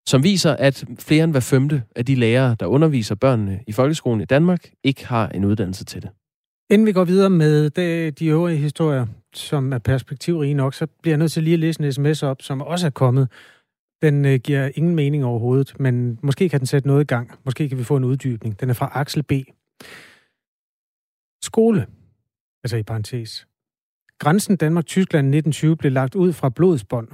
som 0.07 0.23
viser, 0.23 0.57
at 0.57 0.85
flere 0.99 1.25
end 1.25 1.33
hver 1.33 1.40
femte 1.40 1.83
af 1.97 2.07
de 2.07 2.14
lærere, 2.14 2.57
der 2.61 2.66
underviser 2.66 3.14
børnene 3.14 3.61
i 3.66 3.73
folkeskolen 3.73 4.21
i 4.21 4.25
Danmark, 4.25 4.71
ikke 4.85 5.07
har 5.07 5.29
en 5.29 5.45
uddannelse 5.45 5.85
til 5.85 6.03
det. 6.03 6.11
Inden 6.71 6.87
vi 6.87 6.92
går 6.92 7.05
videre 7.05 7.31
med 7.31 7.71
de, 7.71 8.11
de 8.11 8.27
øvrige 8.27 8.59
historier, 8.59 9.07
som 9.35 9.73
er 9.73 9.79
perspektivrige 9.79 10.55
nok, 10.55 10.75
så 10.75 10.87
bliver 11.03 11.12
jeg 11.12 11.18
nødt 11.18 11.33
til 11.33 11.42
lige 11.42 11.55
at 11.55 11.61
læse 11.61 11.83
en 11.83 11.92
sms 11.92 12.23
op, 12.23 12.42
som 12.42 12.62
også 12.62 12.87
er 12.87 12.90
kommet. 12.90 13.29
Den 14.03 14.25
øh, 14.25 14.41
giver 14.41 14.71
ingen 14.75 14.95
mening 14.95 15.25
overhovedet, 15.25 15.81
men 15.81 16.19
måske 16.23 16.49
kan 16.49 16.61
den 16.61 16.67
sætte 16.67 16.88
noget 16.88 17.01
i 17.01 17.07
gang. 17.07 17.31
Måske 17.45 17.69
kan 17.69 17.79
vi 17.79 17.85
få 17.85 17.97
en 17.97 18.05
uddybning. 18.05 18.61
Den 18.61 18.71
er 18.71 18.75
fra 18.75 18.91
Axel 18.95 19.23
B. 19.23 19.33
Skole, 21.43 21.87
altså 22.65 22.77
i 22.77 22.83
parentes. 22.83 23.47
Grænsen 24.19 24.57
Danmark-Tyskland 24.57 25.27
1920 25.27 25.77
blev 25.77 25.93
lagt 25.93 26.15
ud 26.15 26.33
fra 26.33 26.49
blodsbånd, 26.49 27.09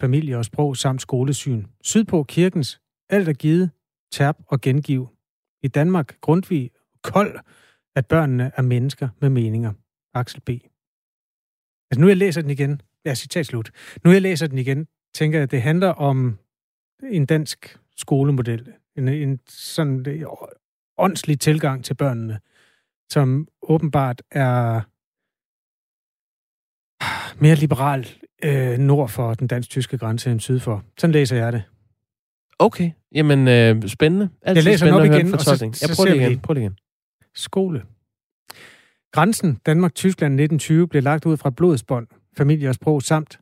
familie 0.00 0.38
og 0.38 0.44
sprog 0.44 0.76
samt 0.76 1.02
skolesyn. 1.02 1.64
Sydpå 1.82 2.24
kirkens, 2.24 2.80
alt 3.08 3.28
er 3.28 3.32
givet, 3.32 3.70
tab 4.12 4.34
og 4.46 4.60
gengiv. 4.60 5.08
I 5.62 5.68
Danmark, 5.68 6.20
Grundtvig, 6.20 6.70
kold, 7.02 7.38
at 7.96 8.06
børnene 8.06 8.52
er 8.56 8.62
mennesker 8.62 9.08
med 9.20 9.28
meninger. 9.28 9.72
Axel 10.14 10.40
B. 10.40 10.48
Altså 11.90 12.00
nu 12.00 12.08
jeg 12.08 12.16
læser 12.16 12.40
den 12.40 12.50
igen, 12.50 12.80
ja, 13.04 13.14
citat 13.14 13.46
slut. 13.46 13.70
Nu 14.04 14.10
jeg 14.10 14.22
læser 14.22 14.46
den 14.46 14.58
igen, 14.58 14.86
tænker 15.14 15.38
jeg, 15.38 15.42
at 15.42 15.50
det 15.50 15.62
handler 15.62 15.88
om 15.88 16.38
en 17.02 17.26
dansk 17.26 17.78
skolemodel. 17.96 18.72
En, 18.96 19.08
en 19.08 19.40
sådan 19.48 20.06
øh, 20.08 20.22
åndslig 20.98 21.40
tilgang 21.40 21.84
til 21.84 21.94
børnene, 21.94 22.40
som 23.10 23.48
åbenbart 23.62 24.22
er 24.30 24.80
mere 27.42 27.54
liberal 27.54 28.08
øh, 28.44 28.78
nord 28.78 29.08
for 29.08 29.34
den 29.34 29.46
dansk-tyske 29.46 29.98
grænse 29.98 30.30
end 30.30 30.40
syd 30.40 30.60
for. 30.60 30.84
Sådan 30.98 31.12
læser 31.12 31.36
jeg 31.36 31.52
det. 31.52 31.62
Okay, 32.58 32.90
jamen 33.14 33.48
øh, 33.48 33.88
spændende. 33.88 34.30
Altid 34.42 34.56
Jeg 34.56 34.64
læser 34.64 34.86
den 34.86 34.92
spændende 34.92 35.10
op 35.10 35.16
igen, 35.16 35.26
en 35.26 35.34
og 35.34 35.40
så- 35.40 35.56
så 35.56 35.86
Jeg 35.88 35.96
prøver 35.96 36.14
det 36.14 36.28
igen. 36.30 36.40
Prøv 36.40 36.54
det 36.54 36.60
igen. 36.60 36.78
Skole. 37.34 37.84
Grænsen 39.12 39.54
Danmark-Tyskland 39.66 40.32
1920 40.34 40.88
blev 40.88 41.02
lagt 41.02 41.26
ud 41.26 41.36
fra 41.36 41.50
blodsbånd, 41.50 42.06
familie 42.36 42.68
og 42.68 42.74
sprog 42.74 43.02
samt 43.02 43.40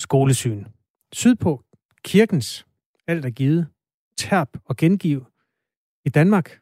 skolesyn. 0.00 0.64
Sydpå 1.12 1.64
kirkens, 2.04 2.66
alt 3.06 3.24
er 3.24 3.30
givet, 3.30 3.66
terp 4.16 4.58
og 4.64 4.76
gengiv. 4.76 5.26
I 6.04 6.08
Danmark, 6.08 6.60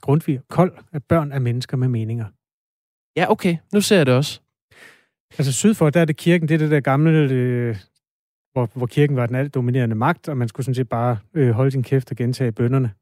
Grundtvig, 0.00 0.40
kold, 0.48 0.78
at 0.92 1.04
børn 1.04 1.32
er 1.32 1.38
mennesker 1.38 1.76
med 1.76 1.88
meninger. 1.88 2.26
Ja, 3.16 3.30
okay. 3.30 3.56
Nu 3.72 3.80
ser 3.80 3.96
jeg 3.96 4.06
det 4.06 4.14
også. 4.14 4.40
Altså 5.38 5.52
sydfor, 5.52 5.90
der 5.90 6.00
er 6.00 6.04
det 6.04 6.16
kirken, 6.16 6.48
det 6.48 6.54
er 6.54 6.58
det 6.58 6.70
der 6.70 6.80
gamle, 6.80 7.10
øh, 7.30 7.76
hvor, 8.52 8.70
hvor 8.74 8.86
kirken 8.86 9.16
var 9.16 9.26
den 9.26 9.36
alt 9.36 9.54
dominerende 9.54 9.96
magt, 9.96 10.28
og 10.28 10.36
man 10.36 10.48
skulle 10.48 10.64
sådan 10.64 10.74
set 10.74 10.88
bare 10.88 11.18
øh, 11.34 11.50
holde 11.50 11.70
sin 11.70 11.82
kæft 11.82 12.10
og 12.10 12.16
gentage 12.16 12.52
bønderne. 12.52 12.94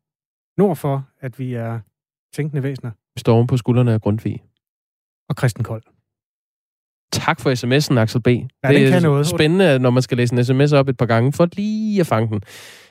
Nordfor, 0.57 1.09
at 1.20 1.38
vi 1.38 1.55
er 1.55 1.81
tænkende 2.33 2.62
væsener, 2.62 2.90
oven 3.29 3.46
på 3.46 3.57
skuldrene 3.57 3.92
af 3.92 4.01
Grundtvig. 4.01 4.42
og 5.29 5.37
kristen 5.37 5.64
kold. 5.64 5.97
Tak 7.12 7.40
for 7.40 7.51
sms'en, 7.51 7.99
Axel 7.99 8.21
B. 8.23 8.27
Ja, 8.27 8.68
det 8.68 8.92
er 8.92 9.01
noget. 9.01 9.27
spændende, 9.27 9.79
når 9.79 9.90
man 9.90 10.03
skal 10.03 10.16
læse 10.16 10.35
en 10.35 10.44
sms 10.44 10.73
op 10.73 10.88
et 10.88 10.97
par 10.97 11.07
gange, 11.07 11.33
for 11.33 11.49
lige 11.57 12.01
at 12.01 12.07
fange 12.07 12.29
den. 12.29 12.40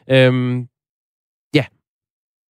Øhm, 0.09 0.67
ja, 1.53 1.65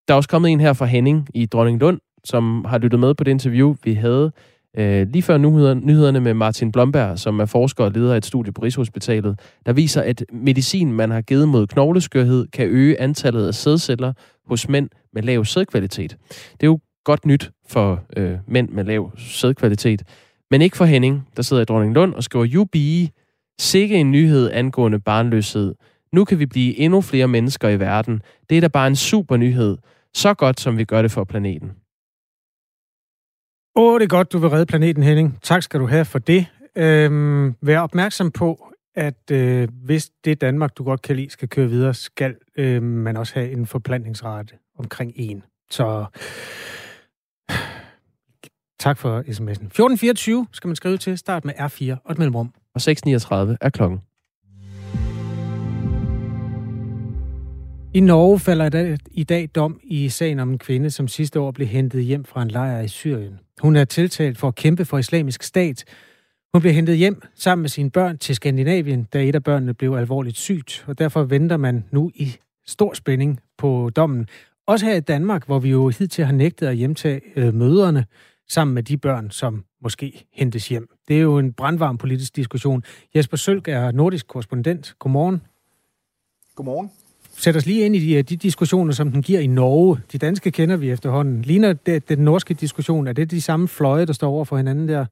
der 0.07 0.13
er 0.13 0.15
også 0.15 0.29
kommet 0.29 0.51
en 0.51 0.59
her 0.59 0.73
fra 0.73 0.85
Henning 0.85 1.27
i 1.33 1.45
Dronninglund, 1.45 1.99
som 2.23 2.65
har 2.65 2.77
lyttet 2.77 2.99
med 2.99 3.13
på 3.13 3.23
det 3.23 3.31
interview, 3.31 3.75
vi 3.83 3.93
havde 3.93 4.31
øh, 4.77 5.07
lige 5.07 5.21
før 5.23 5.37
nyhederne, 5.37 5.81
nyhederne 5.81 6.19
med 6.19 6.33
Martin 6.33 6.71
Blomberg, 6.71 7.19
som 7.19 7.39
er 7.39 7.45
forsker 7.45 7.83
og 7.83 7.91
leder 7.91 8.13
af 8.13 8.17
et 8.17 8.25
studie 8.25 8.53
på 8.53 8.61
Rigshospitalet, 8.61 9.39
der 9.65 9.73
viser, 9.73 10.01
at 10.01 10.25
medicin, 10.31 10.93
man 10.93 11.11
har 11.11 11.21
givet 11.21 11.47
mod 11.47 11.67
knogleskørhed, 11.67 12.47
kan 12.47 12.67
øge 12.67 13.01
antallet 13.01 13.47
af 13.47 13.53
sædceller 13.53 14.13
hos 14.45 14.69
mænd 14.69 14.89
med 15.13 15.23
lav 15.23 15.45
sædkvalitet. 15.45 16.17
Det 16.29 16.63
er 16.63 16.67
jo 16.67 16.79
godt 17.05 17.25
nyt 17.25 17.51
for 17.69 18.03
øh, 18.17 18.37
mænd 18.47 18.69
med 18.69 18.83
lav 18.83 19.11
sædkvalitet, 19.17 20.03
men 20.51 20.61
ikke 20.61 20.77
for 20.77 20.85
Henning, 20.85 21.27
der 21.35 21.41
sidder 21.41 21.61
i 21.61 21.65
Dronning 21.65 21.93
Lund 21.93 22.13
og 22.13 22.23
skriver, 22.23 22.45
Jubi, 22.45 23.11
sikke 23.59 23.95
en 23.95 24.11
nyhed 24.11 24.51
angående 24.53 24.99
barnløshed. 24.99 25.75
Nu 26.11 26.25
kan 26.25 26.39
vi 26.39 26.45
blive 26.45 26.77
endnu 26.77 27.01
flere 27.01 27.27
mennesker 27.27 27.69
i 27.69 27.79
verden. 27.79 28.21
Det 28.49 28.57
er 28.57 28.61
da 28.61 28.67
bare 28.67 28.87
en 28.87 28.95
super 28.95 29.37
nyhed. 29.37 29.77
Så 30.13 30.33
godt, 30.33 30.59
som 30.59 30.77
vi 30.77 30.83
gør 30.83 31.01
det 31.01 31.11
for 31.11 31.23
planeten. 31.23 31.71
Åh, 33.75 33.93
oh, 33.93 33.99
det 33.99 34.05
er 34.05 34.09
godt, 34.09 34.33
du 34.33 34.37
vil 34.37 34.49
redde 34.49 34.65
planeten, 34.65 35.03
Henning. 35.03 35.39
Tak 35.41 35.63
skal 35.63 35.79
du 35.79 35.87
have 35.87 36.05
for 36.05 36.19
det. 36.19 36.45
Øhm, 36.75 37.55
vær 37.61 37.79
opmærksom 37.79 38.31
på, 38.31 38.73
at 38.95 39.31
øh, 39.31 39.67
hvis 39.83 40.09
det 40.25 40.41
Danmark, 40.41 40.77
du 40.77 40.83
godt 40.83 41.01
kan 41.01 41.15
lide, 41.15 41.29
skal 41.29 41.49
køre 41.49 41.69
videre, 41.69 41.93
skal 41.93 42.35
øh, 42.57 42.83
man 42.83 43.17
også 43.17 43.33
have 43.33 43.51
en 43.51 43.65
forplantningsrate 43.65 44.53
omkring 44.79 45.13
en. 45.15 45.43
Så 45.69 46.05
tak 48.79 48.97
for 48.97 49.19
sms'en. 49.19 49.65
1424 49.65 50.47
skal 50.53 50.67
man 50.67 50.75
skrive 50.75 50.97
til. 50.97 51.17
Start 51.17 51.45
med 51.45 51.53
R4 51.53 51.95
og 52.05 52.11
et 52.11 52.17
mellemrum. 52.17 52.53
Og 52.75 52.81
6.39 52.81 53.55
er 53.61 53.69
klokken. 53.73 53.99
I 57.93 57.99
Norge 57.99 58.39
falder 58.39 58.65
i 58.65 58.69
dag, 58.69 58.97
i 59.11 59.23
dag 59.23 59.49
dom 59.55 59.79
i 59.83 60.09
sagen 60.09 60.39
om 60.39 60.49
en 60.49 60.57
kvinde, 60.57 60.89
som 60.91 61.07
sidste 61.07 61.39
år 61.39 61.51
blev 61.51 61.67
hentet 61.67 62.03
hjem 62.03 62.25
fra 62.25 62.41
en 62.41 62.47
lejr 62.47 62.81
i 62.81 62.87
Syrien. 62.87 63.39
Hun 63.61 63.75
er 63.75 63.85
tiltalt 63.85 64.37
for 64.37 64.47
at 64.47 64.55
kæmpe 64.55 64.85
for 64.85 64.97
islamisk 64.97 65.43
stat. 65.43 65.85
Hun 66.53 66.61
blev 66.61 66.73
hentet 66.73 66.97
hjem 66.97 67.21
sammen 67.35 67.61
med 67.61 67.69
sine 67.69 67.91
børn 67.91 68.17
til 68.17 68.35
Skandinavien, 68.35 69.03
da 69.03 69.23
et 69.23 69.35
af 69.35 69.43
børnene 69.43 69.73
blev 69.73 69.93
alvorligt 69.93 70.37
sygt, 70.37 70.85
og 70.87 70.99
derfor 70.99 71.23
venter 71.23 71.57
man 71.57 71.85
nu 71.91 72.11
i 72.15 72.35
stor 72.67 72.93
spænding 72.93 73.39
på 73.57 73.91
dommen. 73.95 74.27
Også 74.67 74.85
her 74.85 74.95
i 74.95 74.99
Danmark, 74.99 75.45
hvor 75.45 75.59
vi 75.59 75.69
jo 75.69 75.89
hidtil 75.89 76.25
har 76.25 76.33
nægtet 76.33 76.67
at 76.67 76.75
hjemtage 76.75 77.21
øh, 77.35 77.53
møderne 77.53 78.05
sammen 78.49 78.73
med 78.73 78.83
de 78.83 78.97
børn, 78.97 79.31
som 79.31 79.63
måske 79.81 80.27
hentes 80.33 80.69
hjem. 80.69 80.89
Det 81.07 81.17
er 81.17 81.21
jo 81.21 81.37
en 81.37 81.53
brandvarm 81.53 81.97
politisk 81.97 82.35
diskussion. 82.35 82.83
Jesper 83.15 83.37
Sølk 83.37 83.67
er 83.67 83.91
nordisk 83.91 84.27
korrespondent. 84.27 84.95
Godmorgen. 84.99 85.41
Godmorgen. 86.55 86.91
Sæt 87.37 87.55
os 87.55 87.65
lige 87.65 87.85
ind 87.85 87.95
i 87.95 87.99
de, 87.99 88.23
de 88.23 88.37
diskussioner, 88.37 88.93
som 88.93 89.11
den 89.11 89.21
giver 89.21 89.39
i 89.39 89.47
Norge. 89.47 89.99
De 90.11 90.17
danske 90.17 90.51
kender 90.51 90.77
vi 90.77 90.91
efterhånden. 90.91 91.41
Ligner 91.41 91.73
det, 91.73 92.09
den 92.09 92.19
norske 92.19 92.53
diskussion, 92.53 93.07
er 93.07 93.13
det 93.13 93.31
de 93.31 93.41
samme 93.41 93.67
fløje, 93.67 94.05
der 94.05 94.13
står 94.13 94.29
over 94.29 94.45
for 94.45 94.57
hinanden 94.57 94.87
der? 94.87 95.05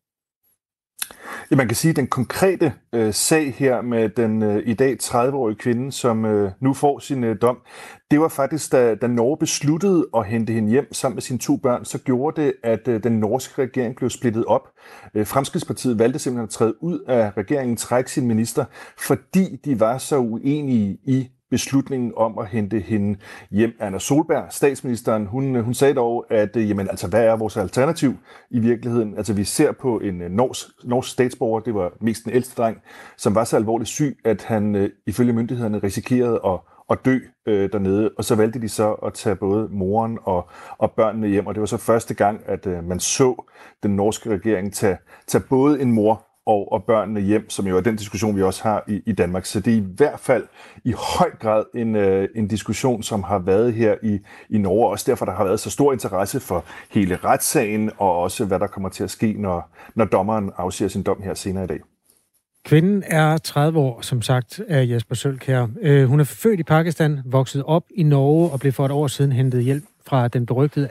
Ja, 1.52 1.56
man 1.56 1.68
kan 1.68 1.76
sige, 1.76 1.90
at 1.90 1.96
den 1.96 2.08
konkrete 2.08 2.74
øh, 2.94 3.14
sag 3.14 3.54
her 3.54 3.82
med 3.82 4.10
den 4.10 4.44
øh, 4.44 4.64
i 4.66 4.74
dag 4.74 4.98
30-årige 5.04 5.56
kvinde, 5.56 5.92
som 5.92 6.26
øh, 6.26 6.52
nu 6.60 6.74
får 6.74 7.00
sin 7.00 7.24
øh, 7.24 7.36
dom, 7.42 7.58
det 8.12 8.20
var 8.20 8.28
faktisk, 8.28 8.72
da, 8.72 8.96
da 8.96 9.08
Norge 9.08 9.38
besluttede 9.38 10.08
at 10.16 10.26
hente 10.26 10.54
hende 10.54 10.70
hjem 10.70 10.94
sammen 10.94 11.16
med 11.16 11.22
sine 11.22 11.40
to 11.40 11.58
børn, 11.58 11.86
så 11.86 11.98
gjorde 11.98 12.42
det, 12.42 12.54
at 12.64 12.88
øh, 12.88 13.04
den 13.04 13.20
norske 13.20 13.62
regering 13.62 13.96
blev 13.96 14.10
splittet 14.10 14.46
op. 14.46 14.70
Øh, 15.16 15.28
Fremskridspartiet 15.28 16.00
valgte 16.00 16.20
simpelthen 16.20 16.44
at 16.44 16.50
træde 16.50 16.84
ud 16.84 17.00
af 17.08 17.32
regeringen, 17.38 17.78
trække 17.78 18.12
sin 18.12 18.28
minister, 18.28 18.66
fordi 18.98 19.56
de 19.66 19.80
var 19.80 19.98
så 19.98 20.18
uenige 20.18 20.98
i 21.04 21.30
beslutningen 21.52 22.14
om 22.18 22.38
at 22.38 22.48
hente 22.48 22.80
hende 22.80 23.20
hjem. 23.52 23.76
Anna 23.80 24.00
Solberg, 24.00 24.46
statsministeren, 24.50 25.26
hun, 25.26 25.56
øh, 25.56 25.64
hun 25.64 25.74
sagde 25.74 25.94
dog, 25.94 26.26
at 26.30 26.56
øh, 26.56 26.70
jamen, 26.70 26.90
altså, 26.90 27.08
hvad 27.08 27.26
er 27.26 27.36
vores 27.36 27.58
alternativ 27.58 28.14
i 28.52 28.60
virkeligheden? 28.60 29.18
Altså 29.18 29.34
vi 29.34 29.44
ser 29.44 29.72
på 29.72 30.00
en 30.00 30.22
øh, 30.22 30.32
norsk, 30.32 30.68
norsk 30.84 31.12
statsborger, 31.12 31.60
det 31.60 31.76
var 31.76 31.94
mest 32.02 32.26
den 32.26 32.34
ældste 32.34 32.62
dreng, 32.62 32.78
som 33.18 33.36
var 33.36 33.44
så 33.44 33.56
alvorligt 33.56 33.90
syg, 33.90 34.18
at 34.26 34.44
han 34.44 34.92
ifølge 35.08 35.34
myndighederne 35.34 35.80
risikerede 35.80 36.40
at 36.46 36.60
at 36.90 37.06
dø 37.06 37.20
øh, 37.46 37.72
dernede, 37.72 38.12
og 38.18 38.24
så 38.24 38.36
valgte 38.36 38.62
de 38.62 38.70
så 38.70 38.92
at 38.94 39.14
tage 39.14 39.36
både 39.36 39.68
moren 39.72 40.20
og, 40.24 40.50
og 40.78 40.92
børnene 40.92 41.28
hjem, 41.28 41.48
og 41.48 41.56
det 41.56 41.62
var 41.62 41.68
så 41.68 41.78
første 41.78 42.14
gang, 42.14 42.42
at 42.46 42.68
øh, 42.68 42.84
man 42.84 43.00
så 43.00 43.44
den 43.84 43.96
norske 43.96 44.30
regering 44.30 44.74
tage, 44.74 44.98
tage 45.28 45.44
både 45.50 45.82
en 45.82 45.92
mor 45.92 46.25
og, 46.46 46.72
og 46.72 46.84
børnene 46.84 47.22
hjem, 47.22 47.50
som 47.50 47.68
jo 47.68 47.78
er 47.78 47.82
den 47.82 47.96
diskussion, 47.96 48.36
vi 48.36 48.42
også 48.42 48.64
har 48.64 48.84
i, 48.88 49.02
i 49.06 49.12
Danmark. 49.12 49.46
Så 49.46 49.60
det 49.60 49.74
er 49.74 49.78
i 49.78 49.86
hvert 49.96 50.20
fald 50.20 50.44
i 50.84 50.94
høj 51.20 51.32
grad 51.40 51.64
en, 51.76 51.96
øh, 51.96 52.30
en 52.36 52.48
diskussion, 52.48 53.04
som 53.04 53.24
har 53.24 53.40
været 53.40 53.74
her 53.74 53.96
i, 54.04 54.20
i 54.50 54.58
Norge, 54.58 54.90
også 54.90 55.12
derfor, 55.12 55.26
der 55.26 55.34
har 55.34 55.44
været 55.44 55.60
så 55.60 55.70
stor 55.70 55.94
interesse 55.94 56.40
for 56.40 56.66
hele 56.92 57.16
retssagen, 57.16 57.92
og 57.98 58.18
også 58.18 58.46
hvad 58.46 58.60
der 58.60 58.68
kommer 58.68 58.90
til 58.90 59.04
at 59.04 59.12
ske, 59.12 59.34
når, 59.34 59.70
når 59.96 60.06
dommeren 60.06 60.52
afsiger 60.58 60.90
sin 60.90 61.04
dom 61.04 61.22
her 61.22 61.34
senere 61.34 61.64
i 61.64 61.68
dag. 61.68 61.80
Kvinden 62.66 63.04
er 63.06 63.38
30 63.38 63.80
år, 63.80 64.02
som 64.02 64.22
sagt, 64.22 64.60
af 64.68 64.86
Jesper 64.90 65.16
Sølkær. 65.16 65.68
Øh, 65.82 66.08
hun 66.08 66.20
er 66.20 66.24
født 66.24 66.60
i 66.60 66.64
Pakistan, 66.64 67.20
vokset 67.26 67.64
op 67.64 67.84
i 67.96 68.04
Norge 68.04 68.52
og 68.52 68.60
blev 68.60 68.72
for 68.72 68.86
et 68.86 68.92
år 68.92 69.08
siden 69.08 69.32
hentet 69.32 69.64
hjælp 69.64 69.84
fra 70.08 70.28
den 70.28 70.46
berygtede 70.46 70.90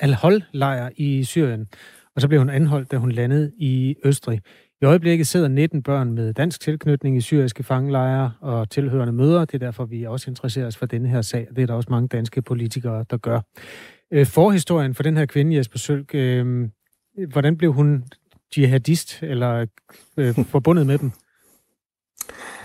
Al-Hol-lejr 0.00 0.90
i 0.96 1.24
Syrien. 1.24 1.68
Og 2.14 2.20
så 2.20 2.28
blev 2.28 2.40
hun 2.40 2.50
anholdt, 2.50 2.90
da 2.90 2.96
hun 2.96 3.12
landede 3.12 3.52
i 3.56 3.96
Østrig. 4.04 4.40
I 4.82 4.84
øjeblikket 4.84 5.26
sidder 5.26 5.48
19 5.48 5.82
børn 5.82 6.12
med 6.12 6.34
dansk 6.34 6.60
tilknytning 6.60 7.16
i 7.16 7.20
syriske 7.20 7.62
fangelejre 7.62 8.32
og 8.40 8.70
tilhørende 8.70 9.12
møder. 9.12 9.44
Det 9.44 9.54
er 9.54 9.58
derfor, 9.58 9.84
vi 9.84 10.04
også 10.04 10.30
interesserer 10.30 10.66
os 10.66 10.76
for 10.76 10.86
denne 10.86 11.08
her 11.08 11.22
sag. 11.22 11.48
Det 11.56 11.62
er 11.62 11.66
der 11.66 11.74
også 11.74 11.90
mange 11.90 12.08
danske 12.08 12.42
politikere, 12.42 13.04
der 13.10 13.16
gør. 13.16 13.40
Øh, 14.12 14.26
forhistorien 14.26 14.94
for 14.94 15.02
den 15.02 15.16
her 15.16 15.26
kvinde, 15.26 15.56
Jesper 15.56 15.78
Sølk, 15.78 16.14
øh, 16.14 16.68
hvordan 17.30 17.56
blev 17.56 17.72
hun 17.72 18.04
jihadist 18.56 19.22
eller 19.22 19.66
øh, 20.16 20.34
forbundet 20.44 20.86
med 20.86 20.98
dem? 20.98 21.10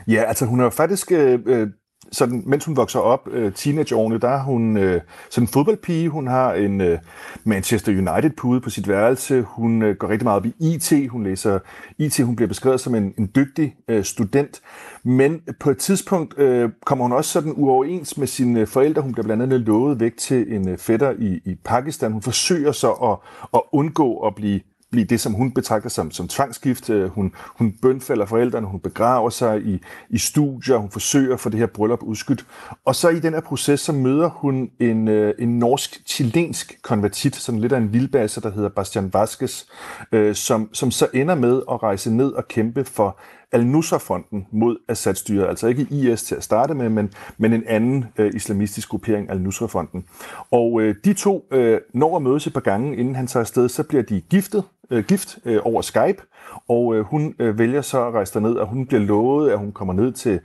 Ja, 0.07 0.23
altså 0.23 0.45
hun 0.45 0.59
er 0.59 0.69
faktisk 0.69 1.11
øh, 1.11 1.39
øh 1.45 1.67
sådan, 2.11 2.43
mens 2.45 2.65
hun 2.65 2.75
vokser 2.75 2.99
op, 2.99 3.27
øh, 3.31 3.53
teenageårene, 3.53 4.19
der 4.19 4.27
er 4.27 4.43
hun 4.43 4.77
øh, 4.77 5.01
sådan 5.29 5.43
en 5.43 5.47
fodboldpige. 5.47 6.09
Hun 6.09 6.27
har 6.27 6.53
en 6.53 6.81
øh, 6.81 6.99
Manchester 7.43 7.91
United-pude 7.91 8.61
på 8.61 8.69
sit 8.69 8.87
værelse. 8.87 9.41
Hun 9.41 9.81
øh, 9.81 9.95
går 9.95 10.09
rigtig 10.09 10.23
meget 10.23 10.37
op 10.37 10.45
i 10.45 10.53
IT. 10.59 11.09
Hun 11.09 11.23
læser 11.23 11.59
IT. 11.97 12.19
Hun 12.19 12.35
bliver 12.35 12.47
beskrevet 12.47 12.79
som 12.79 12.95
en, 12.95 13.13
en 13.17 13.31
dygtig 13.35 13.75
øh, 13.87 14.03
student. 14.03 14.61
Men 15.03 15.41
på 15.59 15.69
et 15.69 15.77
tidspunkt 15.77 16.39
øh, 16.39 16.69
kommer 16.85 17.05
hun 17.05 17.11
også 17.11 17.31
sådan 17.31 17.53
uoverens 17.55 18.17
med 18.17 18.27
sine 18.27 18.65
forældre. 18.65 19.01
Hun 19.01 19.11
bliver 19.11 19.25
blandt 19.25 19.43
andet 19.43 19.61
lovet 19.61 19.99
væk 19.99 20.17
til 20.17 20.53
en 20.53 20.69
øh, 20.69 20.77
fætter 20.77 21.13
i, 21.19 21.39
i 21.45 21.55
Pakistan. 21.63 22.11
Hun 22.11 22.21
forsøger 22.21 22.71
så 22.71 22.91
at, 22.91 23.17
at 23.53 23.61
undgå 23.71 24.17
at 24.17 24.35
blive 24.35 24.59
blive 24.95 25.07
det, 25.07 25.21
som 25.21 25.33
hun 25.33 25.51
betragter 25.51 25.89
som, 25.89 26.11
som 26.11 26.27
tvangsgift. 26.27 26.89
Øh, 26.89 27.09
hun, 27.09 27.33
hun 27.45 27.71
bønfælder 27.81 28.25
forældrene, 28.25 28.67
hun 28.67 28.79
begraver 28.79 29.29
sig 29.29 29.61
i, 29.61 29.81
i 30.09 30.17
studier, 30.17 30.77
hun 30.77 30.89
forsøger 30.89 31.33
at 31.33 31.39
få 31.39 31.49
det 31.49 31.59
her 31.59 31.67
bryllup 31.67 32.03
udskydt. 32.03 32.45
Og 32.85 32.95
så 32.95 33.09
i 33.09 33.19
den 33.19 33.33
her 33.33 33.41
proces, 33.41 33.79
så 33.79 33.91
møder 33.91 34.29
hun 34.29 34.69
en, 34.79 35.07
øh, 35.07 35.33
en 35.39 35.59
norsk-chilensk 35.59 36.81
konvertit, 36.81 37.35
sådan 37.35 37.61
lidt 37.61 37.73
af 37.73 37.77
en 37.77 37.93
vildbasse, 37.93 38.41
der 38.41 38.51
hedder 38.51 38.69
Bastian 38.69 39.13
Vasquez, 39.13 39.63
øh, 40.11 40.35
som, 40.35 40.69
som 40.73 40.91
så 40.91 41.07
ender 41.13 41.35
med 41.35 41.61
at 41.71 41.83
rejse 41.83 42.11
ned 42.11 42.31
og 42.31 42.47
kæmpe 42.47 42.83
for 42.83 43.19
Al-Nusra-fronten 43.51 44.47
mod 44.51 44.77
Assad-styret. 44.87 45.47
Altså 45.47 45.67
ikke 45.67 45.87
IS 45.91 46.23
til 46.23 46.35
at 46.35 46.43
starte 46.43 46.73
med, 46.73 46.89
men, 46.89 47.13
men 47.37 47.53
en 47.53 47.63
anden 47.67 48.05
øh, 48.17 48.33
islamistisk 48.35 48.89
gruppering, 48.89 49.29
Al-Nusra-fronten. 49.29 50.05
Og 50.51 50.81
øh, 50.81 50.95
de 51.05 51.13
to 51.13 51.47
øh, 51.51 51.79
når 51.93 52.15
at 52.15 52.21
mødes 52.21 52.47
et 52.47 52.53
par 52.53 52.59
gange, 52.59 52.97
inden 52.97 53.15
han 53.15 53.27
tager 53.27 53.41
afsted, 53.41 53.69
så 53.69 53.83
bliver 53.83 54.03
de 54.03 54.21
giftet, 54.21 54.63
øh, 54.91 55.03
gift 55.03 55.37
øh, 55.45 55.59
over 55.63 55.81
Skype, 55.81 56.21
og 56.69 56.95
øh, 56.95 57.05
hun 57.05 57.35
øh, 57.39 57.59
vælger 57.59 57.81
så 57.81 58.07
at 58.07 58.13
rejse 58.13 58.41
ned, 58.41 58.53
og 58.53 58.67
hun 58.67 58.85
bliver 58.85 59.01
lovet, 59.01 59.51
at 59.51 59.59
hun 59.59 59.71
kommer 59.71 59.93
ned 59.93 60.11
til 60.11 60.39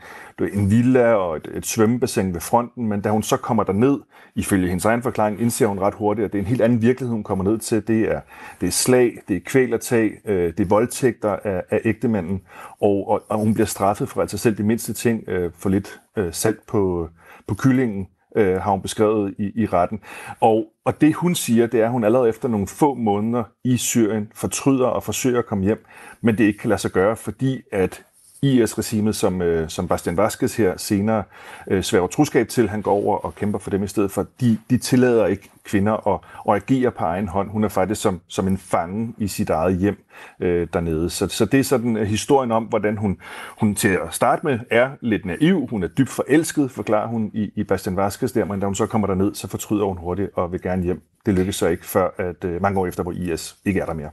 en 0.52 0.70
villa 0.70 1.14
og 1.14 1.36
et, 1.36 1.48
et 1.54 1.66
svømmebassin 1.66 2.34
ved 2.34 2.40
fronten, 2.40 2.86
men 2.86 3.00
da 3.00 3.10
hun 3.10 3.22
så 3.22 3.36
kommer 3.36 3.62
der 3.62 3.72
ned, 3.72 4.00
ifølge 4.34 4.68
hendes 4.68 4.84
egen 4.84 5.02
forklaring, 5.02 5.40
indser 5.40 5.66
hun 5.66 5.78
ret 5.78 5.94
hurtigt, 5.94 6.24
at 6.24 6.32
det 6.32 6.38
er 6.38 6.42
en 6.42 6.48
helt 6.48 6.60
anden 6.60 6.82
virkelighed, 6.82 7.14
hun 7.14 7.24
kommer 7.24 7.44
ned 7.44 7.58
til. 7.58 7.88
Det 7.88 8.00
er, 8.00 8.20
det 8.60 8.66
er 8.66 8.70
slag, 8.70 9.18
det 9.28 9.36
er 9.36 9.40
kvælertag, 9.46 10.12
øh, 10.24 10.52
det 10.58 10.60
er 10.60 10.68
voldtægter 10.68 11.36
af, 11.44 11.62
af 11.70 11.80
ægtemanden, 11.84 12.40
og, 12.80 13.08
og, 13.08 13.22
og 13.28 13.38
hun 13.38 13.54
bliver 13.54 13.66
straffet 13.66 14.08
for 14.08 14.20
altså 14.20 14.38
selv 14.38 14.58
de 14.58 14.62
mindste 14.62 14.92
ting, 14.92 15.24
øh, 15.28 15.50
for 15.58 15.68
lidt 15.68 16.00
øh, 16.16 16.32
salt 16.32 16.66
på, 16.66 17.08
på 17.46 17.54
kyllingen, 17.54 18.06
øh, 18.36 18.56
har 18.56 18.70
hun 18.70 18.82
beskrevet 18.82 19.34
i, 19.38 19.62
i 19.62 19.66
retten. 19.66 20.00
Og, 20.40 20.66
og 20.84 21.00
det 21.00 21.14
hun 21.14 21.34
siger, 21.34 21.66
det 21.66 21.80
er, 21.80 21.84
at 21.84 21.90
hun 21.90 22.04
allerede 22.04 22.28
efter 22.28 22.48
nogle 22.48 22.66
få 22.66 22.94
måneder 22.94 23.44
i 23.64 23.76
Syrien 23.76 24.32
fortryder 24.34 24.86
og 24.86 25.02
forsøger 25.02 25.38
at 25.38 25.46
komme 25.46 25.64
hjem, 25.64 25.84
men 26.20 26.38
det 26.38 26.44
ikke 26.44 26.58
kan 26.58 26.68
lade 26.68 26.80
sig 26.80 26.90
gøre, 26.90 27.16
fordi 27.16 27.62
at 27.72 28.04
IS-regimet, 28.42 29.16
som, 29.16 29.42
øh, 29.42 29.68
som 29.68 29.88
Bastian 29.88 30.16
Vasquez 30.16 30.56
her 30.56 30.76
senere 30.76 31.22
øh, 31.70 31.82
sværger 31.82 32.06
truskab 32.06 32.48
til. 32.48 32.68
Han 32.68 32.82
går 32.82 32.92
over 32.92 33.16
og 33.16 33.34
kæmper 33.34 33.58
for 33.58 33.70
dem 33.70 33.82
i 33.82 33.86
stedet 33.86 34.10
for. 34.10 34.26
De, 34.40 34.58
de 34.70 34.78
tillader 34.78 35.26
ikke 35.26 35.50
kvinder 35.64 36.08
at, 36.08 36.20
at 36.48 36.62
agere 36.62 36.90
på 36.90 37.04
egen 37.04 37.28
hånd. 37.28 37.50
Hun 37.50 37.64
er 37.64 37.68
faktisk 37.68 38.00
som, 38.00 38.20
som 38.28 38.48
en 38.48 38.58
fange 38.58 39.14
i 39.18 39.28
sit 39.28 39.50
eget 39.50 39.78
hjem 39.78 40.04
øh, 40.40 40.68
dernede. 40.72 41.10
Så, 41.10 41.28
så 41.28 41.44
det 41.44 41.60
er 41.60 41.64
sådan 41.64 41.96
øh, 41.96 42.06
historien 42.06 42.52
om, 42.52 42.64
hvordan 42.64 42.96
hun, 42.96 43.18
hun 43.60 43.74
til 43.74 43.88
at 43.88 44.14
starte 44.14 44.46
med 44.46 44.58
er 44.70 44.90
lidt 45.00 45.24
naiv. 45.24 45.66
Hun 45.70 45.82
er 45.82 45.88
dybt 45.88 46.10
forelsket, 46.10 46.70
forklarer 46.70 47.08
hun 47.08 47.30
i, 47.34 47.50
i 47.56 47.64
Bastian 47.64 47.96
Vasquez 47.96 48.32
der, 48.32 48.44
men 48.44 48.60
da 48.60 48.66
hun 48.66 48.74
så 48.74 48.86
kommer 48.86 49.06
derned, 49.06 49.34
så 49.34 49.48
fortryder 49.48 49.84
hun 49.84 49.96
hurtigt 49.96 50.30
og 50.34 50.52
vil 50.52 50.62
gerne 50.62 50.82
hjem. 50.82 51.02
Det 51.26 51.34
lykkes 51.34 51.56
så 51.56 51.68
ikke 51.68 51.86
før 51.86 52.08
at 52.16 52.44
øh, 52.44 52.62
mange 52.62 52.80
år 52.80 52.86
efter, 52.86 53.02
hvor 53.02 53.12
IS 53.12 53.56
ikke 53.64 53.80
er 53.80 53.86
der 53.86 53.94
mere. 53.94 54.10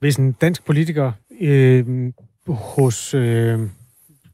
Hvis 0.00 0.16
en 0.16 0.32
dansk 0.32 0.64
politiker 0.64 1.12
øh, 1.40 2.12
hos 2.46 3.14
øh, 3.14 3.60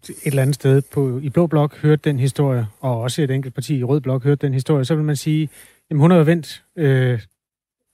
et 0.08 0.16
eller 0.24 0.42
andet 0.42 0.54
sted 0.54 0.82
på, 0.82 1.18
i 1.18 1.30
Blå 1.30 1.46
Blok 1.46 1.76
hørte 1.76 2.02
den 2.04 2.18
historie, 2.18 2.66
og 2.80 3.00
også 3.00 3.22
et 3.22 3.30
enkelt 3.30 3.54
parti 3.54 3.78
i 3.78 3.84
Rød 3.84 4.00
Blok 4.00 4.24
hørte 4.24 4.46
den 4.46 4.54
historie, 4.54 4.84
så 4.84 4.94
vil 4.94 5.04
man 5.04 5.16
sige, 5.16 5.48
jamen 5.90 6.00
hun 6.00 6.10
har 6.10 6.18
jo 6.18 6.24
vendt, 6.24 6.64
øh, 6.76 7.20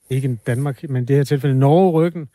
ikke 0.09 0.39
Danmark, 0.47 0.89
men 0.89 1.05
det 1.07 1.15
her 1.15 1.23
tilfælde 1.23 1.59
Norge 1.59 1.91
ryggen, 1.91 2.29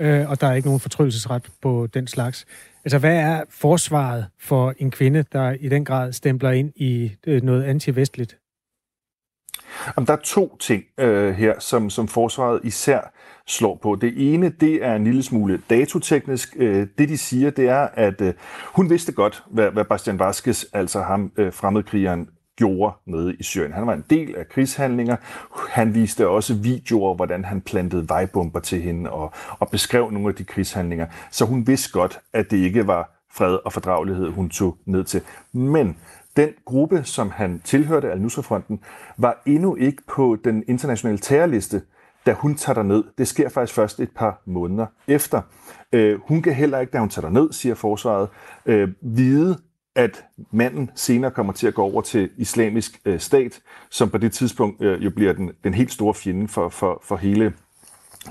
øh, 0.00 0.30
og 0.30 0.40
der 0.40 0.46
er 0.46 0.54
ikke 0.54 0.68
nogen 0.68 0.80
fortrydelsesret 0.80 1.42
på 1.62 1.86
den 1.94 2.06
slags. 2.06 2.46
Altså, 2.84 2.98
hvad 2.98 3.16
er 3.16 3.44
forsvaret 3.50 4.26
for 4.38 4.74
en 4.78 4.90
kvinde, 4.90 5.24
der 5.32 5.50
i 5.60 5.68
den 5.68 5.84
grad 5.84 6.12
stempler 6.12 6.50
ind 6.50 6.72
i 6.76 7.12
øh, 7.26 7.42
noget 7.42 7.64
antivestligt? 7.64 8.38
Jamen, 9.96 10.06
der 10.06 10.12
er 10.12 10.20
to 10.24 10.56
ting 10.56 10.84
øh, 10.98 11.34
her, 11.34 11.60
som, 11.60 11.90
som 11.90 12.08
forsvaret 12.08 12.60
især 12.64 13.12
slår 13.46 13.78
på. 13.82 13.94
Det 14.00 14.34
ene, 14.34 14.48
det 14.48 14.84
er 14.84 14.94
en 14.94 15.04
lille 15.04 15.22
smule 15.22 15.62
datoteknisk. 15.70 16.56
Øh, 16.56 16.86
det, 16.98 17.08
de 17.08 17.18
siger, 17.18 17.50
det 17.50 17.68
er, 17.68 17.88
at 17.94 18.20
øh, 18.20 18.34
hun 18.64 18.90
vidste 18.90 19.12
godt, 19.12 19.44
hvad, 19.50 19.70
hvad 19.70 19.84
Bastian 19.84 20.18
Vasquez, 20.18 20.64
altså 20.72 21.02
ham 21.02 21.32
øh, 21.36 21.52
fremmedkrigeren, 21.52 22.28
gjorde 22.56 22.94
nede 23.06 23.34
i 23.34 23.42
Syrien. 23.42 23.72
Han 23.72 23.86
var 23.86 23.92
en 23.92 24.04
del 24.10 24.36
af 24.36 24.48
krigshandlinger. 24.48 25.16
Han 25.70 25.94
viste 25.94 26.28
også 26.28 26.54
videoer, 26.54 27.14
hvordan 27.14 27.44
han 27.44 27.60
plantede 27.60 28.08
vejbomber 28.08 28.60
til 28.60 28.82
hende 28.82 29.10
og, 29.10 29.32
og 29.58 29.68
beskrev 29.70 30.10
nogle 30.10 30.28
af 30.28 30.34
de 30.34 30.44
krigshandlinger. 30.44 31.06
Så 31.30 31.44
hun 31.44 31.66
vidste 31.66 31.92
godt, 31.92 32.20
at 32.32 32.50
det 32.50 32.56
ikke 32.56 32.86
var 32.86 33.26
fred 33.32 33.58
og 33.64 33.72
fordragelighed, 33.72 34.28
hun 34.30 34.50
tog 34.50 34.76
ned 34.86 35.04
til. 35.04 35.20
Men 35.52 35.96
den 36.36 36.48
gruppe, 36.64 37.04
som 37.04 37.30
han 37.30 37.60
tilhørte, 37.64 38.10
Al-Nusra-fronten, 38.10 38.80
var 39.16 39.42
endnu 39.46 39.74
ikke 39.74 40.02
på 40.08 40.36
den 40.44 40.64
internationale 40.68 41.18
terrorliste, 41.18 41.82
da 42.26 42.32
hun 42.32 42.54
tager 42.54 42.82
ned. 42.82 43.04
Det 43.18 43.28
sker 43.28 43.48
faktisk 43.48 43.74
først 43.74 44.00
et 44.00 44.10
par 44.10 44.42
måneder 44.46 44.86
efter. 45.08 45.42
Øh, 45.92 46.20
hun 46.28 46.42
kan 46.42 46.54
heller 46.54 46.78
ikke, 46.78 46.90
da 46.90 46.98
hun 46.98 47.08
tager 47.08 47.30
ned, 47.30 47.52
siger 47.52 47.74
forsvaret, 47.74 48.28
øh, 48.66 48.88
vide, 49.02 49.58
at 49.96 50.24
manden 50.52 50.90
senere 50.94 51.30
kommer 51.30 51.52
til 51.52 51.66
at 51.66 51.74
gå 51.74 51.82
over 51.82 52.00
til 52.02 52.30
islamisk 52.36 53.00
øh, 53.04 53.20
stat, 53.20 53.60
som 53.90 54.10
på 54.10 54.18
det 54.18 54.32
tidspunkt 54.32 54.82
øh, 54.82 55.04
jo 55.04 55.10
bliver 55.10 55.32
den, 55.32 55.50
den 55.64 55.74
helt 55.74 55.92
store 55.92 56.14
fjende 56.14 56.48
for, 56.48 56.68
for, 56.68 57.02
for 57.04 57.16
hele 57.16 57.52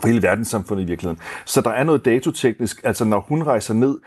for 0.02 0.08
hele 0.08 0.24
verdenssamfundet 0.24 0.84
i 0.84 0.88
virkeligheden. 0.88 1.22
Så 1.46 1.62
der 1.62 1.70
er 1.70 1.84
noget 1.84 2.06
datoteknisk, 2.06 2.82
altså 2.84 3.06
når 3.06 3.20
hun 3.20 3.44
rejser 3.44 3.74
ned, 3.74 4.00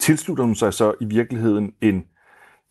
tilslutter 0.00 0.44
hun 0.44 0.54
sig 0.54 0.74
så 0.74 0.94
i 1.00 1.04
virkeligheden 1.04 1.72
en, 1.80 2.04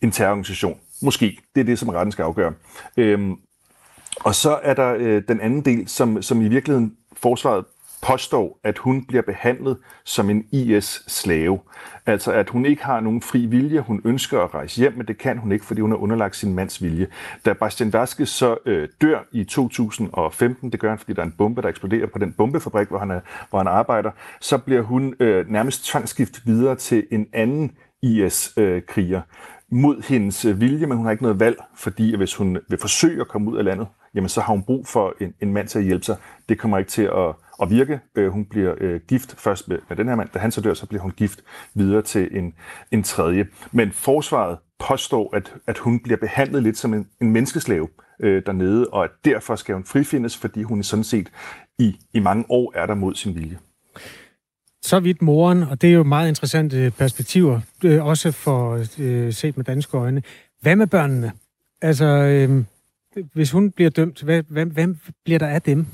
en 0.02 0.12
terrororganisation. 0.12 0.80
Måske. 1.02 1.38
Det 1.56 1.62
er 1.62 1.66
det, 1.66 1.80
som 1.80 1.90
retten 1.90 2.12
skal 2.12 2.24
afgøre. 2.24 2.54
Øhm, 2.98 3.36
og 4.26 4.36
så 4.36 4.60
er 4.64 4.74
der 4.74 4.96
øh, 4.98 5.24
den 5.28 5.42
anden 5.42 5.62
del, 5.66 5.88
som, 5.88 6.22
som 6.22 6.42
i 6.42 6.48
virkeligheden 6.48 6.98
forsvaret 7.14 7.66
påstår, 8.02 8.60
at 8.64 8.78
hun 8.78 9.06
bliver 9.06 9.22
behandlet 9.22 9.78
som 10.04 10.30
en 10.30 10.46
IS-slave. 10.52 11.60
Altså 12.06 12.32
at 12.32 12.50
hun 12.50 12.66
ikke 12.66 12.86
har 12.86 13.00
nogen 13.00 13.22
fri 13.22 13.46
vilje, 13.46 13.80
hun 13.80 14.02
ønsker 14.06 14.42
at 14.42 14.54
rejse 14.54 14.78
hjem, 14.78 14.94
men 14.98 15.08
det 15.08 15.18
kan 15.18 15.38
hun 15.38 15.52
ikke, 15.52 15.66
fordi 15.66 15.82
hun 15.82 15.92
har 15.92 15.98
underlagt 15.98 16.36
sin 16.36 16.54
mands 16.54 16.84
vilje. 16.84 17.08
Da 17.46 17.54
Bastian 17.54 17.94
Vaske 17.94 18.26
så 18.26 18.58
øh, 18.66 18.90
dør 19.02 19.20
i 19.32 19.44
2015, 19.44 20.72
det 20.72 20.80
gør 20.80 20.90
han, 20.90 21.00
fordi 21.00 21.14
der 21.14 21.22
er 21.22 21.26
en 21.26 21.36
bombe, 21.38 21.62
der 21.62 21.68
eksploderer 21.68 22.08
på 22.08 22.20
den 22.20 22.34
bombefabrik, 22.34 22.88
hvor 22.88 23.00
han, 23.00 23.12
er, 23.12 23.20
hvor 23.50 23.60
han 23.60 23.68
arbejder, 23.68 24.12
så 24.42 24.58
bliver 24.58 24.82
hun 24.82 25.16
øh, 25.20 25.50
nærmest 25.50 25.86
tvangsgift 25.86 26.46
videre 26.46 26.76
til 26.76 27.08
en 27.12 27.28
anden 27.34 27.72
IS-kriger. 28.02 29.18
Øh, 29.18 29.56
mod 29.72 30.08
hendes 30.08 30.46
øh, 30.46 30.62
vilje, 30.62 30.88
men 30.88 30.98
hun 30.98 31.06
har 31.06 31.12
ikke 31.12 31.24
noget 31.24 31.40
valg, 31.40 31.58
fordi 31.76 32.16
hvis 32.16 32.36
hun 32.36 32.58
vil 32.70 32.80
forsøge 32.80 33.22
at 33.22 33.28
komme 33.28 33.52
ud 33.52 33.58
af 33.58 33.64
landet, 33.64 33.88
jamen 34.16 34.30
så 34.30 34.42
har 34.42 34.54
hun 34.54 34.64
brug 34.64 34.88
for 34.88 35.16
en, 35.22 35.34
en 35.42 35.54
mand 35.54 35.68
til 35.68 35.80
at 35.80 35.86
hjælpe 35.86 36.06
sig. 36.06 36.18
Det 36.50 36.60
kommer 36.60 36.78
ikke 36.78 36.92
til 36.92 37.02
at, 37.02 37.36
at 37.62 37.70
virke. 37.70 38.00
Øh, 38.16 38.32
hun 38.32 38.46
bliver 38.46 38.74
øh, 38.78 39.00
gift 39.08 39.36
først 39.38 39.68
med, 39.68 39.78
med 39.90 39.98
den 39.98 40.08
her 40.08 40.16
mand. 40.16 40.30
Da 40.34 40.40
han 40.40 40.52
så 40.52 40.62
dør, 40.62 40.74
så 40.74 40.86
bliver 40.86 41.02
hun 41.02 41.12
gift 41.12 41.40
videre 41.74 42.02
til 42.02 42.38
en, 42.38 42.54
en 42.92 43.04
tredje. 43.04 43.48
Men 43.72 43.92
forsvaret 43.92 44.58
påstår, 44.80 45.36
at, 45.36 45.54
at 45.68 45.78
hun 45.78 46.00
bliver 46.00 46.18
behandlet 46.18 46.64
lidt 46.64 46.78
som 46.78 46.94
en, 46.94 47.08
en 47.22 47.32
menneskeslave 47.32 47.88
øh, 48.20 48.44
dernede, 48.46 48.88
og 48.88 49.04
at 49.04 49.10
derfor 49.26 49.56
skal 49.56 49.76
hun 49.76 49.84
frifindes, 49.84 50.38
fordi 50.38 50.64
hun 50.64 50.84
sådan 50.84 51.04
set 51.04 51.30
i, 51.80 52.00
i 52.14 52.20
mange 52.20 52.46
år 52.50 52.72
er 52.76 52.86
der 52.86 52.96
mod 52.96 53.16
sin 53.16 53.36
vilje. 53.36 53.58
Så 54.82 55.00
vidt 55.00 55.22
moren, 55.22 55.64
og 55.64 55.82
det 55.82 55.90
er 55.90 55.94
jo 55.94 56.04
meget 56.04 56.30
interessante 56.30 56.78
øh, 56.78 56.92
perspektiver, 56.92 57.62
øh, 57.84 58.06
også 58.06 58.32
for 58.32 58.86
øh, 59.00 59.34
set 59.34 59.58
med 59.58 59.66
danske 59.66 59.98
øjne. 59.98 60.24
Hvad 60.62 60.76
med 60.76 60.88
børnene? 60.88 61.32
Altså, 61.82 62.06
øh, 62.06 62.64
hvis 63.34 63.52
hun 63.52 63.72
bliver 63.72 63.90
dømt, 63.90 64.22
hvad, 64.22 64.44
hvem, 64.50 64.70
hvem 64.70 64.98
bliver 65.24 65.40
der 65.40 65.48
af 65.48 65.62
dem? 65.62 65.86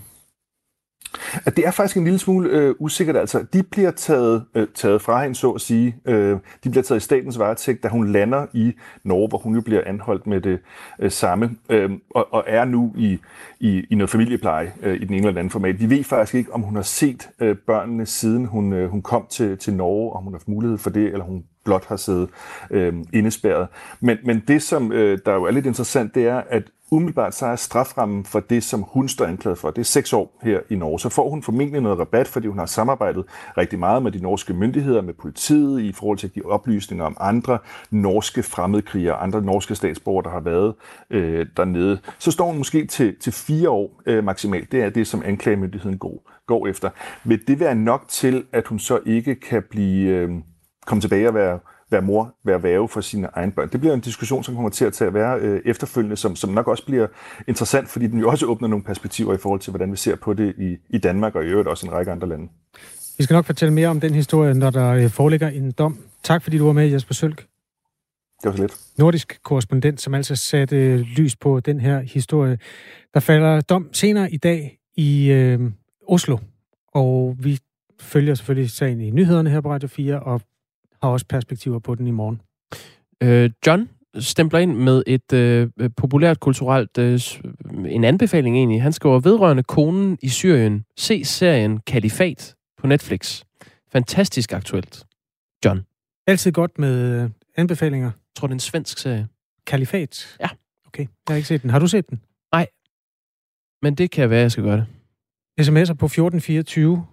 At 1.46 1.56
det 1.56 1.68
er 1.68 1.72
faktisk 1.72 1.98
en 1.98 2.04
lille 2.04 2.20
smule 2.20 2.50
øh, 2.50 2.76
usikkert. 2.80 3.18
Altså, 3.18 3.46
de 3.54 3.64
bliver 3.64 3.92
taget, 3.92 4.46
øh, 4.56 4.68
taget 4.76 5.02
fra 5.02 5.22
hende, 5.24 5.36
så 5.36 5.52
at 5.52 5.62
sige. 5.62 5.96
Øh, 6.06 6.38
de 6.64 6.70
bliver 6.70 6.84
taget 6.84 7.02
i 7.02 7.04
statens 7.04 7.40
varetægt, 7.40 7.84
da 7.84 7.88
hun 7.88 8.12
lander 8.12 8.46
i 8.54 8.74
Norge, 9.04 9.28
hvor 9.28 9.38
hun 9.38 9.56
jo 9.56 9.62
bliver 9.62 9.82
anholdt 9.86 10.28
med 10.28 10.42
det 10.42 10.60
øh, 11.00 11.12
samme, 11.12 11.56
øh, 11.70 11.92
og, 12.10 12.34
og 12.34 12.44
er 12.48 12.66
nu 12.66 12.94
i, 12.98 13.20
i, 13.60 13.86
i 13.90 13.96
noget 13.96 14.10
familiepleje 14.10 14.74
øh, 14.82 14.96
i 14.96 15.06
den 15.06 15.14
ene 15.14 15.28
eller 15.28 15.40
anden 15.40 15.52
format. 15.52 15.80
Vi 15.80 15.90
ved 15.90 16.04
faktisk 16.04 16.36
ikke, 16.36 16.54
om 16.54 16.62
hun 16.62 16.76
har 16.76 16.84
set 16.84 17.30
øh, 17.40 17.56
børnene, 17.56 18.06
siden 18.06 18.46
hun, 18.46 18.74
øh, 18.74 18.90
hun 18.90 19.02
kom 19.02 19.28
til, 19.30 19.58
til 19.58 19.74
Norge, 19.74 20.14
om 20.14 20.24
hun 20.24 20.34
har 20.34 20.40
haft 20.40 20.48
mulighed 20.48 20.78
for 20.78 20.90
det, 20.90 21.06
eller 21.06 21.26
hun 21.26 21.44
blot 21.66 21.86
har 21.86 21.96
siddet 21.96 22.30
øh, 22.72 22.94
indespærret. 23.14 23.68
Men, 24.00 24.18
men 24.24 24.44
det, 24.48 24.64
som 24.64 24.92
øh, 24.92 25.20
der 25.26 25.34
jo 25.34 25.44
er 25.44 25.52
lidt 25.52 25.66
interessant, 25.66 26.16
det 26.16 26.28
er, 26.28 26.42
at 26.50 26.64
umiddelbart 26.92 27.36
så 27.36 27.46
er 27.46 27.56
straframmen 27.56 28.26
for 28.26 28.40
det, 28.40 28.64
som 28.64 28.82
hun 28.88 29.10
står 29.10 29.26
anklaget 29.26 29.58
for, 29.58 29.72
det 29.72 29.82
er 29.82 29.86
seks 29.86 30.14
år 30.14 30.40
her 30.42 30.60
i 30.70 30.76
Norge. 30.76 31.00
Så 31.00 31.10
får 31.10 31.30
hun 31.30 31.44
formentlig 31.44 31.82
noget 31.82 32.00
rabat, 32.00 32.28
fordi 32.28 32.48
hun 32.48 32.58
har 32.60 32.66
samarbejdet 32.66 33.26
rigtig 33.58 33.80
meget 33.80 34.04
med 34.04 34.12
de 34.12 34.22
norske 34.22 34.54
myndigheder, 34.54 35.02
med 35.02 35.14
politiet, 35.14 35.82
i 35.82 35.92
forhold 35.92 36.18
til 36.18 36.36
de 36.36 36.42
oplysninger 36.46 37.06
om 37.06 37.18
andre 37.20 37.58
norske 37.92 38.44
fremmedkrigere, 38.44 39.16
andre 39.16 39.42
norske 39.42 39.76
statsborgere, 39.76 40.24
der 40.24 40.30
har 40.30 40.40
været 40.40 40.74
øh, 41.10 41.46
dernede. 41.58 42.00
Så 42.20 42.32
står 42.32 42.46
hun 42.46 42.58
måske 42.58 42.86
til, 42.86 43.16
til 43.20 43.34
fire 43.34 43.70
år 43.70 44.02
øh, 44.06 44.24
maksimalt. 44.24 44.72
Det 44.72 44.82
er 44.84 44.90
det, 44.90 45.08
som 45.08 45.22
anklagemyndigheden 45.26 45.98
går, 45.98 46.32
går 46.48 46.68
efter. 46.68 46.90
Vil 47.24 47.48
det 47.48 47.60
være 47.60 47.76
nok 47.76 48.06
til, 48.08 48.44
at 48.52 48.68
hun 48.68 48.80
så 48.80 49.00
ikke 49.06 49.36
kan 49.36 49.64
blive... 49.70 50.10
Øh, 50.10 50.30
komme 50.86 51.02
tilbage 51.02 51.28
og 51.28 51.34
være, 51.34 51.60
være 51.92 52.02
mor, 52.02 52.36
være 52.44 52.64
væve 52.64 52.90
for 52.90 53.02
sine 53.02 53.28
egne 53.34 53.52
børn. 53.52 53.70
Det 53.70 53.80
bliver 53.80 53.94
en 53.94 54.00
diskussion, 54.00 54.44
som 54.44 54.56
kommer 54.56 54.70
til 54.70 54.86
at, 54.86 54.94
tage 54.94 55.08
at 55.08 55.14
være 55.14 55.40
øh, 55.40 55.62
efterfølgende, 55.66 56.18
som, 56.18 56.36
som 56.36 56.50
nok 56.50 56.68
også 56.68 56.86
bliver 56.86 57.08
interessant, 57.48 57.90
fordi 57.90 58.08
den 58.08 58.20
jo 58.20 58.30
også 58.30 58.46
åbner 58.46 58.68
nogle 58.68 58.84
perspektiver 58.84 59.34
i 59.34 59.38
forhold 59.38 59.60
til, 59.60 59.72
hvordan 59.72 59.92
vi 59.92 59.98
ser 59.98 60.16
på 60.16 60.34
det 60.34 60.54
i, 60.58 60.78
i 60.90 60.98
Danmark 60.98 61.36
og 61.36 61.44
i 61.44 61.48
øvrigt 61.48 61.68
også 61.68 61.88
en 61.88 61.94
række 61.94 62.12
andre 62.12 62.28
lande. 62.28 62.48
Vi 63.18 63.24
skal 63.24 63.34
nok 63.34 63.46
fortælle 63.46 63.74
mere 63.74 63.88
om 63.88 64.00
den 64.00 64.14
historie, 64.14 64.54
når 64.54 64.70
der 64.70 64.90
øh, 64.90 65.10
foreligger 65.10 65.50
en 65.50 65.72
dom. 65.72 65.98
Tak 66.24 66.44
fordi 66.44 66.58
du 66.58 66.66
var 66.66 66.74
med, 66.74 66.88
Jesper 66.88 67.14
Sølk. 67.14 67.38
Det 68.42 68.50
var 68.50 68.52
så 68.52 68.62
lidt. 68.62 68.80
Nordisk 68.98 69.40
korrespondent, 69.44 70.02
som 70.02 70.14
altså 70.14 70.36
satte 70.36 70.76
øh, 70.76 71.00
lys 71.00 71.36
på 71.36 71.60
den 71.60 71.80
her 71.80 72.00
historie. 72.00 72.58
Der 73.14 73.20
falder 73.20 73.62
dom 73.62 73.90
senere 73.94 74.32
i 74.32 74.38
dag 74.38 74.78
i 74.98 75.32
øh, 75.32 75.60
Oslo, 76.08 76.38
og 76.94 77.36
vi 77.40 77.60
følger 78.00 78.36
selvfølgelig 78.36 78.72
sagen 78.72 79.02
i 79.02 79.12
nyhederne 79.12 79.50
her 79.50 79.62
på 79.62 79.72
Radio 79.72 79.88
4, 79.88 80.20
og 80.20 80.42
har 81.04 81.10
også 81.10 81.26
perspektiver 81.26 81.80
på 81.80 81.96
den 81.96 82.08
i 82.08 82.12
morgen. 82.12 82.42
Øh, 83.24 83.50
John 83.68 83.90
stempler 84.20 84.60
ind 84.60 84.76
med 84.76 85.04
et 85.08 85.34
øh, 85.34 85.70
populært 85.98 86.40
kulturelt, 86.40 86.98
øh, 86.98 87.22
en 87.86 88.04
anbefaling 88.04 88.58
egentlig. 88.58 88.82
Han 88.82 88.94
skriver, 88.94 89.20
vedrørende 89.20 89.64
konen 89.64 90.18
i 90.22 90.30
Syrien, 90.30 90.86
se 90.98 91.26
serien 91.26 91.80
Kalifat 91.80 92.56
på 92.78 92.88
Netflix. 92.88 93.44
Fantastisk 93.92 94.54
aktuelt. 94.54 95.06
John. 95.66 95.82
Altid 96.28 96.52
godt 96.52 96.80
med 96.80 97.24
øh, 97.24 97.30
anbefalinger. 97.56 98.08
Jeg 98.08 98.36
tror, 98.36 98.48
det 98.48 98.52
er 98.52 98.56
en 98.56 98.60
svensk 98.60 98.98
serie. 98.98 99.28
Kalifat? 99.68 100.38
Ja. 100.40 100.50
Okay, 100.88 101.04
jeg 101.04 101.34
har 101.34 101.36
ikke 101.36 101.48
set 101.48 101.62
den. 101.62 101.70
Har 101.70 101.80
du 101.80 101.88
set 101.88 102.10
den? 102.10 102.22
Nej. 102.52 102.68
Men 103.82 103.96
det 103.96 104.12
kan 104.12 104.30
være, 104.30 104.42
jeg 104.42 104.52
skal 104.52 104.64
gøre 104.64 104.78
det. 104.78 104.86
SMS'er 105.62 105.94
på 105.94 106.06
1424. 106.06 107.06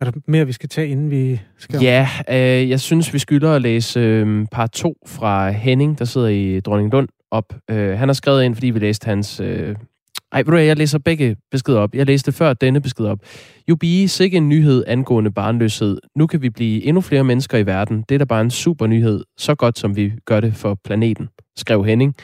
Er 0.00 0.04
der 0.04 0.12
mere, 0.28 0.46
vi 0.46 0.52
skal 0.52 0.68
tage, 0.68 0.88
inden 0.88 1.10
vi 1.10 1.40
skal... 1.58 1.80
Ja, 1.80 2.08
øh, 2.28 2.70
jeg 2.70 2.80
synes, 2.80 3.14
vi 3.14 3.18
skylder 3.18 3.52
at 3.52 3.62
læse 3.62 4.00
øh, 4.00 4.46
part 4.52 4.70
2 4.70 4.96
fra 5.06 5.50
Henning, 5.50 5.98
der 5.98 6.04
sidder 6.04 6.28
i 6.28 6.60
Dronninglund, 6.60 7.08
op. 7.34 7.54
Øh, 7.70 7.98
han 7.98 8.08
har 8.08 8.12
skrevet 8.12 8.44
ind, 8.44 8.54
fordi 8.54 8.70
vi 8.70 8.78
læste 8.78 9.06
hans... 9.06 9.40
Øh... 9.40 9.76
Ej, 10.32 10.42
ved 10.42 10.52
du 10.52 10.56
jeg 10.56 10.76
læser 10.76 10.98
begge 10.98 11.36
beskeder 11.50 11.78
op. 11.80 11.94
Jeg 11.94 12.06
læste 12.06 12.32
før 12.32 12.52
denne 12.52 12.80
besked 12.80 13.04
op. 13.04 13.18
Jubi, 13.68 14.06
sikke 14.06 14.36
en 14.36 14.48
nyhed 14.48 14.84
angående 14.86 15.30
barnløshed. 15.30 15.98
Nu 16.16 16.26
kan 16.26 16.42
vi 16.42 16.50
blive 16.50 16.84
endnu 16.84 17.00
flere 17.00 17.24
mennesker 17.24 17.58
i 17.58 17.66
verden. 17.66 18.04
Det 18.08 18.14
er 18.14 18.18
da 18.18 18.24
bare 18.24 18.40
en 18.40 18.50
super 18.50 18.86
nyhed. 18.86 19.24
Så 19.38 19.54
godt, 19.54 19.78
som 19.78 19.96
vi 19.96 20.12
gør 20.24 20.40
det 20.40 20.54
for 20.54 20.78
planeten, 20.84 21.28
skrev 21.56 21.84
Henning. 21.84 22.14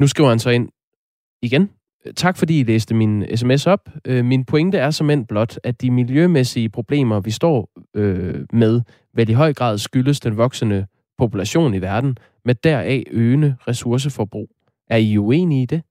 Nu 0.00 0.06
skriver 0.06 0.28
han 0.28 0.38
så 0.38 0.50
ind 0.50 0.68
igen, 1.42 1.70
Tak 2.16 2.36
fordi 2.36 2.60
I 2.60 2.62
læste 2.62 2.94
min 2.94 3.36
sms 3.36 3.66
op. 3.66 3.88
Øh, 4.04 4.24
min 4.24 4.44
pointe 4.44 4.78
er 4.78 4.90
som 4.90 5.10
end 5.10 5.26
blot, 5.26 5.58
at 5.64 5.80
de 5.82 5.90
miljømæssige 5.90 6.68
problemer, 6.68 7.20
vi 7.20 7.30
står 7.30 7.70
øh, 7.96 8.44
med, 8.52 8.80
vel 9.14 9.28
i 9.28 9.32
høj 9.32 9.54
grad 9.54 9.78
skyldes 9.78 10.20
den 10.20 10.36
voksende 10.36 10.86
population 11.18 11.74
i 11.74 11.80
verden, 11.80 12.16
med 12.44 12.54
deraf 12.54 13.04
øgende 13.10 13.56
ressourceforbrug. 13.68 14.48
Er 14.90 14.96
I 14.96 15.18
uenige 15.18 15.62
i 15.62 15.66
det? 15.66 15.82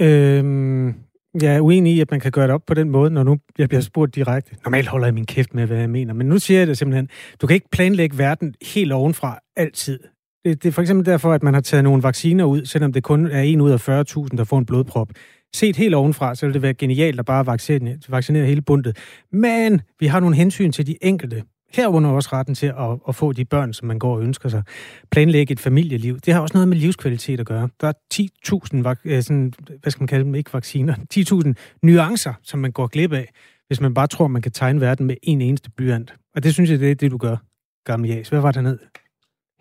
Øhm, 0.00 0.94
jeg 1.42 1.56
er 1.56 1.60
uenig 1.60 1.92
i, 1.92 2.00
at 2.00 2.10
man 2.10 2.20
kan 2.20 2.32
gøre 2.32 2.46
det 2.46 2.54
op 2.54 2.66
på 2.66 2.74
den 2.74 2.90
måde, 2.90 3.10
når 3.10 3.22
nu 3.22 3.38
jeg 3.58 3.68
bliver 3.68 3.80
spurgt 3.80 4.14
direkte. 4.14 4.56
Normalt 4.64 4.88
holder 4.88 5.06
jeg 5.06 5.14
min 5.14 5.26
kæft 5.26 5.54
med, 5.54 5.66
hvad 5.66 5.78
jeg 5.78 5.90
mener, 5.90 6.14
men 6.14 6.26
nu 6.26 6.38
siger 6.38 6.58
jeg 6.58 6.66
det 6.66 6.78
simpelthen. 6.78 7.08
Du 7.40 7.46
kan 7.46 7.54
ikke 7.54 7.70
planlægge 7.72 8.18
verden 8.18 8.54
helt 8.74 8.92
ovenfra 8.92 9.38
altid. 9.56 10.00
Det, 10.44 10.62
det 10.62 10.68
er 10.68 10.72
for 10.72 10.82
eksempel 10.82 11.06
derfor, 11.06 11.32
at 11.32 11.42
man 11.42 11.54
har 11.54 11.60
taget 11.60 11.84
nogle 11.84 12.02
vacciner 12.02 12.44
ud, 12.44 12.64
selvom 12.64 12.92
det 12.92 13.02
kun 13.02 13.26
er 13.26 13.40
en 13.40 13.60
ud 13.60 13.70
af 13.70 13.88
40.000, 13.88 14.36
der 14.36 14.44
får 14.44 14.58
en 14.58 14.66
blodprop. 14.66 15.08
Set 15.54 15.76
helt 15.76 15.94
ovenfra, 15.94 16.34
så 16.34 16.46
ville 16.46 16.54
det 16.54 16.62
være 16.62 16.74
genialt 16.74 17.18
at 17.18 17.26
bare 17.26 17.46
vaccinere, 17.46 17.98
vaccinere 18.08 18.46
hele 18.46 18.62
bundet. 18.62 18.96
Men 19.32 19.80
vi 20.00 20.06
har 20.06 20.20
nogle 20.20 20.36
hensyn 20.36 20.72
til 20.72 20.86
de 20.86 20.96
enkelte. 21.02 21.42
Herunder 21.74 22.10
også 22.10 22.28
retten 22.32 22.54
til 22.54 22.66
at, 22.66 22.98
at 23.08 23.14
få 23.14 23.32
de 23.32 23.44
børn, 23.44 23.72
som 23.72 23.88
man 23.88 23.98
går 23.98 24.14
og 24.14 24.22
ønsker 24.22 24.48
sig. 24.48 24.62
Planlægge 25.10 25.52
et 25.52 25.60
familieliv. 25.60 26.18
Det 26.18 26.34
har 26.34 26.40
også 26.40 26.54
noget 26.54 26.68
med 26.68 26.76
livskvalitet 26.76 27.40
at 27.40 27.46
gøre. 27.46 27.68
Der 27.80 27.88
er 27.88 27.92
10.000, 28.14 28.94
øh, 29.04 29.22
sådan, 29.22 29.52
hvad 29.82 29.90
skal 29.90 30.02
man 30.02 30.06
kalde 30.06 30.24
dem, 30.24 30.34
ikke 30.34 30.54
vacciner, 30.54 30.94
10.000 31.14 31.52
nuancer, 31.82 32.34
som 32.42 32.60
man 32.60 32.72
går 32.72 32.86
glip 32.86 33.12
af, 33.12 33.28
hvis 33.66 33.80
man 33.80 33.94
bare 33.94 34.06
tror, 34.06 34.28
man 34.28 34.42
kan 34.42 34.52
tegne 34.52 34.80
verden 34.80 35.06
med 35.06 35.16
en 35.22 35.40
eneste 35.40 35.70
blyant. 35.70 36.14
Og 36.34 36.42
det 36.42 36.54
synes 36.54 36.70
jeg, 36.70 36.80
det 36.80 36.90
er 36.90 36.94
det, 36.94 37.10
du 37.10 37.18
gør, 37.18 37.36
gamle 37.84 38.08
Jas. 38.08 38.28
Hvad 38.28 38.40
var 38.40 38.52
der 38.52 38.60
ned? 38.60 38.78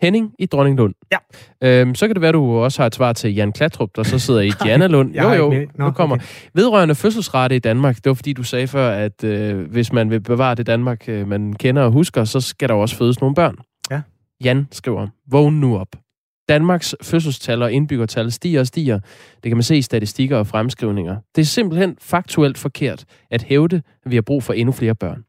Henning 0.02 0.34
i 0.40 0.46
Dronninglund. 0.46 0.94
Ja. 1.12 1.18
Øhm, 1.64 1.96
så 1.96 2.08
kan 2.08 2.16
det 2.16 2.22
være, 2.22 2.32
du 2.32 2.58
også 2.58 2.82
har 2.82 2.88
et 2.88 2.96
svar 2.96 3.14
til 3.14 3.36
Jan 3.36 3.52
Klatrup, 3.52 3.90
der 3.96 4.04
så 4.04 4.20
sidder 4.26 4.42
i 4.42 4.88
Lund. 4.88 5.16
jo, 5.16 5.32
jo, 5.32 5.50
Nå, 5.50 5.86
nu 5.86 5.92
kommer. 5.92 6.16
Okay. 6.16 6.26
Vedrørende 6.54 6.96
fødselsrate 6.96 7.56
i 7.56 7.60
Danmark, 7.60 7.96
det 7.96 8.06
var 8.06 8.14
fordi, 8.14 8.34
du 8.34 8.44
sagde 8.44 8.68
før, 8.68 8.92
at 8.92 9.24
øh, 9.24 9.72
hvis 9.72 9.94
man 9.94 10.10
vil 10.10 10.22
bevare 10.22 10.56
det 10.56 10.68
Danmark, 10.68 11.10
øh, 11.10 11.28
man 11.28 11.54
kender 11.54 11.82
og 11.82 11.92
husker, 11.92 12.24
så 12.24 12.42
skal 12.42 12.70
der 12.70 12.76
også 12.76 12.96
fødes 12.96 13.22
nogle 13.22 13.36
børn. 13.36 13.56
Ja. 13.92 14.02
Jan 14.44 14.68
skriver, 14.72 15.08
vågn 15.32 15.60
nu 15.60 15.78
op. 15.78 15.96
Danmarks 16.50 16.96
fødselstal 17.04 17.62
og 17.62 17.72
indbyggertal 17.72 18.32
stiger 18.32 18.60
og 18.60 18.68
stiger. 18.68 19.00
Det 19.44 19.50
kan 19.50 19.58
man 19.58 19.64
se 19.64 19.78
i 19.78 19.82
statistikker 19.82 20.38
og 20.38 20.48
fremskrivninger. 20.48 21.18
Det 21.36 21.42
er 21.42 21.46
simpelthen 21.46 21.98
faktuelt 22.02 22.58
forkert 22.58 23.06
at 23.32 23.44
hævde, 23.44 23.82
at 24.06 24.12
vi 24.12 24.16
har 24.16 24.22
brug 24.22 24.44
for 24.44 24.54
endnu 24.54 24.72
flere 24.72 24.96
børn. 24.96 25.24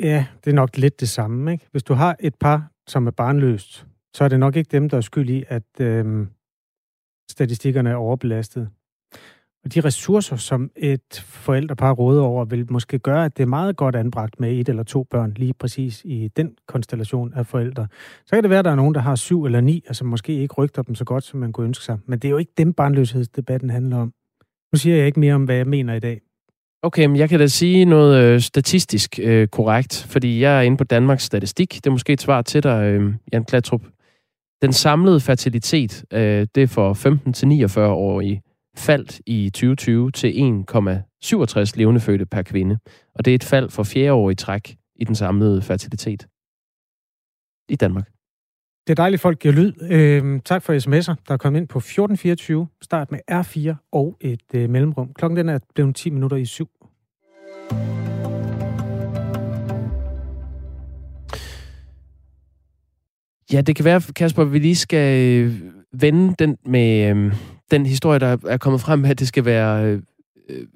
Ja, 0.00 0.26
det 0.44 0.50
er 0.50 0.54
nok 0.54 0.76
lidt 0.76 1.00
det 1.00 1.08
samme. 1.08 1.52
Ikke? 1.52 1.66
Hvis 1.70 1.82
du 1.82 1.94
har 1.94 2.16
et 2.20 2.34
par, 2.34 2.71
som 2.86 3.06
er 3.06 3.10
barnløst, 3.10 3.86
så 4.14 4.24
er 4.24 4.28
det 4.28 4.40
nok 4.40 4.56
ikke 4.56 4.68
dem, 4.72 4.88
der 4.88 4.96
er 4.96 5.00
skyld 5.00 5.30
i, 5.30 5.44
at 5.48 5.80
øh, 5.80 6.26
statistikkerne 7.30 7.90
er 7.90 7.94
overbelastet. 7.94 8.70
Og 9.64 9.74
de 9.74 9.80
ressourcer, 9.80 10.36
som 10.36 10.70
et 10.76 11.24
forældrepar 11.26 11.92
råder 11.92 12.22
over, 12.22 12.44
vil 12.44 12.72
måske 12.72 12.98
gøre, 12.98 13.24
at 13.24 13.36
det 13.36 13.42
er 13.42 13.46
meget 13.46 13.76
godt 13.76 13.96
anbragt 13.96 14.40
med 14.40 14.52
et 14.52 14.68
eller 14.68 14.82
to 14.82 15.02
børn, 15.02 15.32
lige 15.36 15.54
præcis 15.54 16.02
i 16.04 16.28
den 16.28 16.56
konstellation 16.68 17.34
af 17.34 17.46
forældre. 17.46 17.86
Så 18.26 18.36
kan 18.36 18.42
det 18.42 18.50
være, 18.50 18.58
at 18.58 18.64
der 18.64 18.70
er 18.70 18.76
nogen, 18.76 18.94
der 18.94 19.00
har 19.00 19.14
syv 19.14 19.44
eller 19.44 19.60
ni, 19.60 19.84
som 19.92 20.06
måske 20.06 20.32
ikke 20.32 20.54
rygter 20.54 20.82
dem 20.82 20.94
så 20.94 21.04
godt, 21.04 21.24
som 21.24 21.40
man 21.40 21.52
kunne 21.52 21.66
ønske 21.66 21.84
sig. 21.84 21.98
Men 22.06 22.18
det 22.18 22.28
er 22.28 22.30
jo 22.30 22.38
ikke 22.38 22.52
dem, 22.58 22.72
barnløshedsdebatten 22.72 23.70
handler 23.70 23.96
om. 23.96 24.12
Nu 24.72 24.78
siger 24.78 24.96
jeg 24.96 25.06
ikke 25.06 25.20
mere 25.20 25.34
om, 25.34 25.44
hvad 25.44 25.56
jeg 25.56 25.66
mener 25.66 25.94
i 25.94 26.00
dag. 26.00 26.20
Okay, 26.84 27.06
men 27.06 27.16
jeg 27.16 27.28
kan 27.28 27.38
da 27.38 27.46
sige 27.46 27.84
noget 27.84 28.24
øh, 28.24 28.40
statistisk 28.40 29.18
øh, 29.22 29.48
korrekt, 29.48 30.06
fordi 30.08 30.40
jeg 30.40 30.58
er 30.58 30.62
inde 30.62 30.76
på 30.76 30.84
Danmarks 30.84 31.24
Statistik. 31.24 31.74
Det 31.74 31.86
er 31.86 31.90
måske 31.90 32.12
et 32.12 32.20
svar 32.20 32.42
til 32.42 32.62
dig, 32.62 32.84
øh, 32.84 33.14
Jan 33.32 33.44
Klatrup. 33.44 33.82
Den 34.62 34.72
samlede 34.72 35.20
fertilitet, 35.20 36.04
øh, 36.12 36.46
det 36.54 36.62
er 36.62 36.66
for 36.66 36.94
15-49-årige, 36.94 38.42
faldt 38.76 39.20
i 39.26 39.50
2020 39.50 40.10
til 40.10 40.28
1,67 40.28 41.72
levende 41.76 42.00
fødte 42.00 42.26
per 42.26 42.42
kvinde. 42.42 42.78
Og 43.14 43.24
det 43.24 43.30
er 43.30 43.34
et 43.34 43.44
fald 43.44 43.70
for 43.70 43.82
fjerde 43.82 44.12
år 44.12 44.30
i 44.30 44.34
træk 44.34 44.76
i 44.96 45.04
den 45.04 45.14
samlede 45.14 45.62
fertilitet. 45.62 46.26
i 47.68 47.76
Danmark. 47.76 48.21
Det 48.86 48.92
er 48.92 48.94
dejligt, 48.94 49.22
folk 49.22 49.38
giver 49.38 49.54
lyd. 49.54 49.72
Øh, 49.90 50.40
tak 50.44 50.62
for 50.62 50.72
sms'er, 50.72 51.14
der 51.28 51.34
er 51.34 51.36
kommet 51.36 51.60
ind 51.60 51.68
på 51.68 51.78
1424. 51.78 52.66
Start 52.82 53.10
med 53.10 53.20
R4 53.30 53.88
og 53.92 54.16
et 54.20 54.42
øh, 54.54 54.70
mellemrum. 54.70 55.12
Klokken 55.14 55.36
den 55.36 55.48
er 55.48 55.58
blevet 55.74 55.96
10 55.96 56.10
minutter 56.10 56.36
i 56.36 56.44
syv. 56.44 56.68
Ja, 63.52 63.60
det 63.60 63.76
kan 63.76 63.84
være, 63.84 64.00
Kasper, 64.16 64.44
vi 64.44 64.58
lige 64.58 64.76
skal 64.76 65.20
øh, 65.20 65.60
vende 65.92 66.34
den 66.38 66.56
med 66.66 67.10
øh, 67.10 67.34
den 67.70 67.86
historie, 67.86 68.18
der 68.18 68.36
er 68.48 68.56
kommet 68.56 68.80
frem, 68.80 69.04
at 69.04 69.18
det 69.18 69.28
skal 69.28 69.44
være 69.44 69.84
øh, 69.84 70.02
øh, 70.48 70.66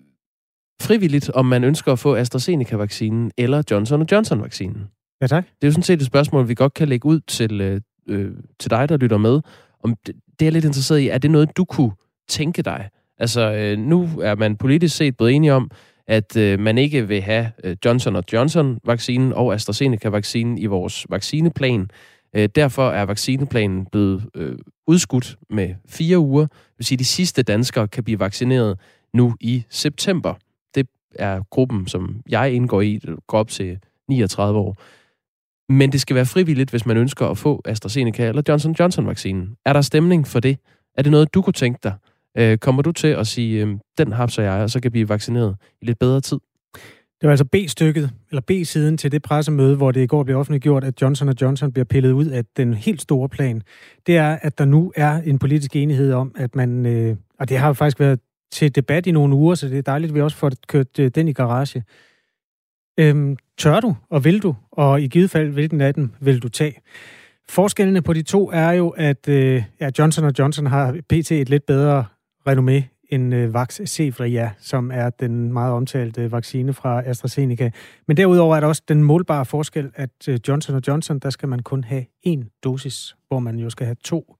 frivilligt, 0.82 1.30
om 1.30 1.46
man 1.46 1.64
ønsker 1.64 1.92
at 1.92 1.98
få 1.98 2.16
AstraZeneca-vaccinen 2.16 3.30
eller 3.38 3.62
Johnson 3.70 4.07
Johnson-vaccinen. 4.12 4.84
Ja, 5.20 5.26
tak. 5.26 5.44
Det 5.44 5.66
er 5.66 5.68
jo 5.68 5.72
sådan 5.72 5.82
set 5.82 6.00
et 6.00 6.07
spørgsmål, 6.07 6.48
vi 6.48 6.54
godt 6.54 6.74
kan 6.74 6.88
lægge 6.88 7.07
ud 7.07 7.20
til, 7.20 7.61
øh, 7.61 7.80
øh, 8.09 8.30
til 8.59 8.70
dig, 8.70 8.88
der 8.88 8.96
lytter 8.96 9.18
med. 9.18 9.40
Om 9.82 9.94
det, 10.07 10.14
det 10.14 10.42
er 10.42 10.46
jeg 10.46 10.52
lidt 10.52 10.64
interesseret 10.64 11.00
i. 11.00 11.09
Er 11.09 11.18
det 11.18 11.30
noget, 11.30 11.57
du 11.57 11.64
kunne 11.64 11.92
tænke 12.28 12.62
dig? 12.62 12.88
Altså, 13.18 13.52
øh, 13.52 13.78
nu 13.78 14.09
er 14.22 14.34
man 14.34 14.57
politisk 14.57 14.96
set 14.96 15.16
blevet 15.16 15.34
enige 15.34 15.54
om, 15.54 15.70
at 16.07 16.36
øh, 16.36 16.61
man 16.61 16.78
ikke 16.78 17.09
vil 17.09 17.22
have 17.22 17.50
øh, 17.64 17.76
Johnson 17.84 18.22
Johnson-vaccinen 18.32 19.32
og 19.32 19.54
AstraZeneca-vaccinen 19.54 20.59
i 20.59 20.66
vores 20.66 21.07
vaccineplan. 21.09 21.90
Øh, 22.36 22.48
derfor 22.54 22.90
er 22.90 23.02
vaccineplanen 23.02 23.86
blevet 23.86 24.26
øh, 24.34 24.59
udskudt 24.86 25.36
med 25.50 25.74
fire 25.88 26.18
uger. 26.18 26.42
Det 26.42 26.78
vil 26.78 26.86
sige, 26.86 26.96
at 26.96 27.00
de 27.00 27.04
sidste 27.04 27.42
danskere 27.42 27.88
kan 27.88 28.04
blive 28.04 28.20
vaccineret 28.20 28.78
nu 29.14 29.34
i 29.40 29.64
september. 29.70 30.34
Det 30.74 30.88
er 31.14 31.42
gruppen, 31.50 31.86
som 31.86 32.20
jeg 32.28 32.52
indgår 32.52 32.80
i, 32.80 32.98
der 32.98 33.16
går 33.26 33.38
op 33.38 33.48
til 33.48 33.78
39 34.09 34.59
år. 34.59 34.76
Men 35.68 35.92
det 35.92 36.00
skal 36.00 36.16
være 36.16 36.26
frivilligt, 36.26 36.70
hvis 36.70 36.86
man 36.86 36.96
ønsker 36.96 37.26
at 37.26 37.38
få 37.38 37.62
AstraZeneca 37.64 38.28
eller 38.28 38.42
Johnson 38.48 38.76
Johnson-vaccinen. 38.80 39.56
Er 39.64 39.72
der 39.72 39.80
stemning 39.80 40.26
for 40.26 40.40
det? 40.40 40.58
Er 40.96 41.02
det 41.02 41.12
noget, 41.12 41.34
du 41.34 41.42
kunne 41.42 41.52
tænke 41.52 41.78
dig? 41.82 41.92
Øh, 42.38 42.58
kommer 42.58 42.82
du 42.82 42.92
til 42.92 43.08
at 43.08 43.26
sige, 43.26 43.62
øh, 43.62 43.76
den 43.98 44.12
hapser 44.12 44.42
jeg, 44.42 44.52
og 44.52 44.70
så 44.70 44.80
kan 44.80 44.90
blive 44.90 45.08
vaccineret 45.08 45.56
i 45.82 45.86
lidt 45.86 45.98
bedre 45.98 46.20
tid? 46.20 46.38
Det 47.20 47.26
var 47.26 47.30
altså 47.30 47.44
B-stykket, 47.44 48.10
eller 48.30 48.42
B-siden 48.46 48.96
til 48.96 49.12
det 49.12 49.22
pressemøde, 49.22 49.76
hvor 49.76 49.92
det 49.92 50.02
i 50.02 50.06
går 50.06 50.22
blev 50.22 50.38
offentliggjort, 50.38 50.84
at 50.84 51.02
Johnson 51.02 51.32
Johnson 51.40 51.72
bliver 51.72 51.84
pillet 51.84 52.12
ud 52.12 52.26
af 52.26 52.44
den 52.56 52.74
helt 52.74 53.02
store 53.02 53.28
plan. 53.28 53.62
Det 54.06 54.16
er, 54.16 54.38
at 54.42 54.58
der 54.58 54.64
nu 54.64 54.92
er 54.96 55.12
en 55.12 55.38
politisk 55.38 55.76
enighed 55.76 56.12
om, 56.12 56.32
at 56.36 56.54
man, 56.54 56.86
øh, 56.86 57.16
og 57.40 57.48
det 57.48 57.58
har 57.58 57.66
jo 57.66 57.72
faktisk 57.72 58.00
været 58.00 58.20
til 58.52 58.74
debat 58.74 59.06
i 59.06 59.10
nogle 59.10 59.34
uger, 59.34 59.54
så 59.54 59.68
det 59.68 59.78
er 59.78 59.82
dejligt, 59.82 60.10
at 60.10 60.14
vi 60.14 60.20
også 60.20 60.36
får 60.36 60.52
kørt 60.68 60.98
øh, 60.98 61.10
den 61.14 61.28
i 61.28 61.32
garage. 61.32 61.82
Øhm, 62.99 63.36
tør 63.59 63.80
du, 63.80 63.97
og 64.11 64.24
vil 64.24 64.42
du, 64.42 64.55
og 64.72 65.03
i 65.03 65.09
givet 65.09 65.30
fald, 65.30 65.51
hvilken 65.51 65.80
af 65.80 65.94
dem 65.94 66.11
vil 66.20 66.42
du 66.42 66.49
tage? 66.49 66.80
Forskellene 67.49 68.03
på 68.03 68.12
de 68.12 68.22
to 68.22 68.51
er 68.51 68.70
jo, 68.70 68.88
at 68.88 69.28
øh, 69.28 69.62
ja, 69.80 69.90
Johnson 69.99 70.32
Johnson 70.38 70.66
har 70.66 70.92
pt. 71.09 71.32
et 71.32 71.49
lidt 71.49 71.66
bedre 71.66 72.05
renommé 72.49 72.82
end 73.09 73.34
øh, 73.34 73.55
Vax 73.55 73.80
Cefria, 73.86 74.51
som 74.59 74.90
er 74.94 75.11
den 75.11 75.53
meget 75.53 75.72
omtalte 75.72 76.32
vaccine 76.32 76.72
fra 76.72 77.03
AstraZeneca. 77.07 77.70
Men 78.09 78.16
derudover 78.16 78.57
er 78.57 78.61
der 78.61 78.66
også 78.66 78.82
den 78.88 79.05
målbare 79.05 79.44
forskel, 79.44 79.90
at 79.94 80.28
øh, 80.28 80.38
Johnson 80.49 80.82
Johnson, 80.88 81.18
der 81.18 81.30
skal 81.30 81.49
man 81.49 81.61
kun 81.61 81.84
have 81.84 82.05
én 82.26 82.61
dosis, 82.64 83.16
hvor 83.28 83.38
man 83.38 83.59
jo 83.59 83.70
skal 83.70 83.86
have 83.86 83.97
to 84.05 84.36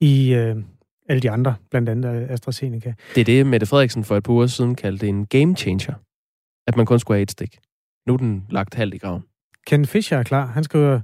i 0.00 0.34
øh, 0.34 0.56
alle 1.08 1.20
de 1.20 1.30
andre, 1.30 1.54
blandt 1.70 1.88
andet 1.88 2.26
AstraZeneca. 2.30 2.94
Det 3.14 3.20
er 3.20 3.24
det, 3.24 3.46
Mette 3.46 3.66
Frederiksen 3.66 4.04
for 4.04 4.16
et 4.16 4.22
par 4.22 4.32
uger 4.32 4.46
siden 4.46 4.74
kaldte 4.74 5.08
en 5.08 5.26
game 5.26 5.56
changer, 5.56 5.94
at 6.66 6.76
man 6.76 6.86
kun 6.86 6.98
skulle 6.98 7.16
have 7.16 7.22
et 7.22 7.30
stik. 7.30 7.58
Nu 8.06 8.12
er 8.12 8.16
den 8.16 8.46
lagt 8.50 8.74
halvt 8.74 8.94
i 8.94 8.98
graven. 8.98 9.22
Ken 9.66 9.86
Fischer 9.86 10.18
er 10.18 10.22
klar. 10.22 10.46
Han 10.46 10.64
skriver 10.64 11.00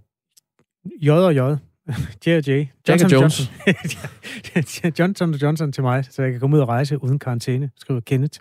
J 1.03 1.11
og 1.11 1.35
J. 1.35 1.39
J 2.27 2.31
og 2.31 2.49
J. 2.49 2.67
Johnson 2.89 3.11
Jones. 3.11 3.53
Johnson. 3.67 4.93
Johnson 4.99 5.35
Johnson 5.35 5.73
til 5.73 5.83
mig, 5.83 6.05
så 6.11 6.23
jeg 6.23 6.31
kan 6.31 6.41
komme 6.41 6.57
ud 6.57 6.61
og 6.61 6.69
rejse 6.69 7.03
uden 7.03 7.19
karantæne, 7.19 7.71
skriver 7.77 8.01
Kenneth. 8.01 8.41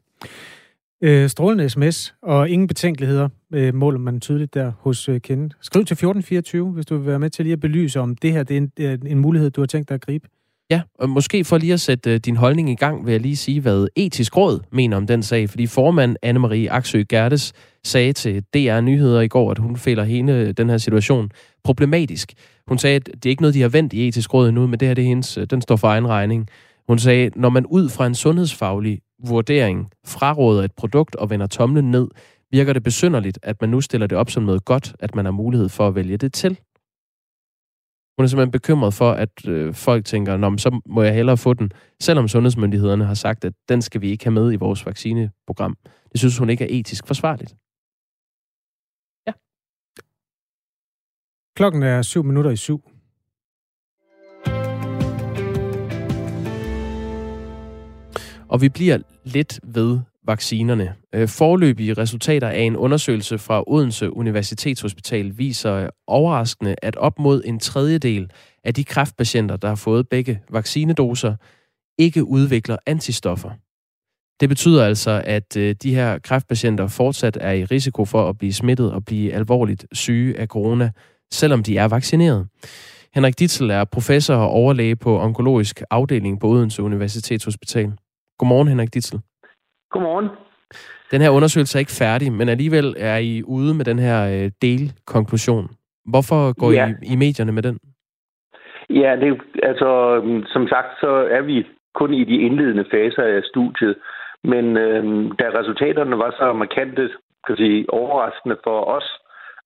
Øh, 1.02 1.30
strålende 1.30 1.70
sms, 1.70 2.16
og 2.22 2.50
ingen 2.50 2.68
betænkeligheder 2.68 3.30
øh, 3.54 3.76
måler 3.76 4.00
man 4.00 4.22
tydeligt 4.22 4.54
der 4.54 4.72
hos 4.80 5.10
øh, 5.10 5.22
Kenneth. 5.22 5.56
Skriv 5.62 5.86
til 5.86 5.94
1424, 5.94 6.72
hvis 6.72 6.86
du 6.86 6.98
vil 6.98 7.06
være 7.06 7.20
med 7.20 7.30
til 7.30 7.46
lige 7.46 7.54
at 7.54 7.60
belyse, 7.60 8.00
om 8.00 8.16
det 8.16 8.32
her 8.32 8.44
det 8.44 8.58
er 8.58 8.58
en, 8.58 8.72
er 8.78 8.98
en 9.06 9.20
mulighed, 9.20 9.50
du 9.50 9.62
har 9.62 9.66
tænkt 9.66 9.90
dig 9.90 9.96
at 9.96 10.02
gribe. 10.02 10.28
Ja, 10.72 10.82
og 11.00 11.10
måske 11.10 11.44
for 11.44 11.58
lige 11.58 11.74
at 11.74 11.80
sætte 11.80 12.14
øh, 12.14 12.20
din 12.20 12.36
holdning 12.36 12.70
i 12.70 12.76
gang, 12.76 13.06
vil 13.06 13.12
jeg 13.12 13.22
lige 13.22 13.36
sige, 13.36 13.62
hvad 13.62 13.88
etisk 13.96 14.38
råd 14.38 14.60
mener 14.72 14.98
om 14.98 15.08
den 15.08 15.24
sag. 15.24 15.50
Fordi 15.50 15.68
formand 15.68 16.16
Anne-Marie 16.26 16.70
Aksø 16.72 17.04
Gertes 17.10 17.54
sagde 17.84 18.14
til 18.14 18.44
DR 18.54 18.82
Nyheder 18.82 19.22
i 19.22 19.28
går, 19.28 19.52
at 19.52 19.58
hun 19.58 19.78
føler 19.78 20.04
hele 20.04 20.34
øh, 20.34 20.54
den 20.58 20.70
her 20.70 20.78
situation 20.78 21.32
problematisk. 21.64 22.34
Hun 22.68 22.78
sagde, 22.78 22.96
at 22.96 23.06
det 23.06 23.26
er 23.26 23.30
ikke 23.30 23.42
noget, 23.42 23.54
de 23.54 23.62
har 23.62 23.70
vendt 23.70 23.94
i 23.94 24.08
etisk 24.08 24.34
råd 24.34 24.50
endnu, 24.50 24.68
men 24.68 24.80
det 24.80 24.88
her 24.88 24.96
det 24.96 25.04
er 25.04 25.08
hendes, 25.08 25.38
øh, 25.38 25.48
den 25.50 25.62
står 25.62 25.76
for 25.76 25.88
egen 25.88 26.08
regning. 26.08 26.48
Hun 26.88 27.00
sagde, 27.00 27.32
når 27.36 27.50
man 27.50 27.66
ud 27.66 27.90
fra 27.90 28.08
en 28.08 28.16
sundhedsfaglig 28.16 29.00
vurdering 29.28 29.90
fraråder 30.06 30.64
et 30.64 30.72
produkt 30.78 31.16
og 31.16 31.30
vender 31.30 31.48
tomlen 31.48 31.92
ned, 31.92 32.08
virker 32.52 32.74
det 32.74 32.84
besynderligt, 32.84 33.40
at 33.44 33.62
man 33.62 33.70
nu 33.70 33.82
stiller 33.82 34.08
det 34.08 34.18
op 34.18 34.30
som 34.30 34.44
noget 34.44 34.66
godt, 34.66 34.96
at 35.00 35.16
man 35.16 35.26
har 35.26 35.32
mulighed 35.32 35.70
for 35.70 35.88
at 35.88 35.96
vælge 35.96 36.18
det 36.18 36.34
til. 36.34 36.58
Hun 38.18 38.24
er 38.24 38.28
simpelthen 38.28 38.52
bekymret 38.52 38.94
for, 38.94 39.12
at 39.12 39.48
øh, 39.48 39.74
folk 39.74 40.06
tænker, 40.06 40.38
Nå, 40.38 40.58
så 40.58 40.82
må 40.86 41.02
jeg 41.02 41.14
hellere 41.14 41.38
få 41.38 41.54
den, 41.54 41.72
selvom 42.00 42.28
sundhedsmyndighederne 42.28 43.06
har 43.06 43.14
sagt, 43.14 43.46
at 43.46 43.54
den 43.70 43.82
skal 43.82 44.02
vi 44.02 44.10
ikke 44.10 44.26
have 44.26 44.34
med 44.34 44.54
i 44.54 44.56
vores 44.56 44.86
vaccineprogram. 44.86 45.78
Det 46.12 46.20
synes 46.20 46.38
hun 46.38 46.50
ikke 46.50 46.64
er 46.64 46.80
etisk 46.80 47.08
forsvarligt. 47.08 47.56
Ja. 49.28 49.34
Klokken 51.56 51.84
er 51.84 52.02
syv 52.02 52.24
minutter 52.24 52.52
i 52.52 52.56
syv. 52.56 52.82
Og 58.50 58.62
vi 58.62 58.70
bliver 58.70 58.98
lidt 59.24 59.60
ved 59.64 60.00
vaccinerne. 60.28 60.96
Øh, 61.16 61.28
Forløbige 61.28 61.94
resultater 61.94 62.48
af 62.50 62.60
en 62.60 62.76
undersøgelse 62.76 63.38
fra 63.38 63.64
Odense 63.68 64.14
Universitetshospital 64.14 65.38
viser 65.38 65.90
overraskende, 66.08 66.76
at 66.82 66.96
op 66.96 67.20
mod 67.20 67.42
en 67.46 67.60
tredjedel 67.60 68.32
af 68.64 68.74
de 68.74 68.84
kræftpatienter, 68.84 69.58
der 69.58 69.68
har 69.68 69.76
fået 69.76 70.10
begge 70.10 70.40
vaccinedoser, 70.50 71.36
ikke 71.98 72.24
udvikler 72.24 72.78
antistoffer. 72.86 73.50
Det 74.40 74.50
betyder 74.50 74.86
altså, 74.86 75.22
at 75.26 75.58
øh, 75.58 75.76
de 75.84 75.96
her 75.96 76.20
kræftpatienter 76.20 76.88
fortsat 76.88 77.38
er 77.42 77.52
i 77.52 77.66
risiko 77.66 78.06
for 78.06 78.30
at 78.30 78.38
blive 78.38 78.54
smittet 78.54 78.92
og 78.92 79.06
blive 79.06 79.34
alvorligt 79.34 79.86
syge 79.92 80.40
af 80.40 80.48
corona, 80.48 80.92
selvom 81.34 81.64
de 81.64 81.78
er 81.78 81.88
vaccineret. 81.88 82.48
Henrik 83.14 83.40
Ditzel 83.40 83.70
er 83.70 83.84
professor 83.84 84.36
og 84.36 84.50
overlæge 84.50 84.96
på 84.96 85.20
onkologisk 85.20 85.82
afdeling 85.90 86.40
på 86.40 86.48
Odense 86.48 86.84
Universitetshospital. 86.84 87.94
Godmorgen, 88.40 88.68
Henrik 88.68 88.94
Ditzel. 88.94 89.20
Godmorgen. 89.92 90.30
Den 91.12 91.22
her 91.22 91.30
undersøgelse 91.30 91.78
er 91.78 91.80
ikke 91.80 92.00
færdig, 92.00 92.32
men 92.32 92.50
alligevel 92.50 92.96
er 92.98 93.18
I 93.18 93.44
ude 93.44 93.74
med 93.74 93.86
den 93.86 94.00
her 94.00 94.20
øh, 94.34 94.52
delkonklusion. 94.62 95.68
Hvorfor 96.06 96.60
går 96.62 96.72
ja. 96.72 96.88
I 96.88 97.14
i 97.14 97.16
medierne 97.16 97.52
med 97.52 97.64
den? 97.64 97.80
Ja, 98.90 99.16
det 99.22 99.28
er 99.30 99.68
altså, 99.68 99.90
som 100.54 100.68
sagt, 100.68 101.00
så 101.00 101.10
er 101.38 101.42
vi 101.42 101.66
kun 101.96 102.14
i 102.14 102.24
de 102.24 102.38
indledende 102.48 102.86
faser 102.92 103.24
af 103.24 103.44
studiet. 103.44 103.96
Men 104.44 104.78
øh, 104.78 105.04
da 105.40 105.46
resultaterne 105.60 106.18
var 106.18 106.32
så 106.32 106.54
markante, 106.54 107.10
kan 107.48 107.58
sige, 107.58 107.94
overraskende 107.94 108.58
for 108.64 108.80
os, 108.98 109.08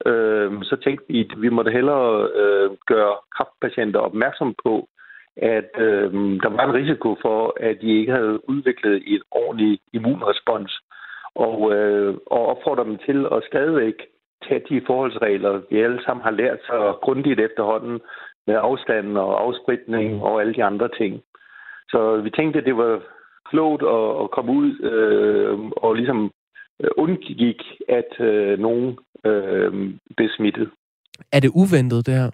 øh, 0.05 0.51
så 0.63 0.75
tænkte 0.83 1.05
vi, 1.09 1.19
at 1.19 1.41
vi 1.41 1.49
måtte 1.49 1.71
hellere 1.71 2.29
øh, 2.41 2.69
gøre 2.87 3.15
kraftpatienter 3.35 3.99
opmærksom 3.99 4.55
på, 4.63 4.87
at 5.41 5.71
øh, 5.77 6.13
der 6.43 6.49
var 6.49 6.63
en 6.65 6.73
risiko 6.73 7.15
for, 7.21 7.53
at 7.59 7.77
de 7.81 7.99
ikke 7.99 8.11
havde 8.11 8.49
udviklet 8.49 9.03
et 9.07 9.21
ordentligt 9.31 9.81
immunrespons, 9.93 10.79
og, 11.35 11.73
øh, 11.75 12.15
og 12.25 12.45
opfordre 12.47 12.83
dem 12.83 12.97
til 12.97 13.25
at 13.31 13.43
stadigvæk 13.47 13.97
tage 14.47 14.63
de 14.69 14.81
forholdsregler, 14.87 15.61
vi 15.69 15.81
alle 15.81 16.03
sammen 16.05 16.23
har 16.23 16.31
lært 16.31 16.59
så 16.59 16.97
grundigt 17.01 17.39
efterhånden 17.39 17.99
med 18.47 18.55
afstand 18.61 19.17
og 19.17 19.41
afspritning 19.43 20.23
og 20.23 20.41
alle 20.41 20.53
de 20.53 20.63
andre 20.63 20.89
ting. 20.97 21.21
Så 21.89 22.21
vi 22.23 22.29
tænkte, 22.29 22.59
at 22.59 22.65
det 22.65 22.77
var 22.77 23.01
klogt 23.49 23.83
at, 23.83 24.23
at 24.23 24.31
komme 24.31 24.51
ud 24.51 24.69
øh, 24.91 25.59
og 25.85 25.93
ligesom 25.93 26.31
øh, 26.83 26.89
undgik, 26.97 27.61
at 27.89 28.11
øh, 28.19 28.59
nogen 28.59 28.97
øh, 29.25 29.71
blev 30.17 30.29
smittet. 30.37 30.69
Er 31.31 31.39
det 31.39 31.51
uventet, 31.61 32.05
det 32.05 32.13
her? 32.13 32.31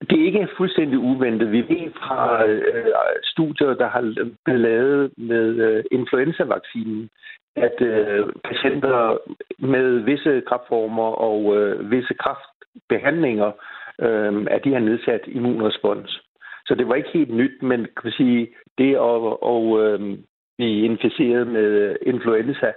Det 0.00 0.20
er 0.20 0.26
ikke 0.26 0.48
fuldstændig 0.56 0.98
uventet. 0.98 1.52
Vi 1.52 1.60
ved 1.60 1.92
fra 1.92 2.46
øh, 2.46 2.84
studier, 3.22 3.74
der 3.74 3.88
har 3.88 4.14
blevet 4.44 4.60
lavet 4.60 5.12
med 5.16 5.48
øh, 5.66 5.84
influenzavaccinen, 5.90 7.10
at 7.56 7.80
øh, 7.80 8.26
patienter 8.44 9.18
med 9.58 9.98
visse 9.98 10.42
kraftformer 10.48 11.10
og 11.28 11.56
øh, 11.56 11.90
visse 11.90 12.14
kraftbehandlinger, 12.14 13.52
øh, 14.00 14.46
at 14.50 14.64
de 14.64 14.72
har 14.72 14.80
nedsat 14.80 15.20
immunrespons. 15.26 16.20
Så 16.66 16.74
det 16.74 16.88
var 16.88 16.94
ikke 16.94 17.10
helt 17.12 17.34
nyt, 17.34 17.62
men 17.62 17.80
kan 17.80 18.04
man 18.04 18.12
sige, 18.12 18.48
det 18.78 18.94
at, 18.94 19.20
at 19.52 19.62
øh, 19.82 20.18
blive 20.58 20.84
inficeret 20.84 21.46
med 21.46 21.96
influenza 22.02 22.72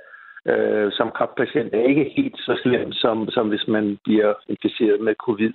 øh, 0.48 0.92
som 0.92 1.12
kraftpatient 1.12 1.74
er 1.74 1.84
ikke 1.84 2.14
helt 2.16 2.38
så 2.38 2.60
slemt, 2.64 2.96
som, 2.96 3.30
som 3.30 3.50
hvis 3.50 3.68
man 3.68 3.98
bliver 4.04 4.34
inficeret 4.48 5.02
med 5.02 5.16
covid 5.16 5.54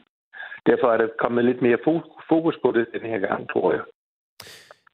derfor 0.71 0.87
er 0.93 0.97
der 0.97 1.09
kommet 1.23 1.45
lidt 1.45 1.63
mere 1.63 1.79
fokus 2.29 2.57
på 2.65 2.69
det 2.77 2.87
den 2.95 3.11
her 3.11 3.19
gang, 3.19 3.41
tror 3.53 3.73
jeg. 3.73 3.83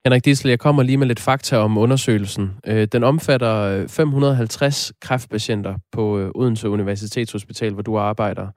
Henrik 0.04 0.24
Dissel, 0.24 0.48
jeg 0.48 0.58
kommer 0.58 0.82
lige 0.82 0.96
med 0.96 1.06
lidt 1.06 1.20
fakta 1.20 1.56
om 1.56 1.78
undersøgelsen. 1.78 2.50
Øh, 2.66 2.84
den 2.92 3.04
omfatter 3.04 3.54
øh, 3.60 3.88
550 3.88 4.92
kræftpatienter 5.00 5.74
på 5.92 6.18
øh, 6.18 6.30
Odense 6.34 6.68
Universitetshospital, 6.68 7.72
hvor 7.72 7.82
du 7.82 7.98
arbejder. 7.98 8.48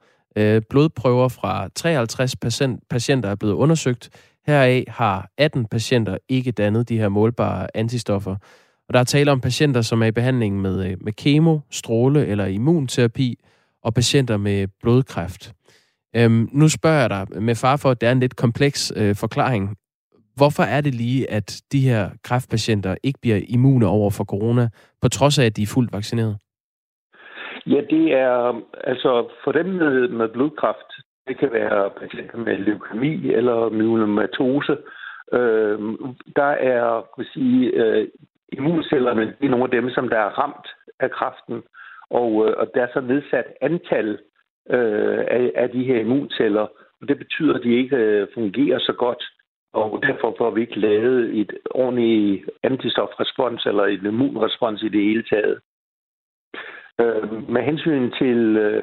Blodprøver 0.70 1.28
fra 1.28 1.68
53 1.74 2.36
patienter 2.90 3.28
er 3.30 3.34
blevet 3.34 3.54
undersøgt. 3.54 4.10
Heraf 4.46 4.84
har 4.88 5.28
18 5.38 5.66
patienter 5.66 6.18
ikke 6.28 6.52
dannet 6.52 6.88
de 6.88 6.98
her 6.98 7.08
målbare 7.08 7.76
antistoffer. 7.76 8.36
Og 8.88 8.94
der 8.94 9.00
er 9.00 9.04
tale 9.04 9.32
om 9.32 9.40
patienter, 9.40 9.82
som 9.82 10.02
er 10.02 10.06
i 10.06 10.10
behandling 10.10 10.60
med, 10.60 10.96
med 10.96 11.12
kemo, 11.12 11.58
stråle 11.70 12.26
eller 12.26 12.46
immunterapi, 12.46 13.38
og 13.82 13.94
patienter 13.94 14.36
med 14.36 14.68
blodkræft. 14.82 15.52
Øhm, 16.18 16.48
nu 16.52 16.68
spørger 16.68 17.00
jeg 17.00 17.10
dig 17.10 17.42
med 17.42 17.54
far 17.54 17.76
for, 17.82 17.90
at 17.90 18.00
det 18.00 18.06
er 18.08 18.12
en 18.12 18.20
lidt 18.20 18.36
kompleks 18.36 18.92
øh, 19.00 19.14
forklaring. 19.20 19.76
Hvorfor 20.36 20.62
er 20.62 20.80
det 20.80 20.94
lige, 20.94 21.30
at 21.30 21.62
de 21.72 21.80
her 21.88 22.10
kræftpatienter 22.24 22.94
ikke 23.02 23.18
bliver 23.22 23.40
immune 23.48 23.86
over 23.86 24.10
for 24.10 24.24
corona, 24.24 24.68
på 25.02 25.08
trods 25.08 25.38
af, 25.38 25.44
at 25.46 25.56
de 25.56 25.62
er 25.62 25.72
fuldt 25.74 25.92
vaccineret? 25.92 26.36
Ja, 27.66 27.80
det 27.90 28.04
er 28.12 28.62
altså 28.84 29.28
for 29.44 29.52
dem 29.52 29.66
med, 29.66 30.08
med 30.08 30.28
blodkræft, 30.28 30.90
det 31.28 31.38
kan 31.38 31.52
være 31.52 31.90
patienter 32.00 32.38
med 32.38 32.56
leukemi 32.58 33.32
eller 33.32 33.70
myelomatose, 33.70 34.76
øh, 35.32 35.78
der 36.36 36.50
er, 36.74 37.06
kan 37.16 37.24
sige, 37.34 37.70
øh, 37.80 38.08
immuncellerne, 38.52 39.26
det 39.40 39.46
er 39.46 39.50
nogle 39.50 39.64
af 39.64 39.70
dem, 39.70 39.90
som 39.90 40.08
der 40.08 40.18
er 40.18 40.38
ramt 40.40 40.68
af 41.00 41.10
kræften, 41.10 41.62
og, 42.10 42.30
øh, 42.46 42.54
og 42.60 42.66
der 42.74 42.82
er 42.82 42.88
så 42.94 43.00
nedsat 43.00 43.46
antal 43.60 44.18
øh, 44.70 45.18
af, 45.18 45.52
af 45.54 45.70
de 45.70 45.84
her 45.84 46.00
immunceller, 46.00 46.66
og 47.00 47.08
det 47.08 47.18
betyder, 47.18 47.54
at 47.54 47.62
de 47.62 47.74
ikke 47.74 47.96
øh, 47.96 48.26
fungerer 48.34 48.78
så 48.78 48.92
godt 48.92 49.22
og 49.72 50.02
derfor 50.02 50.34
får 50.38 50.50
vi 50.50 50.60
ikke 50.60 50.80
lavet 50.80 51.40
et 51.40 51.52
ordentligt 51.70 52.50
antistofrespons 52.62 53.66
eller 53.66 53.84
et 53.84 54.02
immunrespons 54.02 54.82
i 54.82 54.88
det 54.88 55.02
hele 55.02 55.22
taget. 55.22 55.60
Øh, 57.00 57.48
med 57.50 57.62
hensyn 57.62 58.10
til 58.10 58.56
øh, 58.56 58.82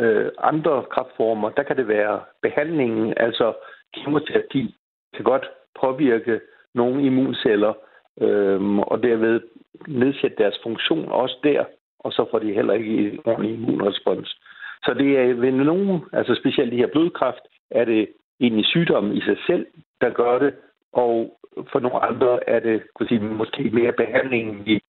øh, 0.00 0.30
andre 0.38 0.84
kraftformer, 0.90 1.50
der 1.50 1.62
kan 1.62 1.76
det 1.76 1.88
være 1.88 2.20
behandlingen, 2.42 3.14
altså 3.16 3.54
kemoterapi, 3.94 4.74
kan 5.14 5.24
godt 5.24 5.46
påvirke 5.80 6.40
nogle 6.74 7.02
immunceller, 7.02 7.72
øh, 8.20 8.78
og 8.78 9.02
derved 9.02 9.40
nedsætte 9.86 10.36
deres 10.36 10.58
funktion 10.62 11.08
også 11.08 11.36
der, 11.42 11.64
og 12.00 12.12
så 12.12 12.26
får 12.30 12.38
de 12.38 12.52
heller 12.52 12.74
ikke 12.74 12.98
en 12.98 13.20
ordentlig 13.24 13.54
immunrespons. 13.54 14.40
Så 14.84 14.94
det 14.94 15.18
er 15.18 15.34
ved 15.34 15.52
nogen, 15.52 16.00
altså 16.12 16.34
specielt 16.34 16.72
de 16.72 16.76
her 16.76 16.92
blodkræft, 16.92 17.44
er 17.70 17.84
det 17.84 18.08
egentlig 18.40 18.66
sygdommen 18.66 19.16
i 19.16 19.20
sig 19.20 19.36
selv, 19.46 19.66
der 20.00 20.10
gør 20.10 20.38
det, 20.38 20.54
og 20.92 21.38
for 21.72 21.78
nogle 21.80 22.02
andre 22.04 22.48
er 22.48 22.60
det 22.60 22.82
kunne 22.94 23.08
sige, 23.08 23.20
måske 23.20 23.70
mere 23.72 23.92
behandlingen, 23.92 24.66
vi, 24.66 24.80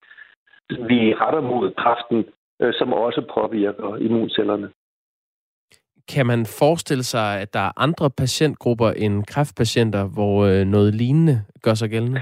vi 0.70 1.14
retter 1.14 1.42
mod 1.42 1.74
kræften, 1.74 2.26
øh, 2.62 2.74
som 2.74 2.94
også 2.94 3.22
påvirker 3.34 3.96
immuncellerne. 3.96 4.70
Kan 6.14 6.26
man 6.26 6.46
forestille 6.60 7.04
sig, 7.04 7.42
at 7.42 7.54
der 7.54 7.60
er 7.60 7.72
andre 7.78 8.10
patientgrupper 8.10 8.90
end 8.92 9.26
kræftpatienter, 9.26 10.04
hvor 10.14 10.46
øh, 10.46 10.66
noget 10.66 10.96
lignende 10.96 11.36
gør 11.64 11.74
sig 11.74 11.90
gældende? 11.90 12.22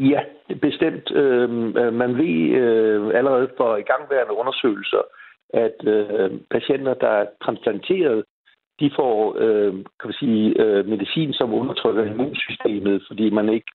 Ja, 0.00 0.20
bestemt. 0.62 1.10
Øh, 1.10 1.50
man 1.92 2.16
ved 2.16 2.36
øh, 2.62 3.14
allerede 3.14 3.48
for 3.56 3.76
igangværende 3.76 4.34
undersøgelser, 4.34 5.02
at 5.54 5.78
øh, 5.84 6.30
patienter, 6.50 6.94
der 6.94 7.08
er 7.08 7.26
transplanteret, 7.44 8.24
de 8.80 8.90
får 8.96 9.36
øh, 9.38 9.72
kan 9.72 10.06
man 10.10 10.20
sige, 10.22 10.62
øh, 10.62 10.86
medicin, 10.86 11.32
som 11.32 11.54
undertrykker 11.54 12.04
immunsystemet, 12.04 13.04
fordi 13.08 13.30
man 13.30 13.48
ikke 13.48 13.70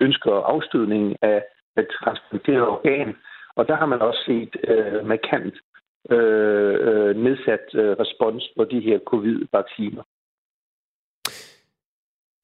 ønsker 0.00 0.32
afstødning 0.32 1.16
af 1.22 1.42
et 1.78 1.88
transplanteret 2.02 2.68
organ. 2.68 3.14
Og 3.56 3.68
der 3.68 3.76
har 3.76 3.86
man 3.86 4.00
også 4.00 4.22
set 4.26 4.56
øh, 4.68 5.06
markant 5.06 5.54
øh, 6.10 6.76
øh, 6.88 7.16
nedsat 7.24 7.66
øh, 7.74 7.96
respons 8.02 8.52
på 8.56 8.64
de 8.64 8.80
her 8.80 8.98
covid-vacciner. 9.06 10.02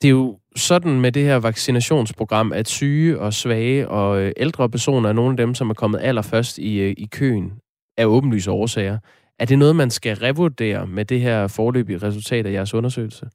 Det 0.02 0.08
er 0.08 0.18
jo 0.22 0.38
sådan 0.56 1.00
med 1.00 1.12
det 1.12 1.22
her 1.22 1.40
vaccinationsprogram, 1.40 2.52
at 2.52 2.68
syge 2.68 3.18
og 3.18 3.32
svage 3.32 3.88
og 3.88 4.22
øh, 4.22 4.32
ældre 4.36 4.68
personer 4.70 5.08
er 5.08 5.12
nogle 5.12 5.30
af 5.30 5.36
dem, 5.36 5.54
som 5.54 5.70
er 5.70 5.74
kommet 5.74 6.00
allerførst 6.02 6.58
i, 6.58 6.80
øh, 6.80 6.94
i 6.98 7.08
køen 7.12 7.62
af 8.02 8.06
åbenlyse 8.06 8.50
årsager. 8.50 8.98
Er 9.40 9.46
det 9.46 9.58
noget, 9.58 9.76
man 9.76 9.90
skal 9.90 10.14
revurdere 10.16 10.86
med 10.86 11.04
det 11.04 11.20
her 11.20 11.52
forløbige 11.56 12.02
resultat 12.06 12.46
af 12.46 12.52
jeres 12.52 12.74
undersøgelse? 12.74 13.26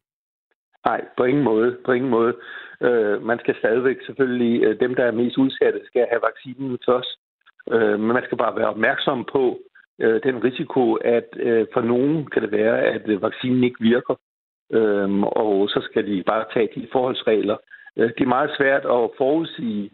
Nej, 0.85 1.01
på 1.17 1.23
ingen 1.23 1.43
måde. 1.43 1.77
På 1.85 1.91
ingen 1.91 2.11
måde. 2.11 2.33
Øh, 2.81 3.23
man 3.23 3.39
skal 3.39 3.55
stadigvæk 3.59 3.97
selvfølgelig, 4.05 4.63
øh, 4.63 4.79
dem 4.79 4.95
der 4.95 5.03
er 5.03 5.11
mest 5.11 5.37
udsatte, 5.37 5.79
skal 5.85 6.05
have 6.11 6.21
vaccinen 6.29 6.77
først. 6.85 7.11
Øh, 7.71 7.99
men 7.99 8.13
man 8.17 8.23
skal 8.25 8.37
bare 8.37 8.55
være 8.55 8.69
opmærksom 8.75 9.27
på 9.31 9.59
øh, 9.99 10.23
den 10.23 10.43
risiko, 10.43 10.93
at 10.93 11.29
øh, 11.35 11.67
for 11.73 11.81
nogen 11.81 12.25
kan 12.25 12.41
det 12.41 12.51
være, 12.51 12.77
at 12.81 13.03
øh, 13.05 13.21
vaccinen 13.21 13.63
ikke 13.63 13.81
virker. 13.81 14.15
Øh, 14.71 15.21
og 15.21 15.69
så 15.69 15.79
skal 15.91 16.07
de 16.07 16.23
bare 16.23 16.45
tage 16.53 16.69
de 16.75 16.87
forholdsregler. 16.91 17.57
Øh, 17.97 18.09
det 18.17 18.23
er 18.23 18.35
meget 18.37 18.51
svært 18.57 18.85
at 18.85 19.09
forudsige, 19.17 19.89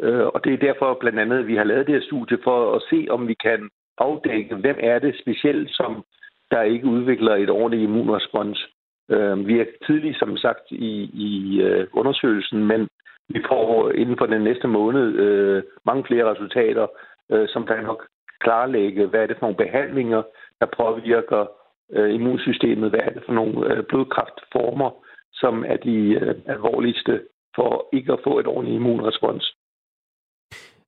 øh, 0.00 0.26
og 0.26 0.44
det 0.44 0.52
er 0.52 0.66
derfor 0.68 0.96
blandt 1.00 1.18
andet, 1.18 1.38
at 1.38 1.46
vi 1.46 1.56
har 1.56 1.64
lavet 1.64 1.86
det 1.86 1.94
her 1.94 2.06
studie 2.10 2.38
for 2.44 2.74
at 2.76 2.82
se, 2.90 3.06
om 3.10 3.28
vi 3.28 3.34
kan 3.34 3.70
afdække, 3.98 4.56
hvem 4.56 4.76
er 4.80 4.98
det 4.98 5.18
specielt, 5.20 5.70
som 5.70 6.04
der 6.50 6.62
ikke 6.62 6.86
udvikler 6.86 7.34
et 7.34 7.50
ordentligt 7.50 7.82
immunrespons. 7.82 8.68
Øh, 9.10 9.46
vi 9.46 9.60
er 9.60 9.64
tidligt, 9.86 10.18
som 10.18 10.36
sagt, 10.36 10.70
i, 10.70 11.10
i 11.14 11.60
øh, 11.60 11.86
undersøgelsen, 11.92 12.64
men 12.66 12.88
vi 13.28 13.42
får 13.48 13.90
inden 13.90 14.18
for 14.18 14.26
den 14.26 14.42
næste 14.42 14.68
måned 14.68 15.14
øh, 15.14 15.62
mange 15.86 16.04
flere 16.04 16.30
resultater, 16.32 16.86
øh, 17.32 17.48
som 17.48 17.66
kan 17.66 17.84
nok 17.84 18.06
klarlægge, 18.40 19.06
hvad 19.06 19.20
er 19.22 19.26
det 19.26 19.36
for 19.38 19.46
nogle 19.46 19.64
behandlinger, 19.64 20.22
der 20.60 20.66
påvirker 20.76 21.46
øh, 21.92 22.14
immunsystemet, 22.14 22.90
hvad 22.90 23.00
er 23.00 23.10
det 23.10 23.22
for 23.26 23.32
nogle 23.32 23.74
øh, 23.74 23.84
blodkræftformer, 23.84 24.90
som 25.32 25.64
er 25.66 25.76
de 25.76 25.96
øh, 26.20 26.34
alvorligste 26.46 27.22
for 27.56 27.88
ikke 27.92 28.12
at 28.12 28.20
få 28.24 28.38
et 28.38 28.46
ordentligt 28.46 28.76
immunrespons. 28.76 29.56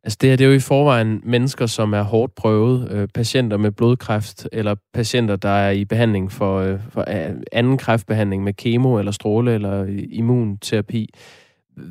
Altså 0.06 0.18
det, 0.20 0.28
her, 0.28 0.36
det 0.36 0.44
er 0.44 0.48
jo 0.48 0.60
i 0.62 0.68
forvejen 0.72 1.20
mennesker, 1.24 1.66
som 1.66 1.92
er 1.92 2.02
hårdt 2.02 2.32
prøvet, 2.42 2.76
øh, 2.92 3.08
patienter 3.14 3.56
med 3.56 3.72
blodkræft, 3.78 4.48
eller 4.52 4.74
patienter, 4.94 5.36
der 5.36 5.48
er 5.48 5.70
i 5.70 5.84
behandling 5.84 6.26
for, 6.38 6.52
øh, 6.64 6.78
for 6.92 7.00
øh, 7.00 7.36
anden 7.52 7.78
kræftbehandling 7.78 8.44
med 8.44 8.52
kemo, 8.52 8.98
eller 8.98 9.12
stråle, 9.12 9.54
eller 9.54 9.82
øh, 9.82 10.02
immunterapi. 10.10 11.08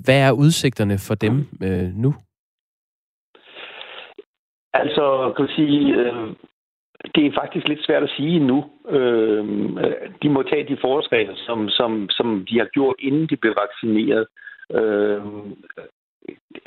Hvad 0.06 0.20
er 0.28 0.32
udsigterne 0.32 0.98
for 1.08 1.16
dem 1.16 1.36
øh, 1.68 1.90
nu? 2.04 2.14
Altså, 4.74 5.34
kan 5.38 5.48
sige, 5.56 5.96
øh, 5.96 6.28
det 7.16 7.26
er 7.26 7.40
faktisk 7.42 7.68
lidt 7.68 7.86
svært 7.86 8.04
at 8.04 8.14
sige 8.18 8.40
nu. 8.40 8.66
Øh, 8.90 9.46
de 10.24 10.30
må 10.30 10.44
tage 10.44 10.68
de 10.68 10.78
forholdsregler, 10.82 11.36
som, 11.36 11.70
som, 11.70 12.10
som 12.10 12.46
de 12.50 12.58
har 12.58 12.70
gjort, 12.74 12.96
inden 13.00 13.28
de 13.28 13.38
blev 13.38 13.54
vaccineret. 13.64 14.26
Øh, 14.78 15.22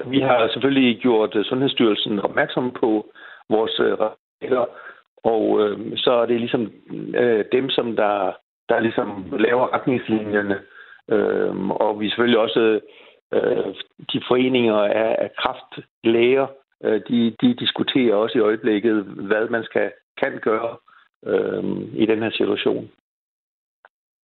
vi 0.07 0.21
har 0.21 0.49
selvfølgelig 0.49 0.99
gjort 1.01 1.37
øh, 1.37 1.45
Sundhedsstyrelsen 1.45 2.19
opmærksom 2.21 2.71
på 2.81 3.11
vores 3.51 3.81
øh, 3.81 3.93
regler, 3.93 4.67
og 5.25 5.61
øh, 5.61 5.97
så 5.97 6.13
er 6.13 6.27
det 6.27 6.41
ligesom 6.41 6.73
øh, 7.15 7.45
dem, 7.53 7.71
som 7.71 7.97
der, 7.97 8.33
der 8.69 8.81
ligesom 8.81 9.25
laver 9.39 9.75
retningslinjerne. 9.75 10.59
Øh, 11.11 11.69
og 11.69 12.01
vi 12.01 12.07
er 12.07 12.11
selvfølgelig 12.11 12.39
også 12.39 12.81
øh, 13.35 13.75
de 14.13 14.23
foreninger 14.29 14.77
af, 14.77 15.17
af 15.19 15.31
kraftlæger, 15.39 16.47
øh, 16.85 17.01
de, 17.09 17.37
de 17.41 17.55
diskuterer 17.55 18.15
også 18.15 18.39
i 18.39 18.41
øjeblikket, 18.41 19.05
hvad 19.05 19.49
man 19.49 19.65
skal 19.65 19.93
kan 20.23 20.39
gøre 20.43 20.77
øh, 21.27 21.65
i 21.93 22.07
den 22.07 22.23
her 22.23 22.31
situation. 22.31 22.91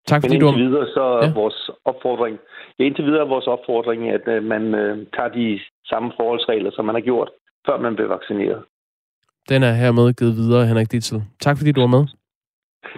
Tak 0.07 0.21
fordi 0.21 0.37
Men 0.37 0.47
indtil 0.47 0.65
videre 0.65 0.87
så 0.87 1.03
er 1.21 1.25
ja. 1.25 1.33
vores 1.33 1.69
opfordring, 1.85 2.39
ja, 2.79 2.83
indtil 2.83 3.05
videre 3.05 3.21
er 3.21 3.29
vores 3.35 3.47
opfordring, 3.47 4.09
at 4.09 4.25
uh, 4.27 4.43
man 4.43 4.63
uh, 4.81 4.97
tager 5.15 5.31
de 5.39 5.59
samme 5.85 6.11
forholdsregler, 6.17 6.71
som 6.73 6.85
man 6.85 6.95
har 6.95 7.01
gjort, 7.01 7.29
før 7.67 7.77
man 7.85 7.95
blev 7.95 8.09
vaccineret. 8.09 8.63
Den 9.49 9.63
er 9.63 9.73
hermed 9.73 10.13
givet 10.13 10.35
videre, 10.35 10.65
Henrik 10.67 10.91
Ditzel. 10.91 11.23
Tak 11.39 11.57
fordi 11.57 11.71
du 11.71 11.81
var 11.81 11.87
med. 11.87 12.03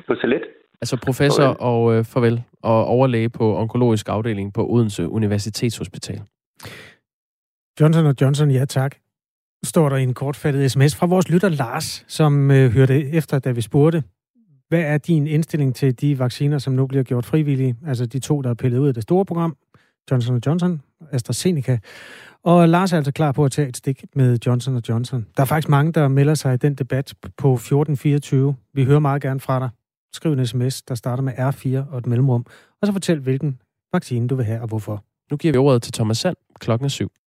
På 0.08 0.16
så 0.16 0.28
lidt. 0.28 0.43
Altså 0.82 0.97
professor 1.06 1.43
farvel. 1.43 1.58
og 1.60 1.95
øh, 1.95 2.06
farvel, 2.06 2.43
og 2.64 2.86
overlæge 2.86 3.30
på 3.30 3.58
onkologisk 3.58 4.10
afdeling 4.10 4.53
på 4.53 4.62
Odense 4.70 5.10
Universitetshospital. 5.10 6.22
Johnson 7.80 8.16
Johnson, 8.22 8.51
ja 8.51 8.66
tak. 8.66 8.95
Står 9.64 9.89
der 9.89 9.97
i 9.97 10.03
en 10.03 10.14
kortfattet 10.14 10.72
sms 10.72 10.95
fra 10.99 11.06
vores 11.06 11.30
lytter 11.30 11.49
Lars, 11.49 12.06
som 12.08 12.51
øh, 12.51 12.72
hørte 12.72 13.10
efter, 13.12 13.39
da 13.39 13.51
vi 13.51 13.62
spurgte, 13.62 14.03
hvad 14.70 14.82
er 14.82 14.97
din 14.97 15.28
indstilling 15.28 15.76
til 15.76 16.01
de 16.01 16.20
vacciner, 16.20 16.57
som 16.57 16.74
nu 16.74 16.88
bliver 16.88 17.03
gjort 17.03 17.26
frivillige? 17.26 17.76
Altså 17.88 18.05
de 18.05 18.20
to, 18.20 18.41
der 18.41 18.49
er 18.49 18.53
pillet 18.53 18.78
ud 18.78 18.88
af 18.88 18.93
det 18.93 19.03
store 19.03 19.26
program, 19.26 19.57
Johnson 20.11 20.41
Johnson, 20.45 20.82
AstraZeneca. 21.11 21.80
Og 22.43 22.70
Lars 22.70 22.93
er 22.93 22.97
altså 22.97 23.11
klar 23.11 23.32
på 23.32 23.45
at 23.45 23.51
tage 23.51 23.68
et 23.68 23.78
stik 23.78 24.05
med 24.16 24.38
Johnson 24.45 24.82
Johnson. 24.89 25.26
Der 25.38 25.43
er 25.43 25.47
faktisk 25.47 25.70
mange, 25.70 25.91
der 25.91 26.07
melder 26.07 26.34
sig 26.34 26.53
i 26.53 26.57
den 26.57 26.76
debat 26.76 27.13
på 27.22 27.53
1424. 27.53 28.55
Vi 28.74 28.84
hører 28.84 28.99
meget 28.99 29.22
gerne 29.22 29.39
fra 29.39 29.59
dig. 29.59 29.70
Skriv 30.13 30.34
en 30.34 30.47
sms, 30.47 30.82
der 30.82 30.95
starter 30.95 31.24
med 31.24 31.34
R4 31.34 31.91
og 31.91 31.97
et 31.97 32.05
mellemrum, 32.07 32.45
og 32.82 32.88
så 32.88 32.93
fortæl, 32.93 33.20
hvilken 33.20 33.61
vaccine 33.93 34.28
du 34.28 34.36
vil 34.36 34.45
have 34.45 34.61
og 34.61 34.68
hvorfor. 34.68 35.03
Nu 35.32 35.38
giver 35.38 35.51
vi 35.51 35.57
ordet 35.57 35.82
til 35.84 35.93
Thomas 35.93 36.18
Sand 36.18 36.36
klokken 36.59 36.89
7. 36.89 37.11